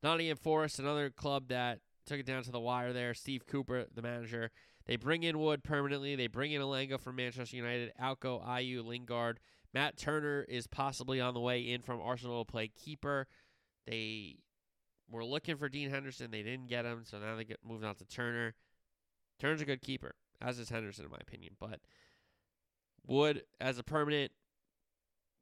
Nottingham 0.01 0.38
Forest, 0.38 0.80
another 0.80 1.09
club 1.09 1.49
that 1.49 1.80
took 2.05 2.19
it 2.19 2.25
down 2.25 2.43
to 2.43 2.51
the 2.51 2.59
wire 2.59 2.93
there. 2.93 3.13
Steve 3.13 3.45
Cooper, 3.45 3.86
the 3.93 4.01
manager. 4.01 4.51
They 4.86 4.95
bring 4.95 5.23
in 5.23 5.38
Wood 5.38 5.63
permanently. 5.63 6.15
They 6.15 6.27
bring 6.27 6.51
in 6.51 6.61
Elanga 6.61 6.99
from 6.99 7.17
Manchester 7.17 7.57
United. 7.57 7.91
Outgo, 7.99 8.41
Ayew, 8.47 8.84
Lingard. 8.84 9.39
Matt 9.73 9.97
Turner 9.97 10.45
is 10.49 10.65
possibly 10.65 11.21
on 11.21 11.36
the 11.36 11.39
way 11.39 11.61
in 11.61 11.82
from 11.82 12.01
Arsenal 12.01 12.43
to 12.43 12.51
play 12.51 12.69
keeper. 12.69 13.27
They 13.86 14.38
were 15.10 15.26
looking 15.26 15.57
for 15.57 15.70
Dean 15.70 15.89
Henderson. 15.89 16.32
They 16.32 16.43
didn't 16.43 16.68
get 16.68 16.86
him, 16.86 17.03
so 17.03 17.20
now 17.20 17.36
they 17.36 17.43
get 17.43 17.60
moved 17.68 17.84
on 17.84 17.95
to 17.95 18.05
Turner. 18.05 18.55
Turner's 19.39 19.62
a 19.62 19.66
good 19.66 19.82
keeper, 19.82 20.16
as 20.41 20.60
is 20.60 20.70
Henderson, 20.70 21.05
in 21.05 21.12
my 21.12 21.18
opinion. 21.22 21.55
But 21.60 21.80
Wood, 23.05 23.43
as 23.60 23.80
a 23.80 23.84
permanent 23.84 24.32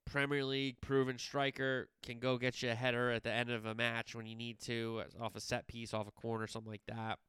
Premier 0.05 0.45
League 0.45 0.80
proven 0.82 1.18
striker 1.18 1.89
can 2.01 2.20
go 2.20 2.38
get 2.38 2.61
you 2.61 2.72
a 2.72 2.76
header 2.76 3.11
at 3.11 3.24
the 3.24 3.32
end 3.32 3.49
of 3.49 3.65
a 3.65 3.76
match 3.76 4.15
when 4.15 4.26
you 4.26 4.36
need 4.36 4.59
to, 4.61 5.03
off 5.20 5.36
a 5.36 5.41
set 5.41 5.68
piece, 5.68 5.93
off 5.93 6.07
a 6.07 6.11
corner, 6.11 6.47
something 6.47 6.72
like 6.72 6.86
that. 6.88 7.20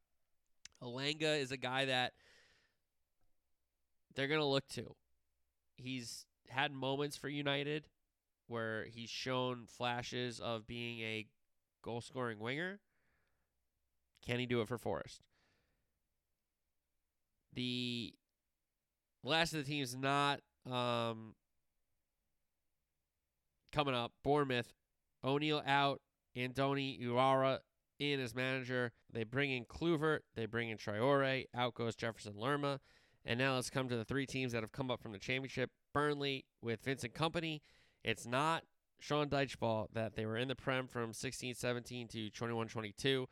Elanga 0.83 1.41
is 1.41 1.51
a 1.51 1.57
guy 1.57 1.87
that 1.87 2.13
they're 4.15 4.29
going 4.29 4.41
to 4.41 4.47
look 4.47 4.69
to. 4.69 4.95
He's 5.77 6.25
had 6.49 6.73
moments 6.73 7.17
for 7.17 7.29
United 7.29 7.89
where 8.47 8.85
he's 8.85 9.11
shown 9.11 9.67
flashes 9.67 10.41
of 10.41 10.67
being 10.67 11.01
a 11.01 11.27
goal 11.89 12.03
scoring 12.03 12.39
winger. 12.39 12.81
Can 14.23 14.39
he 14.39 14.45
do 14.45 14.61
it 14.61 14.69
for 14.69 14.77
Forest? 14.77 15.23
The 17.55 18.13
last 19.25 19.55
of 19.55 19.65
the 19.65 19.71
teams 19.71 19.97
not 19.97 20.41
um, 20.71 21.35
coming 23.73 23.95
up. 23.95 24.13
Bournemouth, 24.23 24.75
O'Neill 25.25 25.63
out, 25.67 26.03
Andoni 26.37 27.03
Iraola 27.03 27.61
in 27.99 28.21
as 28.21 28.35
manager. 28.35 28.93
They 29.11 29.25
bring 29.25 29.51
in 29.51 29.65
Kluivert, 29.65 30.21
they 30.37 30.45
bring 30.45 30.69
in 30.69 30.77
Traore, 30.77 31.47
out 31.55 31.73
goes 31.73 31.97
Jefferson 31.97 32.35
Lerma. 32.37 32.81
And 33.25 33.39
now 33.39 33.55
let's 33.55 33.71
come 33.71 33.89
to 33.89 33.97
the 33.97 34.05
three 34.05 34.27
teams 34.27 34.53
that 34.53 34.63
have 34.63 34.73
come 34.73 34.91
up 34.91 35.01
from 35.01 35.13
the 35.13 35.19
championship. 35.19 35.71
Burnley 35.95 36.45
with 36.61 36.83
Vincent 36.85 37.15
Kompany. 37.15 37.61
It's 38.05 38.27
not 38.27 38.65
Sean 38.99 39.29
Dyche 39.29 39.59
ball 39.59 39.89
that 39.93 40.15
they 40.15 40.27
were 40.27 40.37
in 40.37 40.49
the 40.49 40.55
Prem 40.55 40.87
from 40.87 41.13
16-17 41.13 42.09
to 42.11 42.31
21-22. 42.31 43.27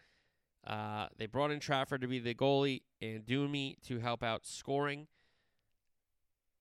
Uh, 0.66 1.06
they 1.16 1.26
brought 1.26 1.50
in 1.50 1.60
Trafford 1.60 2.00
to 2.00 2.08
be 2.08 2.18
the 2.18 2.34
goalie 2.34 2.82
and 3.00 3.24
Dumi 3.24 3.76
to 3.86 3.98
help 4.00 4.22
out 4.22 4.46
scoring. 4.46 5.06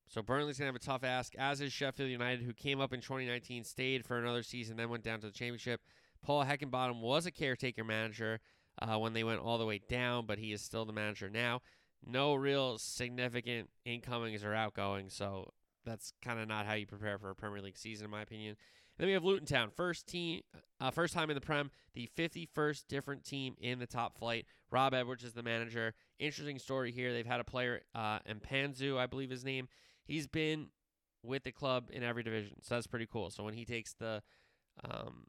So 0.07 0.21
Burnley's 0.21 0.59
going 0.59 0.71
to 0.71 0.73
have 0.73 0.75
a 0.75 0.79
tough 0.79 1.03
ask, 1.03 1.33
as 1.35 1.61
is 1.61 1.73
Sheffield 1.73 2.09
United, 2.09 2.43
who 2.43 2.53
came 2.53 2.79
up 2.79 2.93
in 2.93 3.01
2019, 3.01 3.63
stayed 3.63 4.05
for 4.05 4.17
another 4.17 4.43
season, 4.43 4.77
then 4.77 4.89
went 4.89 5.03
down 5.03 5.19
to 5.21 5.27
the 5.27 5.33
championship. 5.33 5.81
Paul 6.21 6.45
Heckingbottom 6.45 7.01
was 7.01 7.25
a 7.25 7.31
caretaker 7.31 7.83
manager 7.83 8.39
uh, 8.79 8.97
when 8.97 9.13
they 9.13 9.23
went 9.23 9.39
all 9.39 9.57
the 9.57 9.65
way 9.65 9.81
down, 9.89 10.25
but 10.25 10.37
he 10.37 10.51
is 10.51 10.61
still 10.61 10.85
the 10.85 10.93
manager 10.93 11.29
now. 11.29 11.61
No 12.05 12.35
real 12.35 12.77
significant 12.77 13.69
incomings 13.83 14.43
or 14.43 14.53
outgoings, 14.53 15.15
so 15.15 15.51
that's 15.85 16.13
kind 16.21 16.39
of 16.39 16.47
not 16.47 16.65
how 16.67 16.73
you 16.73 16.85
prepare 16.85 17.17
for 17.17 17.31
a 17.31 17.35
Premier 17.35 17.61
League 17.61 17.77
season, 17.77 18.05
in 18.05 18.11
my 18.11 18.21
opinion. 18.21 18.57
Then 18.97 19.07
we 19.07 19.13
have 19.13 19.23
Luton 19.23 19.45
Town, 19.45 19.71
first 19.75 20.07
team, 20.07 20.41
uh, 20.79 20.91
first 20.91 21.13
time 21.13 21.29
in 21.29 21.35
the 21.35 21.41
Prem, 21.41 21.69
the 21.93 22.09
51st 22.17 22.87
different 22.87 23.23
team 23.25 23.55
in 23.59 23.79
the 23.79 23.87
top 23.87 24.17
flight. 24.17 24.45
Rob 24.71 24.93
Edwards 24.93 25.23
is 25.23 25.33
the 25.33 25.43
manager. 25.43 25.93
Interesting 26.19 26.59
story 26.59 26.91
here. 26.91 27.11
They've 27.11 27.25
had 27.25 27.39
a 27.39 27.43
player, 27.43 27.81
uh, 27.93 28.19
Mpanzu, 28.19 28.97
I 28.97 29.05
believe 29.05 29.29
his 29.29 29.43
name 29.43 29.67
he's 30.05 30.27
been 30.27 30.67
with 31.23 31.43
the 31.43 31.51
club 31.51 31.89
in 31.91 32.03
every 32.03 32.23
division, 32.23 32.57
so 32.61 32.75
that's 32.75 32.87
pretty 32.87 33.07
cool. 33.07 33.29
So 33.29 33.43
when 33.43 33.53
he 33.53 33.65
takes 33.65 33.93
the 33.93 34.21
um, 34.89 35.25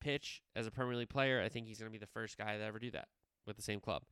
pitch 0.00 0.42
as 0.56 0.66
a 0.66 0.70
Premier 0.70 0.96
League 0.96 1.08
player, 1.08 1.42
I 1.42 1.48
think 1.48 1.66
he's 1.66 1.78
going 1.78 1.90
to 1.90 1.96
be 1.96 1.98
the 1.98 2.10
first 2.10 2.36
guy 2.36 2.56
to 2.56 2.64
ever 2.64 2.78
do 2.78 2.90
that 2.90 3.08
with 3.46 3.56
the 3.56 3.62
same 3.62 3.80
club. 3.80 4.02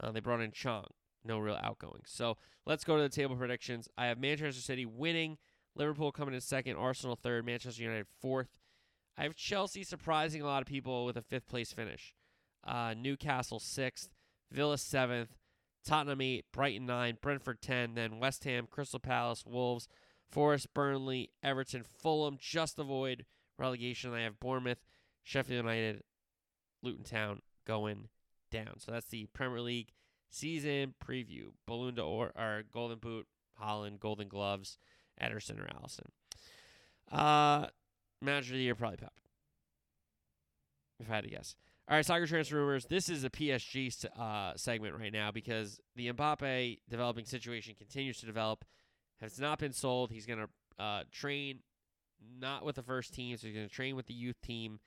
Uh, 0.00 0.10
they 0.10 0.20
brought 0.20 0.40
in 0.40 0.50
Chong, 0.50 0.86
no 1.24 1.38
real 1.38 1.58
outgoing. 1.62 2.02
So 2.06 2.36
let's 2.66 2.84
go 2.84 2.96
to 2.96 3.02
the 3.02 3.08
table 3.08 3.36
predictions. 3.36 3.88
I 3.96 4.06
have 4.06 4.18
Manchester 4.18 4.60
City 4.60 4.84
winning, 4.84 5.38
Liverpool 5.76 6.12
coming 6.12 6.34
in 6.34 6.40
second, 6.40 6.76
Arsenal 6.76 7.16
third, 7.16 7.44
Manchester 7.44 7.82
United 7.82 8.06
fourth. 8.20 8.48
I 9.16 9.22
have 9.22 9.36
Chelsea 9.36 9.84
surprising 9.84 10.42
a 10.42 10.46
lot 10.46 10.62
of 10.62 10.68
people 10.68 11.04
with 11.04 11.16
a 11.16 11.22
fifth 11.22 11.48
place 11.48 11.72
finish. 11.72 12.14
Uh, 12.64 12.94
Newcastle 12.96 13.60
sixth, 13.60 14.10
Villa 14.50 14.78
seventh, 14.78 15.36
Tottenham 15.84 16.20
8, 16.20 16.46
Brighton 16.52 16.86
9, 16.86 17.18
Brentford 17.20 17.60
10, 17.60 17.94
then 17.94 18.18
West 18.18 18.44
Ham, 18.44 18.66
Crystal 18.70 18.98
Palace, 18.98 19.44
Wolves, 19.46 19.86
Forest, 20.30 20.72
Burnley, 20.74 21.30
Everton, 21.42 21.84
Fulham, 21.84 22.38
just 22.40 22.78
avoid 22.78 23.26
relegation. 23.58 24.14
I 24.14 24.22
have 24.22 24.40
Bournemouth, 24.40 24.82
Sheffield 25.22 25.64
United, 25.64 26.02
Luton 26.82 27.04
Town 27.04 27.40
going 27.66 28.08
down. 28.50 28.78
So 28.78 28.92
that's 28.92 29.08
the 29.08 29.26
Premier 29.32 29.60
League 29.60 29.92
season 30.30 30.94
preview. 31.04 31.48
Ballon 31.66 31.94
d'Or 31.94 32.32
or 32.34 32.62
Golden 32.72 32.98
Boot, 32.98 33.26
Haaland, 33.62 34.00
Golden 34.00 34.28
Gloves, 34.28 34.78
Ederson 35.22 35.60
or 35.60 35.66
Alisson. 35.66 36.06
Uh, 37.10 37.68
manager 38.20 38.54
of 38.54 38.58
the 38.58 38.64
year 38.64 38.74
probably 38.74 38.96
Pep. 38.96 39.12
If 41.00 41.10
I 41.10 41.16
had 41.16 41.24
to 41.24 41.30
guess. 41.30 41.56
All 41.88 41.96
right, 41.96 42.06
soccer 42.06 42.26
transfer 42.26 42.56
rumors. 42.56 42.86
This 42.86 43.10
is 43.10 43.24
a 43.24 43.30
PSG 43.30 44.06
uh, 44.18 44.52
segment 44.56 44.96
right 44.98 45.12
now 45.12 45.30
because 45.30 45.80
the 45.96 46.10
Mbappe 46.10 46.78
developing 46.88 47.26
situation 47.26 47.74
continues 47.76 48.18
to 48.20 48.26
develop. 48.26 48.64
Has 49.20 49.38
not 49.38 49.58
been 49.58 49.72
sold. 49.72 50.10
He's 50.10 50.26
going 50.26 50.40
to 50.40 50.82
uh, 50.82 51.02
train 51.12 51.60
not 52.40 52.64
with 52.64 52.76
the 52.76 52.82
first 52.82 53.14
team, 53.14 53.36
so 53.36 53.46
he's 53.46 53.56
going 53.56 53.68
to 53.68 53.74
train 53.74 53.96
with 53.96 54.06
the 54.06 54.14
youth 54.14 54.40
team. 54.42 54.80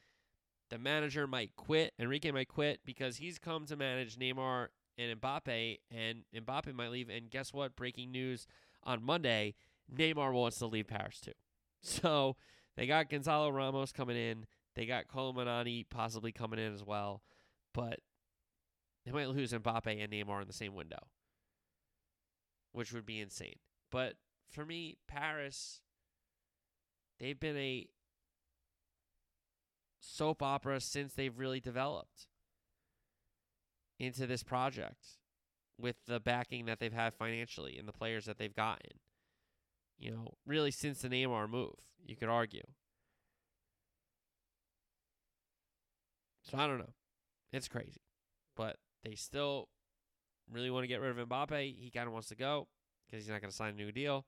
The 0.69 0.78
manager 0.78 1.28
might 1.28 1.55
quit. 1.55 1.93
Enrique 1.99 2.32
might 2.32 2.47
quit 2.47 2.82
because 2.84 3.17
he's 3.17 3.39
come 3.39 3.65
to 3.67 3.75
manage 3.75 4.17
Neymar 4.17 4.67
and 4.97 5.21
Mbappe, 5.21 5.80
and 5.91 6.23
Mbappe 6.36 6.73
might 6.73 6.91
leave. 6.91 7.09
And 7.09 7.30
guess 7.30 7.53
what? 7.53 7.75
Breaking 7.75 8.11
news 8.11 8.47
on 8.84 9.03
Monday: 9.03 9.55
Neymar 9.93 10.33
wants 10.33 10.59
to 10.59 10.67
leave 10.67 10.88
Paris 10.88 11.19
too. 11.19 11.31
So 11.83 12.35
they 12.75 12.88
got 12.88 13.09
Gonzalo 13.09 13.49
Ramos 13.49 13.91
coming 13.91 14.17
in. 14.17 14.47
They 14.75 14.85
got 14.85 15.07
Kolo 15.07 15.31
Muani 15.31 15.85
possibly 15.89 16.31
coming 16.31 16.59
in 16.59 16.73
as 16.73 16.83
well, 16.83 17.21
but 17.73 17.99
they 19.05 19.11
might 19.11 19.29
lose 19.29 19.53
Mbappe 19.53 20.03
and 20.03 20.11
Neymar 20.11 20.41
in 20.41 20.47
the 20.47 20.53
same 20.53 20.73
window, 20.73 21.07
which 22.71 22.91
would 22.91 23.05
be 23.05 23.21
insane. 23.21 23.57
But 23.91 24.15
for 24.49 24.65
me, 24.65 24.97
Paris, 25.07 25.81
they've 27.19 27.39
been 27.39 27.57
a 27.57 27.88
soap 29.99 30.41
opera 30.41 30.79
since 30.79 31.13
they've 31.13 31.38
really 31.38 31.59
developed 31.59 32.27
into 33.99 34.27
this 34.27 34.43
project 34.43 35.17
with 35.79 35.95
the 36.05 36.19
backing 36.19 36.65
that 36.65 36.79
they've 36.79 36.93
had 36.93 37.13
financially 37.13 37.77
and 37.77 37.88
the 37.88 37.93
players 37.93 38.25
that 38.25 38.38
they've 38.38 38.55
gotten. 38.55 38.99
You 39.99 40.11
know, 40.11 40.33
really 40.45 40.71
since 40.71 41.01
the 41.01 41.09
Neymar 41.09 41.49
move, 41.49 41.73
you 42.05 42.15
could 42.15 42.29
argue. 42.29 42.63
So 46.43 46.57
I 46.57 46.67
don't 46.67 46.79
know. 46.79 46.93
It's 47.51 47.67
crazy. 47.67 48.01
But 48.55 48.77
they 49.03 49.15
still 49.15 49.69
really 50.51 50.69
want 50.69 50.83
to 50.83 50.87
get 50.87 51.01
rid 51.01 51.17
of 51.17 51.29
Mbappe. 51.29 51.75
He 51.77 51.91
kind 51.91 52.07
of 52.07 52.13
wants 52.13 52.29
to 52.29 52.35
go 52.35 52.67
because 53.05 53.23
he's 53.23 53.31
not 53.31 53.41
going 53.41 53.51
to 53.51 53.55
sign 53.55 53.73
a 53.73 53.77
new 53.77 53.91
deal. 53.91 54.25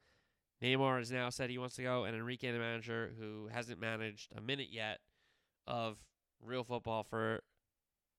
Neymar 0.61 0.97
has 0.97 1.11
now 1.11 1.29
said 1.29 1.49
he 1.49 1.57
wants 1.57 1.75
to 1.75 1.83
go, 1.83 2.03
and 2.03 2.15
Enrique, 2.15 2.51
the 2.51 2.59
manager, 2.59 3.13
who 3.17 3.47
hasn't 3.47 3.79
managed 3.79 4.33
a 4.35 4.41
minute 4.41 4.67
yet 4.69 4.99
of 5.65 5.97
real 6.43 6.65
football 6.65 7.03
for 7.03 7.41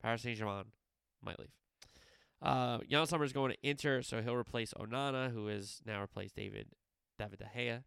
Paris 0.02 0.22
Saint 0.22 0.38
Germain, 0.38 0.64
might 1.22 1.38
leave. 1.38 1.50
Uh, 2.40 2.78
Yann 2.88 3.06
Sommer 3.06 3.24
is 3.24 3.34
going 3.34 3.52
to 3.52 3.58
Inter, 3.62 4.00
so 4.00 4.22
he'll 4.22 4.34
replace 4.34 4.72
Onana, 4.72 5.30
who 5.30 5.48
has 5.48 5.82
now 5.84 6.00
replaced 6.00 6.36
David 6.36 6.68
David 7.20 7.38
De 7.38 7.44
Gea. 7.44 7.82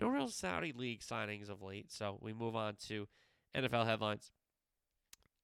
No 0.00 0.08
real 0.08 0.28
Saudi 0.28 0.72
League 0.72 1.00
signings 1.00 1.48
of 1.48 1.62
late, 1.62 1.90
so 1.90 2.18
we 2.20 2.32
move 2.32 2.56
on 2.56 2.76
to 2.88 3.08
NFL 3.54 3.86
headlines. 3.86 4.32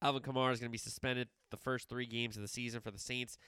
Alvin 0.02 0.22
Kamara 0.22 0.52
is 0.52 0.60
going 0.60 0.68
to 0.68 0.72
be 0.72 0.78
suspended 0.78 1.28
the 1.50 1.56
first 1.56 1.88
three 1.88 2.06
games 2.06 2.36
of 2.36 2.42
the 2.42 2.48
season 2.48 2.80
for 2.80 2.90
the 2.90 2.98
Saints. 2.98 3.38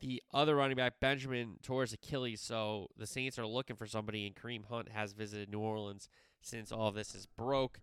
The 0.00 0.22
other 0.32 0.54
running 0.54 0.76
back, 0.76 1.00
Benjamin, 1.00 1.56
tore 1.62 1.80
his 1.82 1.92
Achilles, 1.92 2.40
so 2.40 2.88
the 2.96 3.06
Saints 3.06 3.38
are 3.38 3.46
looking 3.46 3.76
for 3.76 3.86
somebody, 3.86 4.26
and 4.26 4.36
Kareem 4.36 4.66
Hunt 4.66 4.90
has 4.90 5.12
visited 5.12 5.50
New 5.50 5.60
Orleans 5.60 6.08
since 6.42 6.70
all 6.70 6.92
this 6.92 7.14
is 7.14 7.26
broke. 7.26 7.80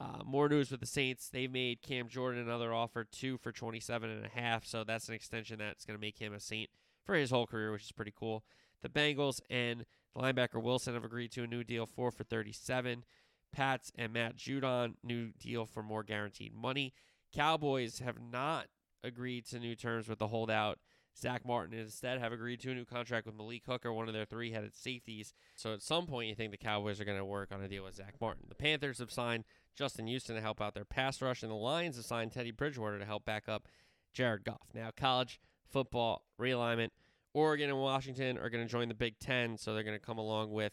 Uh, 0.00 0.22
more 0.24 0.48
news 0.48 0.70
with 0.70 0.80
the 0.80 0.86
Saints. 0.86 1.28
They 1.28 1.48
made 1.48 1.82
Cam 1.82 2.08
Jordan 2.08 2.42
another 2.42 2.72
offer, 2.72 3.04
two 3.04 3.36
for 3.38 3.50
twenty-seven 3.50 4.08
and 4.08 4.24
a 4.24 4.28
half. 4.28 4.64
So 4.64 4.84
that's 4.84 5.08
an 5.08 5.14
extension 5.14 5.58
that's 5.58 5.84
going 5.84 5.98
to 5.98 6.00
make 6.00 6.18
him 6.18 6.32
a 6.32 6.38
Saint 6.38 6.70
for 7.04 7.16
his 7.16 7.30
whole 7.30 7.46
career, 7.46 7.72
which 7.72 7.82
is 7.82 7.92
pretty 7.92 8.14
cool. 8.16 8.44
The 8.82 8.88
Bengals 8.88 9.40
and 9.50 9.84
the 10.14 10.20
linebacker 10.20 10.62
Wilson 10.62 10.94
have 10.94 11.04
agreed 11.04 11.32
to 11.32 11.44
a 11.44 11.46
new 11.46 11.64
deal, 11.64 11.86
four 11.86 12.10
for 12.10 12.24
37. 12.24 13.04
Pats 13.52 13.90
and 13.96 14.12
Matt 14.12 14.36
Judon, 14.36 14.94
new 15.02 15.30
deal 15.38 15.66
for 15.66 15.82
more 15.82 16.02
guaranteed 16.02 16.54
money. 16.54 16.92
Cowboys 17.34 17.98
have 18.00 18.18
not 18.20 18.66
agreed 19.02 19.46
to 19.46 19.58
new 19.58 19.74
terms 19.74 20.08
with 20.08 20.18
the 20.18 20.28
holdout 20.28 20.78
Zack 21.18 21.44
Martin 21.44 21.78
instead 21.78 22.20
have 22.20 22.32
agreed 22.32 22.60
to 22.60 22.70
a 22.70 22.74
new 22.74 22.84
contract 22.84 23.26
with 23.26 23.34
Malik 23.34 23.62
Hooker, 23.66 23.92
one 23.92 24.08
of 24.08 24.14
their 24.14 24.24
three 24.24 24.52
headed 24.52 24.74
safeties. 24.74 25.34
So 25.56 25.72
at 25.72 25.82
some 25.82 26.06
point, 26.06 26.28
you 26.28 26.34
think 26.34 26.50
the 26.50 26.56
Cowboys 26.56 27.00
are 27.00 27.04
going 27.04 27.18
to 27.18 27.24
work 27.24 27.52
on 27.52 27.62
a 27.62 27.68
deal 27.68 27.84
with 27.84 27.96
Zack 27.96 28.14
Martin. 28.20 28.44
The 28.48 28.54
Panthers 28.54 28.98
have 28.98 29.10
signed 29.10 29.44
Justin 29.76 30.06
Houston 30.06 30.36
to 30.36 30.40
help 30.40 30.60
out 30.60 30.74
their 30.74 30.84
pass 30.84 31.20
rush, 31.20 31.42
and 31.42 31.50
the 31.50 31.56
Lions 31.56 31.96
have 31.96 32.04
signed 32.04 32.32
Teddy 32.32 32.52
Bridgewater 32.52 32.98
to 32.98 33.04
help 33.04 33.24
back 33.24 33.48
up 33.48 33.68
Jared 34.12 34.44
Goff. 34.44 34.68
Now, 34.74 34.90
college 34.96 35.40
football 35.68 36.24
realignment. 36.40 36.90
Oregon 37.34 37.70
and 37.70 37.78
Washington 37.78 38.38
are 38.38 38.50
going 38.50 38.64
to 38.64 38.70
join 38.70 38.88
the 38.88 38.94
Big 38.94 39.18
Ten, 39.18 39.56
so 39.56 39.74
they're 39.74 39.84
going 39.84 39.98
to 39.98 40.04
come 40.04 40.18
along 40.18 40.52
with 40.52 40.72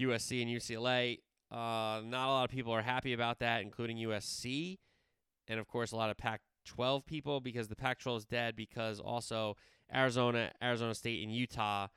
USC 0.00 0.42
and 0.42 0.50
UCLA. 0.50 1.18
Uh, 1.50 2.02
not 2.04 2.28
a 2.28 2.32
lot 2.32 2.44
of 2.44 2.50
people 2.50 2.72
are 2.72 2.82
happy 2.82 3.12
about 3.12 3.38
that, 3.40 3.62
including 3.62 3.96
USC, 3.98 4.78
and 5.48 5.58
of 5.58 5.66
course, 5.66 5.92
a 5.92 5.96
lot 5.96 6.10
of 6.10 6.16
Pac 6.16 6.40
12 6.66 7.06
people 7.06 7.40
because 7.40 7.68
the 7.68 7.76
Pac 7.76 7.98
12 7.98 8.18
is 8.18 8.24
dead 8.26 8.54
because 8.54 9.00
also 9.00 9.56
Arizona, 9.92 10.52
Arizona 10.62 10.94
State, 10.94 11.22
and 11.22 11.34
Utah 11.34 11.88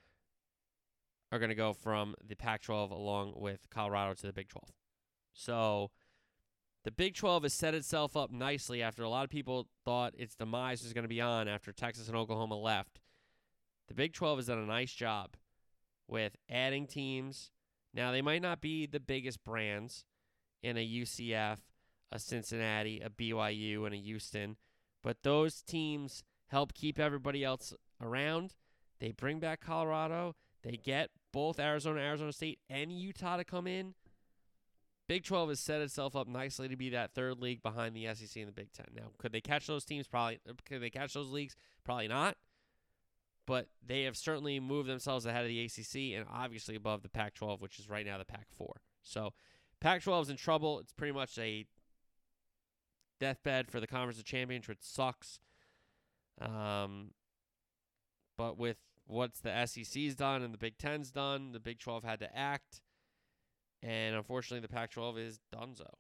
are 1.32 1.39
going 1.39 1.49
to 1.49 1.56
go 1.56 1.74
from 1.74 2.16
the 2.26 2.36
Pac 2.36 2.62
12 2.62 2.91
along 2.91 3.34
with 3.36 3.70
Colorado 3.70 4.14
to 4.14 4.28
the 4.28 4.34
Big 4.34 4.49
12. 4.49 4.72
So 5.34 5.91
the 6.84 6.91
Big 6.91 7.16
12 7.16 7.43
has 7.43 7.54
set 7.54 7.74
itself 7.74 8.18
up 8.18 8.32
nicely 8.32 8.82
after 8.82 9.04
a 9.04 9.10
lot 9.10 9.24
of 9.24 9.30
people 9.30 9.68
thought 9.86 10.14
its 10.18 10.36
demise 10.36 10.84
was 10.84 10.93
going 10.93 11.04
to 11.04 11.10
be 11.10 11.22
on 11.22 11.47
after 11.47 11.72
Texas 11.72 12.08
and 12.08 12.18
Oklahoma 12.18 12.56
left. 12.58 12.99
The 13.92 13.96
Big 13.96 14.14
12 14.14 14.38
has 14.38 14.48
done 14.48 14.58
a 14.58 14.66
nice 14.66 14.94
job 14.94 15.36
with 16.08 16.38
adding 16.50 16.88
teams. 16.88 17.52
Now, 17.94 18.14
they 18.14 18.22
might 18.22 18.42
not 18.42 18.62
be 18.62 18.86
the 18.86 19.02
biggest 19.02 19.44
brands 19.44 20.06
in 20.64 20.78
a 20.78 20.88
UCF, 20.88 21.58
a 22.10 22.18
Cincinnati, 22.18 23.02
a 23.02 23.10
BYU, 23.10 23.86
and 23.86 23.94
a 23.94 23.98
Houston, 23.98 24.56
but 25.04 25.24
those 25.24 25.62
teams 25.62 26.24
help 26.48 26.74
keep 26.74 27.00
everybody 27.00 27.44
else 27.44 27.74
around. 28.02 28.56
They 29.02 29.12
bring 29.12 29.42
back 29.42 29.60
Colorado. 29.60 30.38
They 30.64 30.80
get 30.82 31.10
both 31.34 31.60
Arizona, 31.60 32.00
Arizona 32.00 32.32
State, 32.32 32.60
and 32.70 32.94
Utah 32.94 33.36
to 33.36 33.44
come 33.44 33.68
in. 33.68 33.96
Big 35.10 35.26
12 35.26 35.50
has 35.50 35.60
set 35.60 35.82
itself 35.82 36.16
up 36.16 36.30
nicely 36.30 36.70
to 36.70 36.78
be 36.78 36.92
that 36.92 37.14
third 37.14 37.42
league 37.42 37.62
behind 37.62 37.94
the 37.94 38.08
SEC 38.16 38.38
and 38.38 38.48
the 38.48 38.54
Big 38.54 38.72
10. 38.72 38.86
Now, 38.96 39.12
could 39.18 39.34
they 39.34 39.42
catch 39.42 39.68
those 39.68 39.84
teams? 39.84 40.08
Probably. 40.08 40.39
Could 40.66 40.82
they 40.82 40.89
catch 40.89 41.14
those 41.14 41.30
leagues? 41.30 41.58
Probably 41.84 42.08
not. 42.08 42.38
But 43.52 43.68
they 43.86 44.04
have 44.04 44.16
certainly 44.16 44.62
moved 44.62 44.88
themselves 44.88 45.26
ahead 45.26 45.43
of 45.43 45.49
the 45.49 45.66
ACC 45.66 46.18
and 46.18 46.26
obviously 46.32 46.78
above 46.78 47.02
the 47.02 47.10
Pac 47.10 47.34
12, 47.34 47.60
which 47.60 47.80
is 47.80 47.89
right 47.89 48.06
now 48.06 48.18
the 48.18 48.24
Pac 48.24 48.45
4. 48.49 48.80
So, 49.04 49.34
Pac 49.82 50.04
12 50.04 50.28
is 50.28 50.30
in 50.30 50.38
trouble. 50.38 50.80
It's 50.80 50.93
pretty 50.93 51.12
much 51.12 51.38
a 51.38 51.66
deathbed 53.20 53.70
for 53.70 53.82
the 53.82 53.88
Conference 53.88 54.18
of 54.18 54.24
Champions, 54.24 54.70
which 54.70 54.78
sucks. 54.80 55.41
Um, 56.39 57.12
but 58.38 58.58
with 58.58 58.78
what's 59.06 59.41
the 59.41 59.66
SEC's 59.66 60.16
done 60.16 60.43
and 60.43 60.54
the 60.54 60.58
Big 60.58 60.78
Ten's 60.78 61.12
done, 61.12 61.52
the 61.52 61.60
Big 61.60 61.78
12 61.78 62.06
had 62.06 62.22
to 62.22 62.34
act. 62.34 62.80
And 63.84 64.16
unfortunately, 64.16 64.66
the 64.66 64.74
Pac 64.74 64.91
12 64.91 65.18
is 65.18 65.41
donezo. 65.54 65.91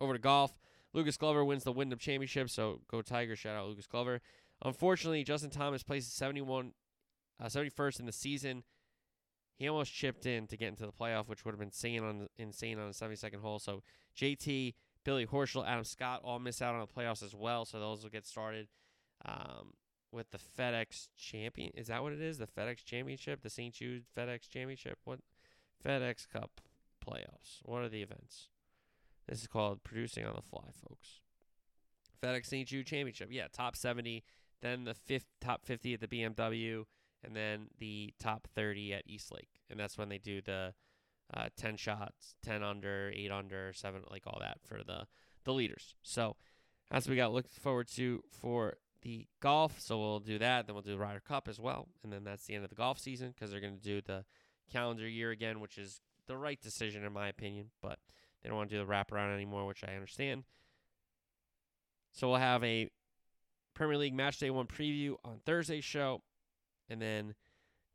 Over 0.00 0.14
to 0.14 0.18
golf. 0.18 0.58
Lucas 0.92 1.16
Glover 1.16 1.44
wins 1.44 1.62
the 1.62 1.70
Wyndham 1.70 2.00
Championship, 2.00 2.50
so 2.50 2.80
go 2.90 3.02
Tigers. 3.02 3.38
Shout 3.38 3.54
out 3.54 3.68
Lucas 3.68 3.86
Glover. 3.86 4.20
Unfortunately, 4.64 5.24
Justin 5.24 5.50
Thomas 5.50 5.82
places 5.82 6.12
71, 6.12 6.72
uh, 7.40 7.46
71st 7.46 8.00
in 8.00 8.06
the 8.06 8.12
season. 8.12 8.64
He 9.56 9.68
almost 9.68 9.92
chipped 9.92 10.24
in 10.26 10.46
to 10.46 10.56
get 10.56 10.68
into 10.68 10.86
the 10.86 10.92
playoff, 10.92 11.28
which 11.28 11.44
would 11.44 11.52
have 11.52 11.58
been 11.58 11.68
insane 11.68 12.04
on 12.04 12.28
insane 12.38 12.78
on 12.78 12.88
the 12.88 12.94
72nd 12.94 13.40
hole. 13.40 13.58
So 13.58 13.82
JT, 14.16 14.74
Billy 15.04 15.26
Horschel, 15.26 15.66
Adam 15.66 15.84
Scott 15.84 16.20
all 16.22 16.38
miss 16.38 16.62
out 16.62 16.74
on 16.74 16.80
the 16.80 16.86
playoffs 16.86 17.24
as 17.24 17.34
well. 17.34 17.64
So 17.64 17.80
those 17.80 18.02
will 18.02 18.10
get 18.10 18.24
started 18.24 18.68
um, 19.24 19.74
with 20.12 20.30
the 20.30 20.38
FedEx 20.38 21.08
Champion. 21.16 21.72
Is 21.74 21.88
that 21.88 22.02
what 22.02 22.12
it 22.12 22.20
is? 22.20 22.38
The 22.38 22.46
FedEx 22.46 22.84
Championship, 22.84 23.42
the 23.42 23.50
St. 23.50 23.74
Jude 23.74 24.04
FedEx 24.16 24.48
Championship. 24.48 24.98
What 25.04 25.20
FedEx 25.84 26.28
Cup 26.28 26.60
playoffs? 27.04 27.60
What 27.64 27.82
are 27.82 27.88
the 27.88 28.02
events? 28.02 28.48
This 29.28 29.40
is 29.40 29.46
called 29.46 29.82
producing 29.82 30.24
on 30.24 30.34
the 30.34 30.42
fly, 30.42 30.70
folks. 30.88 31.20
FedEx 32.22 32.46
St. 32.46 32.68
Jude 32.68 32.86
Championship. 32.86 33.28
Yeah, 33.30 33.46
top 33.52 33.76
70, 33.76 34.24
then 34.60 34.84
the 34.84 34.94
fifth 34.94 35.26
top 35.40 35.64
50 35.64 35.94
at 35.94 36.00
the 36.00 36.08
BMW, 36.08 36.84
and 37.24 37.34
then 37.34 37.68
the 37.78 38.14
top 38.18 38.48
30 38.54 38.94
at 38.94 39.06
Eastlake. 39.06 39.60
And 39.70 39.78
that's 39.78 39.98
when 39.98 40.08
they 40.08 40.18
do 40.18 40.40
the 40.40 40.74
uh, 41.34 41.48
10 41.56 41.76
shots, 41.76 42.34
10 42.42 42.62
under, 42.62 43.12
8 43.14 43.30
under, 43.30 43.72
7, 43.72 44.02
like 44.10 44.26
all 44.26 44.38
that 44.40 44.58
for 44.64 44.82
the, 44.84 45.06
the 45.44 45.52
leaders. 45.52 45.94
So 46.02 46.36
that's 46.90 47.06
what 47.06 47.12
we 47.12 47.16
got 47.16 47.32
look 47.32 47.48
forward 47.48 47.88
to 47.96 48.22
for 48.30 48.78
the 49.02 49.26
golf. 49.40 49.80
So 49.80 49.98
we'll 49.98 50.20
do 50.20 50.38
that. 50.38 50.66
Then 50.66 50.74
we'll 50.74 50.82
do 50.82 50.92
the 50.92 50.98
Ryder 50.98 51.20
Cup 51.20 51.48
as 51.48 51.60
well. 51.60 51.88
And 52.02 52.12
then 52.12 52.24
that's 52.24 52.46
the 52.46 52.54
end 52.54 52.64
of 52.64 52.70
the 52.70 52.76
golf 52.76 52.98
season 52.98 53.32
because 53.34 53.50
they're 53.50 53.60
going 53.60 53.76
to 53.76 53.82
do 53.82 54.00
the 54.00 54.24
calendar 54.72 55.08
year 55.08 55.30
again, 55.30 55.60
which 55.60 55.78
is 55.78 56.00
the 56.26 56.36
right 56.36 56.60
decision 56.60 57.04
in 57.04 57.12
my 57.12 57.28
opinion. 57.28 57.70
But 57.82 57.98
they 58.42 58.48
don't 58.48 58.58
want 58.58 58.70
to 58.70 58.76
do 58.76 58.84
the 58.84 58.90
wraparound 58.90 59.34
anymore, 59.34 59.66
which 59.66 59.84
I 59.84 59.94
understand. 59.94 60.44
So 62.12 62.28
we'll 62.28 62.38
have 62.38 62.64
a 62.64 62.88
Premier 63.78 63.96
League 63.96 64.14
Match 64.14 64.38
Day 64.40 64.50
1 64.50 64.66
preview 64.66 65.14
on 65.24 65.38
Thursday's 65.46 65.84
show. 65.84 66.20
And 66.90 67.00
then 67.00 67.36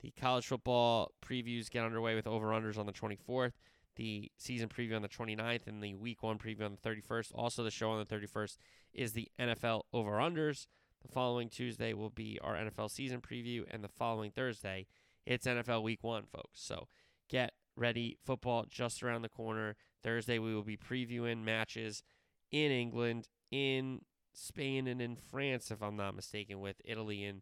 the 0.01 0.11
college 0.11 0.47
football 0.47 1.11
previews 1.21 1.69
get 1.69 1.83
underway 1.83 2.15
with 2.15 2.25
over 2.25 2.47
unders 2.47 2.77
on 2.77 2.85
the 2.85 2.93
24th, 2.93 3.51
the 3.97 4.31
season 4.37 4.69
preview 4.69 4.95
on 4.95 5.01
the 5.01 5.09
29th, 5.09 5.67
and 5.67 5.83
the 5.83 5.95
week 5.95 6.23
one 6.23 6.37
preview 6.37 6.63
on 6.63 6.77
the 6.81 6.89
31st. 6.89 7.31
Also, 7.35 7.65
the 7.65 7.69
show 7.69 7.91
on 7.91 7.99
the 7.99 8.05
31st 8.05 8.55
is 8.93 9.11
the 9.11 9.27
NFL 9.37 9.81
over 9.91 10.13
unders. 10.13 10.67
The 11.01 11.11
following 11.11 11.49
Tuesday 11.49 11.91
will 11.91 12.09
be 12.09 12.39
our 12.41 12.55
NFL 12.55 12.89
season 12.89 13.19
preview, 13.19 13.65
and 13.69 13.83
the 13.83 13.89
following 13.89 14.31
Thursday, 14.31 14.87
it's 15.25 15.45
NFL 15.45 15.83
week 15.83 16.01
one, 16.01 16.23
folks. 16.31 16.61
So 16.61 16.87
get 17.29 17.51
ready. 17.75 18.17
Football 18.23 18.67
just 18.69 19.03
around 19.03 19.23
the 19.23 19.29
corner. 19.29 19.75
Thursday, 20.01 20.39
we 20.39 20.55
will 20.55 20.63
be 20.63 20.77
previewing 20.77 21.43
matches 21.43 22.03
in 22.51 22.71
England, 22.71 23.27
in 23.51 23.99
Spain, 24.33 24.87
and 24.87 25.01
in 25.01 25.15
France, 25.15 25.71
if 25.71 25.81
I'm 25.81 25.95
not 25.95 26.15
mistaken, 26.15 26.59
with 26.59 26.81
Italy 26.83 27.23
and 27.23 27.41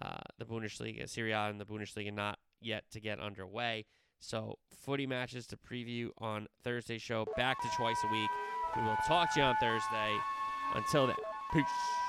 uh, 0.00 0.18
the 0.38 0.44
Bundesliga, 0.44 1.08
Serie 1.08 1.32
A, 1.32 1.48
and 1.48 1.60
the 1.60 1.64
Bundesliga 1.64 2.12
not 2.12 2.38
yet 2.60 2.84
to 2.92 3.00
get 3.00 3.20
underway. 3.20 3.84
So, 4.18 4.58
footy 4.70 5.06
matches 5.06 5.46
to 5.48 5.56
preview 5.56 6.10
on 6.18 6.46
Thursday 6.62 6.98
show. 6.98 7.26
Back 7.36 7.60
to 7.62 7.68
twice 7.76 7.96
a 8.04 8.12
week. 8.12 8.30
We 8.76 8.82
will 8.82 8.96
talk 9.06 9.34
to 9.34 9.40
you 9.40 9.46
on 9.46 9.56
Thursday. 9.60 10.16
Until 10.74 11.06
then, 11.08 11.16
peace. 11.52 12.01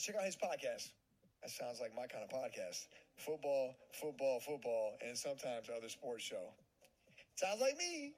Guys, 0.00 0.06
check 0.06 0.16
out 0.16 0.24
his 0.24 0.36
podcast. 0.36 0.92
That 1.42 1.50
sounds 1.50 1.80
like 1.80 1.94
my 1.94 2.06
kind 2.06 2.24
of 2.24 2.30
podcast. 2.30 2.86
Football, 3.16 3.74
football, 3.92 4.40
football, 4.40 4.96
and 5.06 5.16
sometimes 5.16 5.68
other 5.68 5.88
sports 5.90 6.24
show. 6.24 6.54
Sounds 7.34 7.60
like 7.60 7.76
me. 7.76 8.14